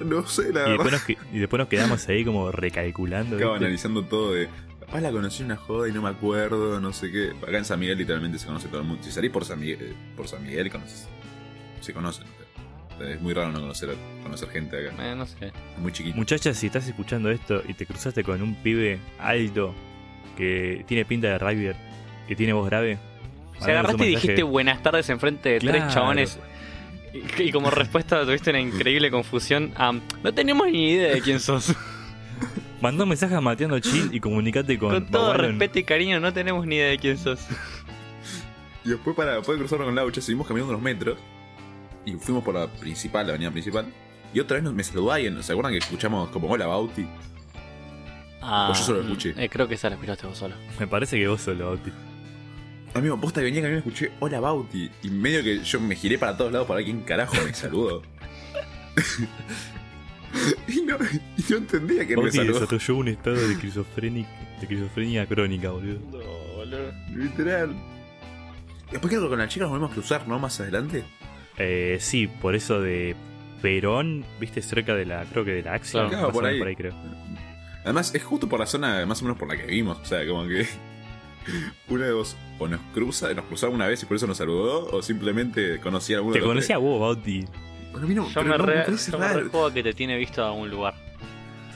no 0.05 0.25
sé, 0.27 0.53
la 0.53 0.67
Y 0.67 0.71
verdad. 0.77 0.91
después, 0.91 0.91
nos, 0.91 1.33
y 1.33 1.39
después 1.39 1.57
nos 1.59 1.67
quedamos 1.67 2.07
ahí 2.07 2.23
como 2.23 2.51
recalculando. 2.51 3.35
Acabo 3.35 3.53
¿viste? 3.53 3.65
analizando 3.65 4.03
todo 4.05 4.33
de. 4.33 4.47
Papá 4.79 5.01
la 5.01 5.11
conocí 5.11 5.41
en 5.41 5.47
una 5.47 5.57
joda 5.57 5.89
y 5.89 5.91
no 5.91 6.01
me 6.01 6.09
acuerdo, 6.09 6.79
no 6.79 6.93
sé 6.93 7.11
qué. 7.11 7.31
Acá 7.45 7.57
en 7.57 7.65
San 7.65 7.79
Miguel 7.79 7.97
literalmente 7.97 8.39
se 8.39 8.45
conoce 8.47 8.67
todo 8.69 8.81
el 8.81 8.87
mundo. 8.87 9.03
Si 9.03 9.11
salís 9.11 9.31
por 9.31 9.43
San 9.43 9.59
Miguel, 9.59 9.79
eh, 9.81 9.93
por 10.15 10.27
San 10.27 10.43
Miguel 10.43 10.71
conoces. 10.71 11.07
Se 11.81 11.93
conocen. 11.93 12.25
Es 13.01 13.19
muy 13.19 13.33
raro 13.33 13.51
no 13.51 13.59
conocer, 13.59 13.93
conocer 14.23 14.49
gente 14.49 14.87
acá. 14.87 15.11
Eh, 15.11 15.15
no 15.15 15.25
sé. 15.25 15.47
Es 15.47 15.79
muy 15.79 15.91
chiquito. 15.91 16.15
Muchachas, 16.15 16.55
si 16.57 16.67
estás 16.67 16.87
escuchando 16.87 17.29
esto 17.31 17.61
y 17.67 17.73
te 17.73 17.85
cruzaste 17.85 18.23
con 18.23 18.41
un 18.41 18.55
pibe 18.55 18.99
alto 19.19 19.73
que 20.37 20.85
tiene 20.87 21.03
pinta 21.05 21.27
de 21.27 21.37
rugby, 21.37 21.71
que 22.27 22.35
tiene 22.35 22.53
voz 22.53 22.67
grave. 22.67 22.97
Si 23.63 23.71
agarraste 23.71 24.05
y 24.05 24.09
dijiste 24.15 24.43
buenas 24.43 24.81
tardes 24.83 25.09
enfrente 25.09 25.49
de 25.49 25.59
Claro. 25.59 25.77
tres 25.79 25.93
chabones 25.93 26.39
y, 27.37 27.43
y 27.43 27.51
como 27.51 27.69
respuesta 27.69 28.23
tuviste 28.25 28.49
una 28.49 28.59
increíble 28.59 29.09
confusión. 29.11 29.73
no 30.23 30.33
tenemos 30.33 30.67
ni 30.67 30.91
idea 30.91 31.13
de 31.13 31.21
quién 31.21 31.39
sos. 31.39 31.73
Mandá 32.81 33.03
un 33.03 33.09
mensaje 33.09 33.33
a 33.35 33.39
Mateando 33.41 33.79
Chill 33.79 34.09
y 34.11 34.19
comunicate 34.19 34.77
con, 34.77 34.91
Con 34.91 35.05
todo 35.11 35.33
respeto 35.35 35.79
y 35.79 35.83
cariño, 35.83 36.19
no 36.19 36.33
tenemos 36.33 36.65
ni 36.67 36.75
idea 36.75 36.89
de 36.89 36.97
quién 36.99 37.17
sos. 37.17 37.39
Y 38.83 38.89
después 38.89 39.15
para 39.15 39.41
poder 39.41 39.59
cruzarlo 39.59 39.85
con 39.85 39.95
Laucha 39.95 40.19
seguimos 40.19 40.45
caminando 40.47 40.73
unos 40.73 40.83
metros. 40.83 41.17
y 42.05 42.11
fuimos 42.15 42.43
por 42.43 42.53
la 42.55 42.67
principal, 42.67 43.25
la 43.27 43.31
avenida 43.33 43.51
principal. 43.51 43.85
Y 44.33 44.39
otra 44.41 44.55
vez 44.55 44.63
nos- 44.65 44.73
me 44.73 44.83
saludó 44.83 45.13
alguien. 45.13 45.41
¿Se 45.41 45.53
acuerdan 45.53 45.71
que 45.71 45.77
escuchamos 45.77 46.27
como 46.29 46.49
hola 46.49 46.65
Bauti? 46.67 47.07
Ah, 48.41 48.67
O 48.71 48.73
yo 48.73 48.83
solo 48.83 48.97
lo 48.97 49.03
escuché. 49.13 49.33
eh, 49.37 49.47
creo 49.47 49.69
que 49.69 49.75
esa 49.75 49.87
la 49.89 49.95
escuchaste 49.95 50.27
vos 50.27 50.37
solo. 50.37 50.55
Me 50.77 50.85
parece 50.87 51.17
que 51.17 51.25
vos 51.29 51.39
solo, 51.39 51.67
Bauti. 51.67 51.91
Amigo, 52.95 53.19
posta 53.19 53.41
que 53.41 53.45
venía 53.45 53.61
que 53.61 53.67
a 53.67 53.69
mí 53.69 53.73
me 53.73 53.79
escuché 53.79 54.11
hola 54.19 54.39
Bauti. 54.39 54.89
Y 55.01 55.09
medio 55.09 55.43
que 55.43 55.63
yo 55.63 55.79
me 55.79 55.95
giré 55.95 56.17
para 56.19 56.37
todos 56.37 56.51
lados 56.51 56.67
para 56.67 56.77
ver 56.77 56.85
quién 56.85 57.01
carajo 57.01 57.35
me 57.43 57.53
saludó. 57.53 58.03
y, 60.67 60.81
no, 60.81 60.97
y 61.37 61.45
no 61.49 61.57
entendía 61.57 62.05
que 62.05 62.15
me 62.15 62.21
Bauti 62.23 62.37
saludó. 62.37 62.59
desarrolló 62.59 62.95
un 62.97 63.07
estado 63.07 63.35
de 63.47 63.53
esquizofrenia, 63.53 64.27
de 64.57 64.61
esquizofrenia 64.61 65.25
crónica, 65.25 65.71
boludo. 65.71 65.99
Literal. 67.15 67.73
Después 68.91 69.09
creo 69.11 69.23
que 69.23 69.29
con 69.29 69.39
la 69.39 69.47
chica 69.47 69.63
nos 69.63 69.71
volvemos 69.71 69.91
a 69.91 69.93
cruzar, 69.95 70.27
¿no? 70.27 70.37
Más 70.37 70.59
adelante. 70.59 71.03
Eh, 71.57 71.97
sí, 71.99 72.27
por 72.27 72.53
eso 72.55 72.79
de 72.79 73.15
Perón, 73.61 74.23
viste, 74.39 74.61
cerca 74.61 74.93
de 74.93 75.05
la, 75.05 75.25
creo 75.25 75.43
que 75.43 75.51
de 75.51 75.63
la 75.63 75.73
Axia, 75.73 76.07
Claro, 76.09 76.31
por 76.31 76.43
o 76.43 76.47
menos 76.47 76.67
ahí. 76.67 76.75
creo. 76.75 76.93
Además, 77.83 78.13
es 78.13 78.23
justo 78.23 78.47
por 78.47 78.59
la 78.59 78.67
zona 78.67 79.03
más 79.07 79.21
o 79.21 79.25
menos 79.25 79.37
por 79.39 79.47
la 79.47 79.57
que 79.57 79.65
vivimos. 79.65 79.97
O 79.99 80.05
sea, 80.05 80.25
como 80.27 80.47
que 80.47 80.67
una 81.89 82.05
de 82.05 82.11
dos 82.11 82.35
o 82.59 82.67
nos 82.67 82.79
cruza, 82.93 83.33
nos 83.33 83.45
cruzaron 83.45 83.75
una 83.75 83.87
vez 83.87 84.01
y 84.03 84.05
por 84.05 84.17
eso 84.17 84.27
nos 84.27 84.37
saludó, 84.37 84.85
o 84.87 85.01
simplemente 85.01 85.79
conocía 85.79 86.17
a 86.17 86.19
alguno 86.19 86.33
Te 86.33 86.39
de 86.39 86.45
los 86.45 86.51
conocía 86.53 86.75
a 86.75 86.79
vos, 86.79 86.99
Bauti. 86.99 87.45
Bueno, 87.91 88.05
a 88.05 88.09
mí 88.09 88.15
no- 88.15 88.27
Yo 88.27 88.33
pero 88.33 88.45
me 88.51 88.57
no, 88.57 88.65
re, 88.65 88.81
parece 88.83 89.11
yo 89.11 89.19
me 89.19 89.27
juego 89.49 89.71
que 89.73 89.83
te 89.83 89.93
tiene 89.93 90.17
visto 90.17 90.43
a 90.43 90.47
algún 90.47 90.69
lugar. 90.69 90.93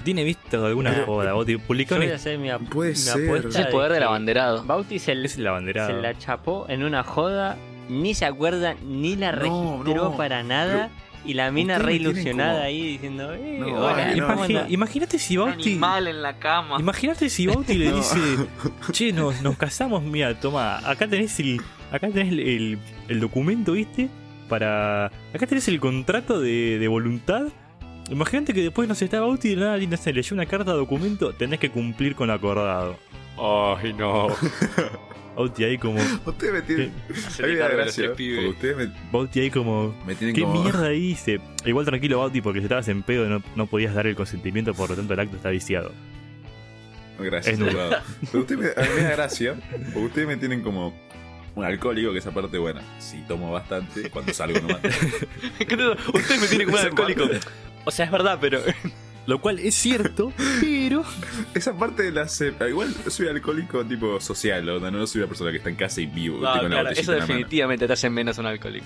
Tiene 0.04 0.24
visto 0.24 0.66
alguna 0.66 0.92
Pero- 0.92 1.06
joda, 1.06 1.34
Bauti. 1.34 1.52
Yo 1.54 1.60
Publicó 1.60 1.96
voy 1.96 2.06
una- 2.06 2.14
a 2.14 2.16
hacer 2.16 2.40
mi, 2.40 2.50
ap- 2.50 2.70
Puede 2.70 2.92
mi 2.92 2.96
ser. 2.96 3.24
apuesta. 3.26 3.50
Es 3.50 3.56
el 3.58 3.66
de 3.66 3.72
poder 3.72 3.92
del 3.92 4.04
abanderado. 4.04 4.64
Bauti 4.64 5.00
se, 5.00 5.12
Es 5.24 5.38
el 5.38 5.46
abanderado. 5.48 5.88
se 5.96 6.02
la 6.02 6.18
chapó 6.18 6.66
en 6.70 6.84
una 6.84 7.04
joda, 7.04 7.58
ni 7.90 8.14
se 8.16 8.26
acuerda, 8.26 8.76
ni 8.86 9.16
la 9.16 9.32
registró 9.32 9.96
no, 9.96 10.18
para 10.18 10.44
nada. 10.44 10.90
Y 11.28 11.34
la 11.34 11.52
mina 11.52 11.78
re 11.78 11.96
ilusionada 11.96 12.54
como- 12.54 12.64
ahí 12.66 12.82
diciendo, 12.94 13.34
eh, 13.34 13.58
No, 13.60 13.68
hola, 13.68 14.08
ay, 14.08 14.20
no, 14.20 14.28
¿cómo 14.28 14.46
Imagi- 14.46 14.56
andás?". 14.58 14.72
Imagínate 14.72 15.20
si 15.20 15.38
Bauti. 15.38 15.74
en 16.08 16.22
la 16.24 16.40
cama. 16.40 16.78
Imagínate 16.80 17.30
si 17.30 17.46
Bauti 17.48 17.74
le 17.76 17.92
dice, 17.94 18.20
che, 18.94 19.12
nos, 19.12 19.42
nos 19.42 19.58
casamos, 19.58 20.02
mira, 20.04 20.40
toma, 20.40 20.78
acá 20.90 21.08
tenés 21.08 21.40
el, 21.42 21.60
acá 21.92 22.08
tenés 22.10 22.30
el, 22.32 22.40
el- 22.40 22.80
el 23.10 23.20
documento, 23.20 23.74
¿viste? 23.74 24.10
Para, 24.48 25.08
acá 25.34 25.46
tenés 25.46 25.68
el 25.68 25.80
contrato 25.82 26.40
de, 26.40 26.80
de 26.80 26.88
voluntad. 26.88 27.44
Imagínate 28.10 28.54
que 28.54 28.62
después 28.62 28.88
no 28.88 28.96
se 28.96 29.04
está 29.04 29.20
Bauti 29.20 29.50
y 29.50 29.56
de 29.56 29.62
nada, 29.62 29.78
no 29.78 29.98
se 29.98 30.14
leyó 30.14 30.34
una 30.34 30.46
carta 30.46 30.72
de 30.72 30.78
documento, 30.78 31.34
tenés 31.34 31.60
que 31.60 31.70
cumplir 31.70 32.16
con 32.16 32.28
lo 32.28 32.34
acordado. 32.34 32.96
Ay, 33.38 33.92
no. 33.94 34.28
Bauti 35.38 35.64
ahí 35.64 35.78
como, 35.78 36.00
Ustedes 36.26 36.52
me 36.52 36.62
tienen. 36.64 36.92
Hacete 37.10 37.44
A 37.44 37.48
mí 37.48 37.54
me 37.54 37.60
da 37.60 37.68
gracia. 37.70 38.08
Porque 38.10 38.48
ustedes 38.48 38.76
me, 38.76 38.92
Bauti 39.12 39.40
ahí 39.40 39.52
como, 39.52 39.96
me 40.06 40.16
tienen 40.16 40.36
¿qué 40.36 40.42
como. 40.42 40.64
mierda 40.64 40.90
dice? 40.90 41.40
Igual 41.64 41.86
tranquilo, 41.86 42.18
Bauti, 42.18 42.42
porque 42.42 42.60
si 42.60 42.64
estabas 42.66 42.88
en 42.88 43.04
pedo 43.04 43.30
no, 43.30 43.44
no 43.56 43.68
podías 43.68 43.94
dar 43.94 44.08
el 44.08 44.16
consentimiento, 44.16 44.74
por 44.74 44.90
lo 44.90 44.96
tanto 44.96 45.14
el 45.14 45.20
acto 45.20 45.38
está 45.38 45.50
viciado. 45.50 45.92
Gracias, 47.20 47.60
Es. 47.60 47.66
Pero 48.32 48.42
ustedes 48.42 48.62
me, 48.62 48.68
a 48.84 48.86
mí 48.86 48.96
me 48.96 49.04
da 49.04 49.12
gracia. 49.12 49.56
Porque 49.94 50.06
ustedes 50.08 50.28
me 50.28 50.38
tienen 50.38 50.62
como. 50.62 50.94
Un 51.56 51.66
alcohólico 51.66 52.12
que 52.14 52.20
esa 52.20 52.32
parte 52.32 52.60
buena. 52.60 52.82
Si 53.00 53.18
tomo 53.24 53.52
bastante, 53.52 54.12
cuando 54.12 54.32
salgo 54.34 54.60
nomás. 54.60 54.80
Usted 56.14 56.40
me 56.40 56.48
tiene 56.48 56.66
como 56.66 56.78
un 56.78 56.84
alcohólico. 56.84 57.24
O 57.86 57.92
sea, 57.92 58.06
es 58.06 58.12
verdad, 58.12 58.38
pero. 58.40 58.60
Lo 59.28 59.40
cual 59.42 59.60
es 59.60 59.76
cierto, 59.76 60.32
pero... 60.62 61.04
Esa 61.54 61.78
parte 61.78 62.02
de 62.04 62.12
la 62.12 62.28
ce- 62.28 62.54
Igual 62.68 62.94
soy 63.10 63.28
alcohólico 63.28 63.86
tipo 63.86 64.20
social, 64.22 64.66
¿no? 64.66 64.80
No 64.80 65.06
soy 65.06 65.20
una 65.22 65.28
persona 65.28 65.52
que 65.52 65.58
está 65.58 65.70
en 65.70 65.76
casa 65.76 66.02
y 66.02 66.06
vivo. 66.08 66.38
No, 66.40 66.60
claro, 66.68 66.90
eso 66.90 67.12
en 67.12 67.20
la 67.20 67.26
mano. 67.26 67.28
definitivamente 67.28 67.86
te 67.88 67.94
hace 67.94 68.10
menos 68.10 68.38
un 68.38 68.46
alcohólico. 68.46 68.86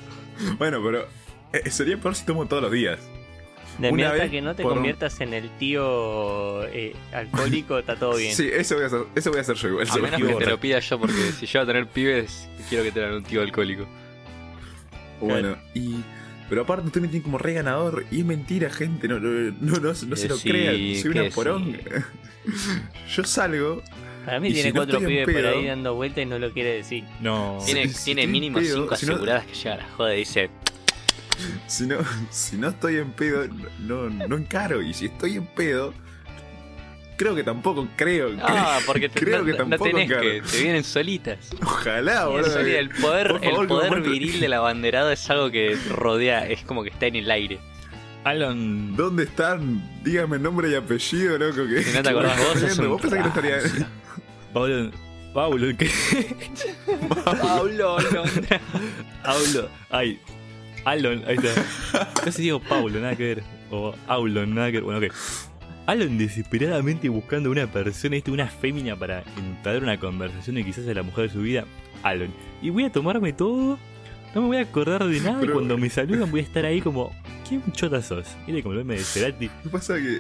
Bueno, 0.57 0.81
pero 0.83 1.07
eh, 1.53 1.69
sería 1.69 1.95
peor 1.97 2.15
si 2.15 2.25
tomo 2.25 2.47
todos 2.47 2.63
los 2.63 2.71
días. 2.71 2.99
De 3.77 3.87
Una 3.89 3.95
mientras 3.95 4.19
vez 4.23 4.31
que 4.31 4.41
no 4.41 4.55
te 4.55 4.63
un- 4.65 4.69
conviertas 4.73 5.21
en 5.21 5.33
el 5.33 5.49
tío 5.57 6.63
eh, 6.67 6.95
alcohólico, 7.13 7.77
está 7.77 7.95
todo 7.95 8.17
bien. 8.17 8.35
Sí, 8.35 8.49
eso 8.51 8.75
voy 8.75 8.83
a 8.83 8.87
hacer, 8.87 9.01
eso 9.15 9.29
voy 9.29 9.37
a 9.37 9.41
hacer 9.41 9.55
yo 9.55 9.67
igual. 9.69 9.87
A 9.89 9.95
menos 9.97 10.21
que 10.21 10.33
te 10.43 10.45
lo 10.49 10.59
pida 10.59 10.79
yo, 10.79 10.99
porque 10.99 11.13
si 11.39 11.45
yo 11.45 11.59
voy 11.59 11.63
a 11.63 11.67
tener 11.67 11.87
pibes, 11.87 12.49
quiero 12.67 12.83
que 12.83 12.91
tengan 12.91 13.13
un 13.13 13.23
tío 13.23 13.41
alcohólico. 13.41 13.85
Bueno, 15.19 15.55
y. 15.75 15.97
Pero 16.51 16.63
aparte 16.63 16.87
usted 16.87 16.99
me 16.99 17.07
tiene 17.07 17.23
como 17.23 17.37
re 17.37 17.53
ganador 17.53 18.05
y 18.11 18.19
es 18.19 18.25
mentira, 18.25 18.69
gente. 18.69 19.07
No, 19.07 19.21
no, 19.21 19.29
no, 19.29 19.51
no, 19.61 19.79
no 19.79 19.95
se 19.95 20.27
lo 20.27 20.35
sí, 20.35 20.49
crean. 20.49 21.01
Soy 21.01 21.11
una 21.11 21.29
poronga. 21.29 21.79
Yo 23.15 23.23
salgo. 23.23 23.81
Para 24.25 24.41
mí 24.41 24.49
Y 24.49 24.53
tiene 24.55 24.71
si 24.71 24.75
cuatro 24.75 24.99
pibes 24.99 25.29
por 25.29 25.45
ahí 25.45 25.67
dando 25.67 25.95
vueltas 25.95 26.23
y 26.23 26.25
no 26.25 26.37
lo 26.39 26.51
quiere 26.51 26.73
decir. 26.73 27.05
No. 27.21 27.57
Tiene, 27.65 27.87
si 27.87 28.03
tiene 28.03 28.23
estoy 28.23 28.31
mínimo 28.33 28.59
pedo, 28.59 28.81
cinco 28.81 28.97
si 28.97 29.05
no- 29.05 29.13
aseguradas 29.13 29.45
que 29.45 29.53
llega 29.53 29.73
a 29.75 29.77
la 29.77 29.89
joda 29.91 30.13
y 30.13 30.17
dice: 30.17 30.49
Si 31.67 31.87
no, 31.87 31.99
si 32.29 32.57
no 32.57 32.67
estoy 32.67 32.97
en 32.97 33.11
pedo, 33.13 33.47
no, 33.79 34.09
no 34.09 34.35
encaro. 34.35 34.81
Y 34.81 34.93
si 34.93 35.05
estoy 35.05 35.37
en 35.37 35.45
pedo, 35.45 35.93
creo 37.22 37.36
que 37.36 37.43
tampoco, 37.43 37.88
creo. 37.95 38.32
Ah, 38.41 38.80
porque 38.86 39.07
te- 39.07 39.19
creo 39.19 39.39
no, 39.39 39.45
que 39.45 39.51
no 39.51 39.57
tampoco 39.57 39.84
tenés 39.86 40.05
encaro. 40.09 40.22
que, 40.22 40.41
te 40.41 40.61
vienen 40.63 40.84
solitas. 40.84 41.38
Ojalá, 41.61 42.26
boludo. 42.26 42.59
El 42.59 42.89
poder, 42.89 43.28
favor, 43.39 43.61
el 43.61 43.67
poder 43.67 44.01
viril 44.01 44.39
del 44.39 44.53
abanderado 44.53 45.11
es 45.11 45.30
algo 45.30 45.51
que 45.51 45.78
rodea, 45.89 46.47
es 46.47 46.63
como 46.63 46.84
que 46.84 46.89
está 46.89 47.05
en 47.05 47.17
el 47.17 47.30
aire. 47.30 47.59
Alan. 48.24 48.95
¿Dónde 48.95 49.24
están? 49.24 49.82
Dígame 50.03 50.39
nombre 50.39 50.69
y 50.72 50.76
apellido, 50.76 51.38
loco. 51.38 51.67
Que, 51.67 51.84
Si 51.84 51.95
no 51.95 52.01
te 52.01 52.09
acordás 52.09 52.38
vos, 52.38 52.61
viendo. 52.63 52.84
un 52.84 52.89
¿Vos 52.89 53.01
pensás 53.01 53.17
que 53.19 53.24
no 53.24 53.49
estaría.? 53.49 53.88
Paulo. 54.53 54.91
Paulo, 55.34 55.67
¿qué? 55.78 55.89
Pablo, 57.24 57.97
Paulo. 59.24 59.69
Ay. 59.89 60.19
Alon, 60.84 61.24
ahí 61.28 61.36
está. 61.41 62.07
Casi 62.26 62.41
digo 62.41 62.59
Paulo, 62.59 62.99
nada 62.99 63.15
que 63.15 63.24
ver. 63.24 63.43
O 63.69 63.95
Aulon, 64.07 64.55
nada 64.55 64.67
que 64.72 64.78
ver. 64.78 64.84
Bueno, 64.84 64.99
ok. 65.05 65.13
Alon 65.88 66.17
desesperadamente 66.17 67.09
buscando 67.09 67.49
una 67.51 67.67
persona, 67.67 68.15
¿viste? 68.15 68.32
una 68.32 68.47
fémina 68.47 68.95
para 68.95 69.23
entablar 69.38 69.84
una 69.84 69.99
conversación 69.99 70.57
y 70.57 70.63
quizás 70.63 70.86
sea 70.86 70.93
la 70.93 71.03
mujer 71.03 71.27
de 71.27 71.34
su 71.34 71.41
vida. 71.41 71.65
Alon. 72.03 72.29
Y 72.61 72.69
voy 72.69 72.86
a 72.86 72.91
tomarme 72.91 73.34
todo. 73.34 73.77
No 74.34 74.41
me 74.41 74.47
voy 74.47 74.57
a 74.57 74.61
acordar 74.61 75.05
de 75.05 75.19
nada. 75.19 75.43
y 75.43 75.47
cuando 75.49 75.77
me 75.77 75.89
saludan 75.89 76.32
voy 76.32 76.39
a 76.39 76.43
estar 76.43 76.65
ahí 76.65 76.82
como. 76.82 77.13
¿Qué 77.49 77.59
chota 77.73 78.01
sos? 78.01 78.27
Mire 78.47 78.63
como 78.63 78.73
el 78.75 78.86
meme 78.86 78.95
de 78.99 79.03
Cerati. 79.03 79.47
Lo 79.47 79.63
que 79.63 79.69
pasa 79.69 79.97
es 79.97 80.03
que 80.03 80.19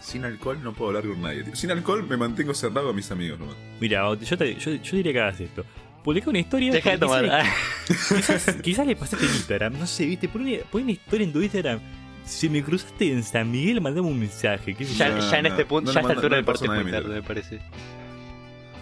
sin 0.00 0.24
alcohol 0.24 0.58
no 0.62 0.72
puedo 0.72 0.88
hablar 0.96 1.04
con 1.10 1.20
nadie. 1.22 1.44
tío. 1.44 1.54
Sin 1.54 1.70
alcohol 1.70 2.04
me 2.08 2.16
mantengo 2.16 2.54
cerrado 2.54 2.90
a 2.90 2.92
mis 2.92 3.08
amigos 3.12 3.38
nomás. 3.38 3.54
Mira, 3.80 4.02
yo, 4.20 4.36
te- 4.38 4.54
yo, 4.56 4.72
yo 4.72 4.96
diría 4.96 5.12
que 5.12 5.20
hagas 5.20 5.40
esto. 5.40 5.64
Publica 6.02 6.30
una 6.30 6.38
historia. 6.40 6.72
Deja 6.72 6.90
de 6.90 6.96
quizás 7.06 8.44
tomar. 8.44 8.62
quizás 8.62 8.86
le 8.86 8.96
pasaste 8.96 9.26
en 9.26 9.32
Instagram, 9.32 9.78
no 9.78 9.86
sé, 9.86 10.06
viste, 10.06 10.28
pon 10.28 10.42
una, 10.42 10.56
pon 10.70 10.82
una 10.82 10.92
historia 10.92 11.24
en 11.26 11.32
tu 11.32 11.40
Instagram. 11.42 11.80
Si 12.26 12.48
me 12.50 12.62
cruzaste 12.62 13.10
en 13.12 13.22
San 13.22 13.50
Miguel, 13.50 13.80
mandame 13.80 14.08
un 14.08 14.18
mensaje. 14.18 14.74
qué. 14.74 14.84
Ya, 14.84 15.08
No, 15.08 15.30
ya 15.30 15.38
en 15.38 15.46
este 15.46 15.64
punto, 15.64 15.92
no 15.92 15.94
ya 15.94 16.00
a 16.00 16.02
le 16.02 16.08
esta 16.08 16.12
altura 16.20 16.28
no 16.30 16.36
del 16.36 16.44
partido 16.44 16.74
es 16.74 16.82
muy 16.82 16.92
tarde, 16.92 17.14
me 17.14 17.22
parece. 17.22 17.60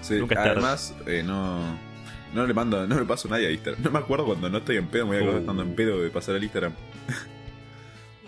Sí, 0.00 0.14
Nunca 0.18 0.42
además, 0.42 0.94
eh, 1.06 1.22
no. 1.24 1.60
No 2.34 2.46
le 2.46 2.52
mando, 2.54 2.84
no 2.86 2.98
le 2.98 3.04
paso 3.04 3.28
a 3.28 3.32
nadie 3.32 3.46
a 3.46 3.50
Instagram. 3.52 3.82
No 3.84 3.90
me 3.92 3.98
acuerdo 4.00 4.24
cuando 4.26 4.48
no 4.50 4.58
estoy 4.58 4.76
en 4.78 4.86
pedo, 4.88 5.04
me 5.06 5.10
voy 5.10 5.16
a 5.16 5.20
acordar 5.20 5.36
Oh. 5.36 5.40
estando 5.40 5.62
en 5.62 5.74
pedo 5.76 6.02
de 6.02 6.10
pasar 6.10 6.34
al 6.34 6.42
Instagram. 6.42 6.72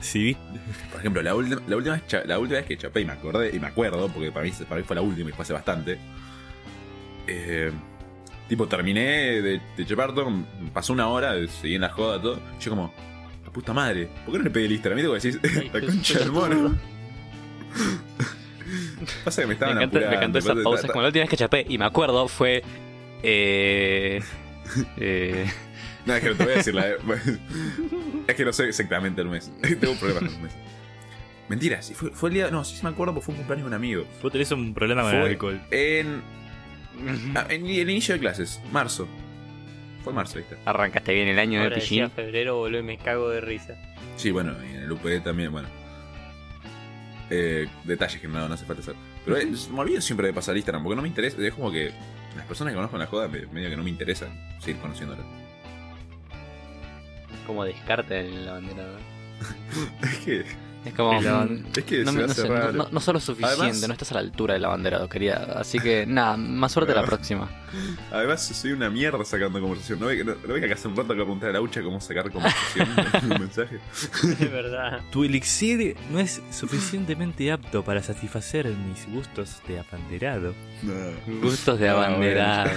Sí, 0.00 0.22
viste. 0.22 0.42
Por 0.90 1.00
ejemplo, 1.00 1.22
la, 1.22 1.34
última 1.34 1.60
la, 1.66 1.76
última 1.76 1.94
vez, 1.96 2.06
cha- 2.06 2.24
la 2.24 2.38
última 2.38 2.58
vez 2.58 2.66
que 2.66 2.76
chapé 2.76 3.00
y 3.00 3.04
me 3.06 3.12
acordé, 3.14 3.50
y 3.56 3.58
me 3.58 3.66
acuerdo, 3.66 4.08
porque 4.08 4.30
para 4.30 4.44
mí, 4.44 4.52
para 4.68 4.80
mí 4.80 4.86
fue 4.86 4.94
la 4.96 5.02
última 5.02 5.30
y 5.30 5.32
fue 5.32 5.42
hace 5.42 5.52
bastante. 5.54 5.98
eh, 7.26 7.72
tipo, 8.48 8.68
terminé 8.68 9.40
de, 9.42 9.60
de 9.76 9.86
chapar 9.86 10.14
todo, 10.14 10.30
pasó 10.72 10.92
una 10.92 11.08
hora, 11.08 11.34
seguí 11.48 11.74
en 11.74 11.80
la 11.80 11.88
joda, 11.88 12.20
todo. 12.22 12.40
y 12.60 12.62
yo, 12.62 12.70
como, 12.70 12.92
puta 13.56 13.72
madre, 13.72 14.08
¿por 14.26 14.32
qué 14.32 14.38
no 14.38 14.44
le 14.44 14.50
pegué 14.50 14.66
el 14.66 14.72
Instagram? 14.72 15.00
¿Viste 15.02 15.30
que 15.32 15.38
decís, 15.40 15.56
Ay, 15.62 15.70
la 15.80 15.80
concha 15.80 16.18
del 16.18 16.30
mono? 16.32 16.78
Pasa 19.24 19.42
que 19.42 19.46
me 19.46 19.48
Me 19.48 19.54
estaban 19.54 19.76
encanta, 19.78 19.98
me 19.98 20.04
apurando, 20.04 20.16
encantó 20.16 20.38
esa 20.38 20.48
pasa- 20.54 20.62
pausa. 20.64 20.82
ta- 20.82 20.92
Como 20.92 21.02
la 21.02 21.08
última 21.08 21.22
vez 21.22 21.30
que 21.30 21.36
chapé 21.36 21.66
y 21.68 21.78
me 21.78 21.84
acuerdo 21.84 22.28
fue. 22.28 22.62
Eh, 23.22 24.20
eh, 24.98 25.46
No, 26.04 26.14
es 26.14 26.22
que 26.22 26.28
no 26.30 26.36
te 26.36 26.44
voy 26.44 26.52
a 26.52 26.56
decir 26.56 26.74
la. 26.74 26.86
es 28.26 28.34
que 28.34 28.44
no 28.44 28.52
sé 28.52 28.68
exactamente 28.68 29.20
el 29.22 29.28
mes. 29.28 29.50
Tengo 29.62 29.94
problemas 29.94 30.24
con 30.24 30.34
el 30.34 30.40
mes. 30.42 30.52
Mentira, 31.48 31.80
sí, 31.80 31.94
fue, 31.94 32.10
fue 32.10 32.28
el 32.30 32.34
día. 32.34 32.50
No, 32.50 32.64
sí, 32.64 32.76
sí 32.76 32.82
me 32.82 32.90
acuerdo 32.90 33.14
porque 33.14 33.26
fue 33.26 33.32
un 33.34 33.38
cumpleaños 33.38 33.64
de 33.64 33.68
un 33.68 33.74
amigo. 33.74 34.04
Vos 34.22 34.32
tenés 34.32 34.50
un 34.50 34.74
problema 34.74 35.02
con 35.02 35.14
el 35.14 35.22
alcohol. 35.22 35.60
en. 35.70 36.22
ah, 37.36 37.46
en 37.48 37.66
el 37.66 37.88
inicio 37.90 38.14
de 38.14 38.20
clases, 38.20 38.60
marzo. 38.72 39.06
Fue 40.06 40.12
marzo, 40.14 40.38
¿viste? 40.38 40.56
arrancaste 40.64 41.12
bien 41.12 41.26
el 41.26 41.38
año 41.40 41.58
de 41.58 41.64
Ahora 41.64 41.76
Pichín. 41.76 42.08
febrero, 42.12 42.56
boludo, 42.58 42.78
y 42.78 42.84
me 42.84 42.96
cago 42.96 43.28
de 43.28 43.40
risa. 43.40 43.74
Sí, 44.16 44.30
bueno, 44.30 44.54
y 44.64 44.76
en 44.76 44.82
el 44.84 44.92
UPD 44.92 45.20
también, 45.24 45.50
bueno. 45.50 45.68
Eh, 47.28 47.66
detalles 47.82 48.20
que 48.20 48.28
no, 48.28 48.46
no 48.46 48.54
hace 48.54 48.64
falta 48.64 48.82
hacer. 48.82 48.94
Pero 49.24 49.36
eh, 49.36 49.46
me 49.72 49.80
olvido 49.80 50.00
siempre 50.00 50.28
de 50.28 50.32
pasar 50.32 50.54
Instagram 50.56 50.84
porque 50.84 50.94
no 50.94 51.02
me 51.02 51.08
interesa. 51.08 51.36
Es 51.42 51.54
como 51.54 51.72
que 51.72 51.92
las 52.36 52.46
personas 52.46 52.72
que 52.72 52.76
conozco 52.76 52.94
en 52.96 53.00
la 53.00 53.06
joda 53.08 53.26
me- 53.26 53.46
medio 53.46 53.68
que 53.68 53.76
no 53.76 53.82
me 53.82 53.90
interesan 53.90 54.30
seguir 54.60 54.80
conociéndolas. 54.80 55.24
Como 57.48 57.64
descarte 57.64 58.20
en 58.20 58.46
la 58.46 58.52
bandera. 58.52 58.84
Es 60.02 60.18
que 60.18 60.44
Es 60.86 60.94
como. 60.94 61.20
La- 61.20 61.44
mm, 61.44 61.64
Es 61.76 61.84
que 61.84 62.04
no, 62.04 62.12
se 62.12 62.18
no 62.18 62.24
a 62.24 62.28
sé, 62.28 62.42
cerrar. 62.42 62.74
no- 62.74 62.88
no 62.90 63.00
solo 63.00 63.18
suficiente, 63.20 63.60
Además- 63.60 63.86
no 63.88 63.92
estás 63.92 64.10
a 64.12 64.14
la 64.14 64.20
altura 64.20 64.54
del 64.54 64.64
abanderado, 64.64 65.08
querida. 65.08 65.56
Así 65.58 65.78
que 65.80 66.06
nada, 66.06 66.36
más 66.36 66.72
suerte 66.72 66.94
la 66.94 67.04
próxima. 67.04 67.50
Además, 68.12 68.42
soy 68.46 68.72
una 68.72 68.88
mierda 68.88 69.24
sacando 69.24 69.60
conversación. 69.60 69.98
¿No 70.00 70.06
ve, 70.06 70.24
no, 70.24 70.34
no 70.46 70.54
ve 70.54 70.60
que 70.60 70.66
acá 70.66 70.74
hace 70.74 70.88
un 70.88 70.96
rato 70.96 71.08
que 71.08 71.14
pregunté 71.16 71.46
a 71.46 71.50
la 71.52 71.60
Ucha 71.60 71.82
cómo 71.82 72.00
sacar 72.00 72.30
conversación 72.30 72.88
en 73.22 73.32
un 73.32 73.40
mensaje? 73.40 73.80
Es 74.22 74.50
verdad. 74.52 75.00
Tu 75.10 75.24
elixir 75.24 75.96
no 76.10 76.20
es 76.20 76.40
suficientemente 76.50 77.50
apto 77.52 77.82
para 77.84 78.02
satisfacer 78.02 78.66
mis 78.68 79.06
gustos 79.12 79.60
de 79.66 79.80
abanderado. 79.80 80.54
No. 80.82 81.40
Gustos 81.42 81.78
de 81.80 81.88
Ah, 81.88 81.92
abanderado. 81.92 82.70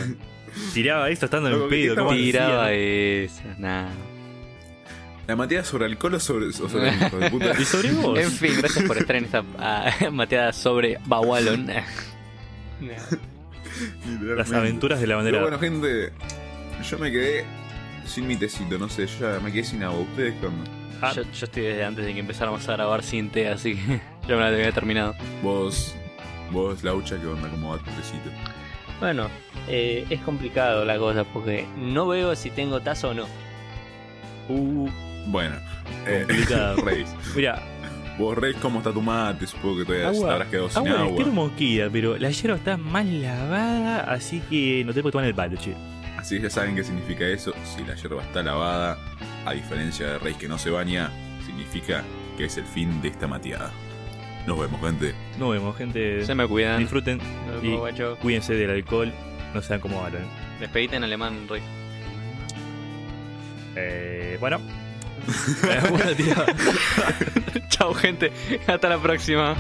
Tiraba 0.74 1.10
esto 1.12 1.26
estando 1.26 1.50
en 1.50 1.62
¿qué 1.62 1.70
pedo. 1.70 1.90
estamos 1.94 2.12
¿cómo 2.14 2.24
Tiraba 2.24 2.72
eso, 2.72 3.42
nada. 3.60 3.92
¿La 5.30 5.36
materia 5.36 5.64
sobre 5.64 5.86
alcohol 5.86 6.16
o 6.16 6.20
sobre, 6.20 6.48
o 6.48 6.52
sobre 6.52 6.90
hijo 6.96 7.18
de 7.20 7.30
puta? 7.30 7.52
¿Y 7.60 7.64
sobre 7.64 7.92
vos? 7.92 8.18
En 8.18 8.32
fin, 8.32 8.52
gracias 8.58 8.84
por 8.86 8.98
estar 8.98 9.16
en 9.16 9.26
esta 9.26 9.44
ah, 9.60 9.92
mateada 10.12 10.52
sobre 10.52 10.98
Bawalon. 11.06 11.68
Las 14.36 14.52
aventuras 14.52 15.00
de 15.00 15.06
la 15.06 15.22
Pero 15.22 15.38
bandera. 15.38 15.42
bueno, 15.44 15.60
gente, 15.60 16.12
yo 16.84 16.98
me 16.98 17.12
quedé 17.12 17.46
sin 18.08 18.26
mi 18.26 18.38
tecito, 18.38 18.80
no 18.80 18.90
sé, 18.90 19.06
yo 19.06 19.32
ya 19.32 19.40
me 19.40 19.52
quedé 19.52 19.66
sin 19.66 19.84
agua. 19.84 20.00
¿Ustedes 20.00 20.34
cuándo? 20.42 20.64
Ah. 21.00 21.14
Yo, 21.16 21.22
yo 21.22 21.46
estoy 21.46 21.62
desde 21.62 21.86
antes 21.86 22.08
de 22.08 22.14
que 22.16 22.22
empezáramos 22.22 22.68
a 22.68 22.72
grabar 22.72 23.04
sin 23.04 23.30
té, 23.30 23.50
así 23.50 23.76
que 23.76 24.02
ya 24.28 24.36
me 24.36 24.42
la 24.42 24.48
había 24.48 24.72
terminado. 24.72 25.14
Vos, 25.44 25.94
vos, 26.50 26.84
la 26.84 26.96
Ucha, 26.96 27.22
¿qué 27.22 27.28
onda? 27.28 27.48
¿Cómo 27.50 27.70
va 27.70 27.78
tu 27.78 27.92
tecito? 27.92 28.32
Bueno, 29.00 29.30
eh, 29.68 30.08
es 30.10 30.22
complicado 30.22 30.86
la 30.86 30.98
cosa 30.98 31.24
porque 31.24 31.68
no 31.78 32.08
veo 32.08 32.36
si 32.36 32.50
tengo 32.50 32.82
tazo 32.82 33.10
o 33.10 33.14
no. 33.14 33.28
Uh, 34.50 34.90
Bueno, 35.28 35.56
eh. 36.08 36.26
Reis. 36.84 37.08
Mira, 37.36 37.62
Vos, 38.18 38.38
Reis, 38.38 38.58
¿cómo 38.62 38.80
está 38.80 38.92
tu 38.92 39.02
mate? 39.02 39.48
Supongo 39.48 39.78
que 39.80 39.86
todavía 39.86 40.12
te 40.12 40.18
agua, 40.18 40.34
habrás 40.34 40.48
quedado 40.50 40.70
sin 40.70 40.88
agua 40.90 41.02
agua. 41.24 41.52
queda, 41.58 41.90
pero 41.90 42.18
la 42.18 42.30
hierba 42.32 42.58
está 42.58 42.76
mal 42.76 43.22
lavada, 43.22 44.00
así 44.12 44.42
que 44.50 44.84
no 44.86 44.94
te 44.94 45.02
puedo 45.02 45.12
tomar 45.14 45.26
el 45.28 45.34
palo, 45.36 45.56
che. 45.58 45.74
Así 46.18 46.36
que 46.36 46.44
ya 46.44 46.50
saben 46.50 46.76
qué 46.76 46.84
significa 46.84 47.26
eso. 47.26 47.54
Si 47.64 47.82
la 47.86 47.96
hierba 47.96 48.22
está 48.22 48.44
lavada, 48.44 48.98
a 49.46 49.54
diferencia 49.54 50.06
de 50.08 50.18
Reis 50.20 50.36
que 50.36 50.50
no 50.50 50.58
se 50.58 50.70
baña, 50.70 51.12
significa 51.46 52.04
que 52.38 52.46
es 52.46 52.58
el 52.58 52.66
fin 52.66 53.02
de 53.02 53.08
esta 53.08 53.26
mateada. 53.28 53.72
Nos 54.46 54.60
vemos, 54.60 54.82
gente. 54.82 55.14
Nos 55.38 55.52
vemos, 55.52 55.78
gente. 55.78 56.26
Se 56.26 56.36
me 56.36 56.46
cuidan. 56.46 56.80
Disfruten 56.80 57.20
No, 57.20 57.64
y 57.66 57.76
guacho. 57.78 58.18
cuídense 58.22 58.54
del 58.54 58.72
alcohol. 58.72 59.14
No 59.54 59.62
sean 59.62 59.80
como 59.80 60.04
Aaron. 60.04 60.24
Despedite 60.60 60.98
en 60.98 61.04
alemán, 61.06 61.48
Rey. 61.48 61.62
Eh, 63.78 64.38
bueno. 64.42 64.60
Bueno. 65.90 66.46
Chao, 67.70 67.94
gente. 67.94 68.32
Hasta 68.68 68.90
la 68.90 68.98
próxima. 68.98 69.56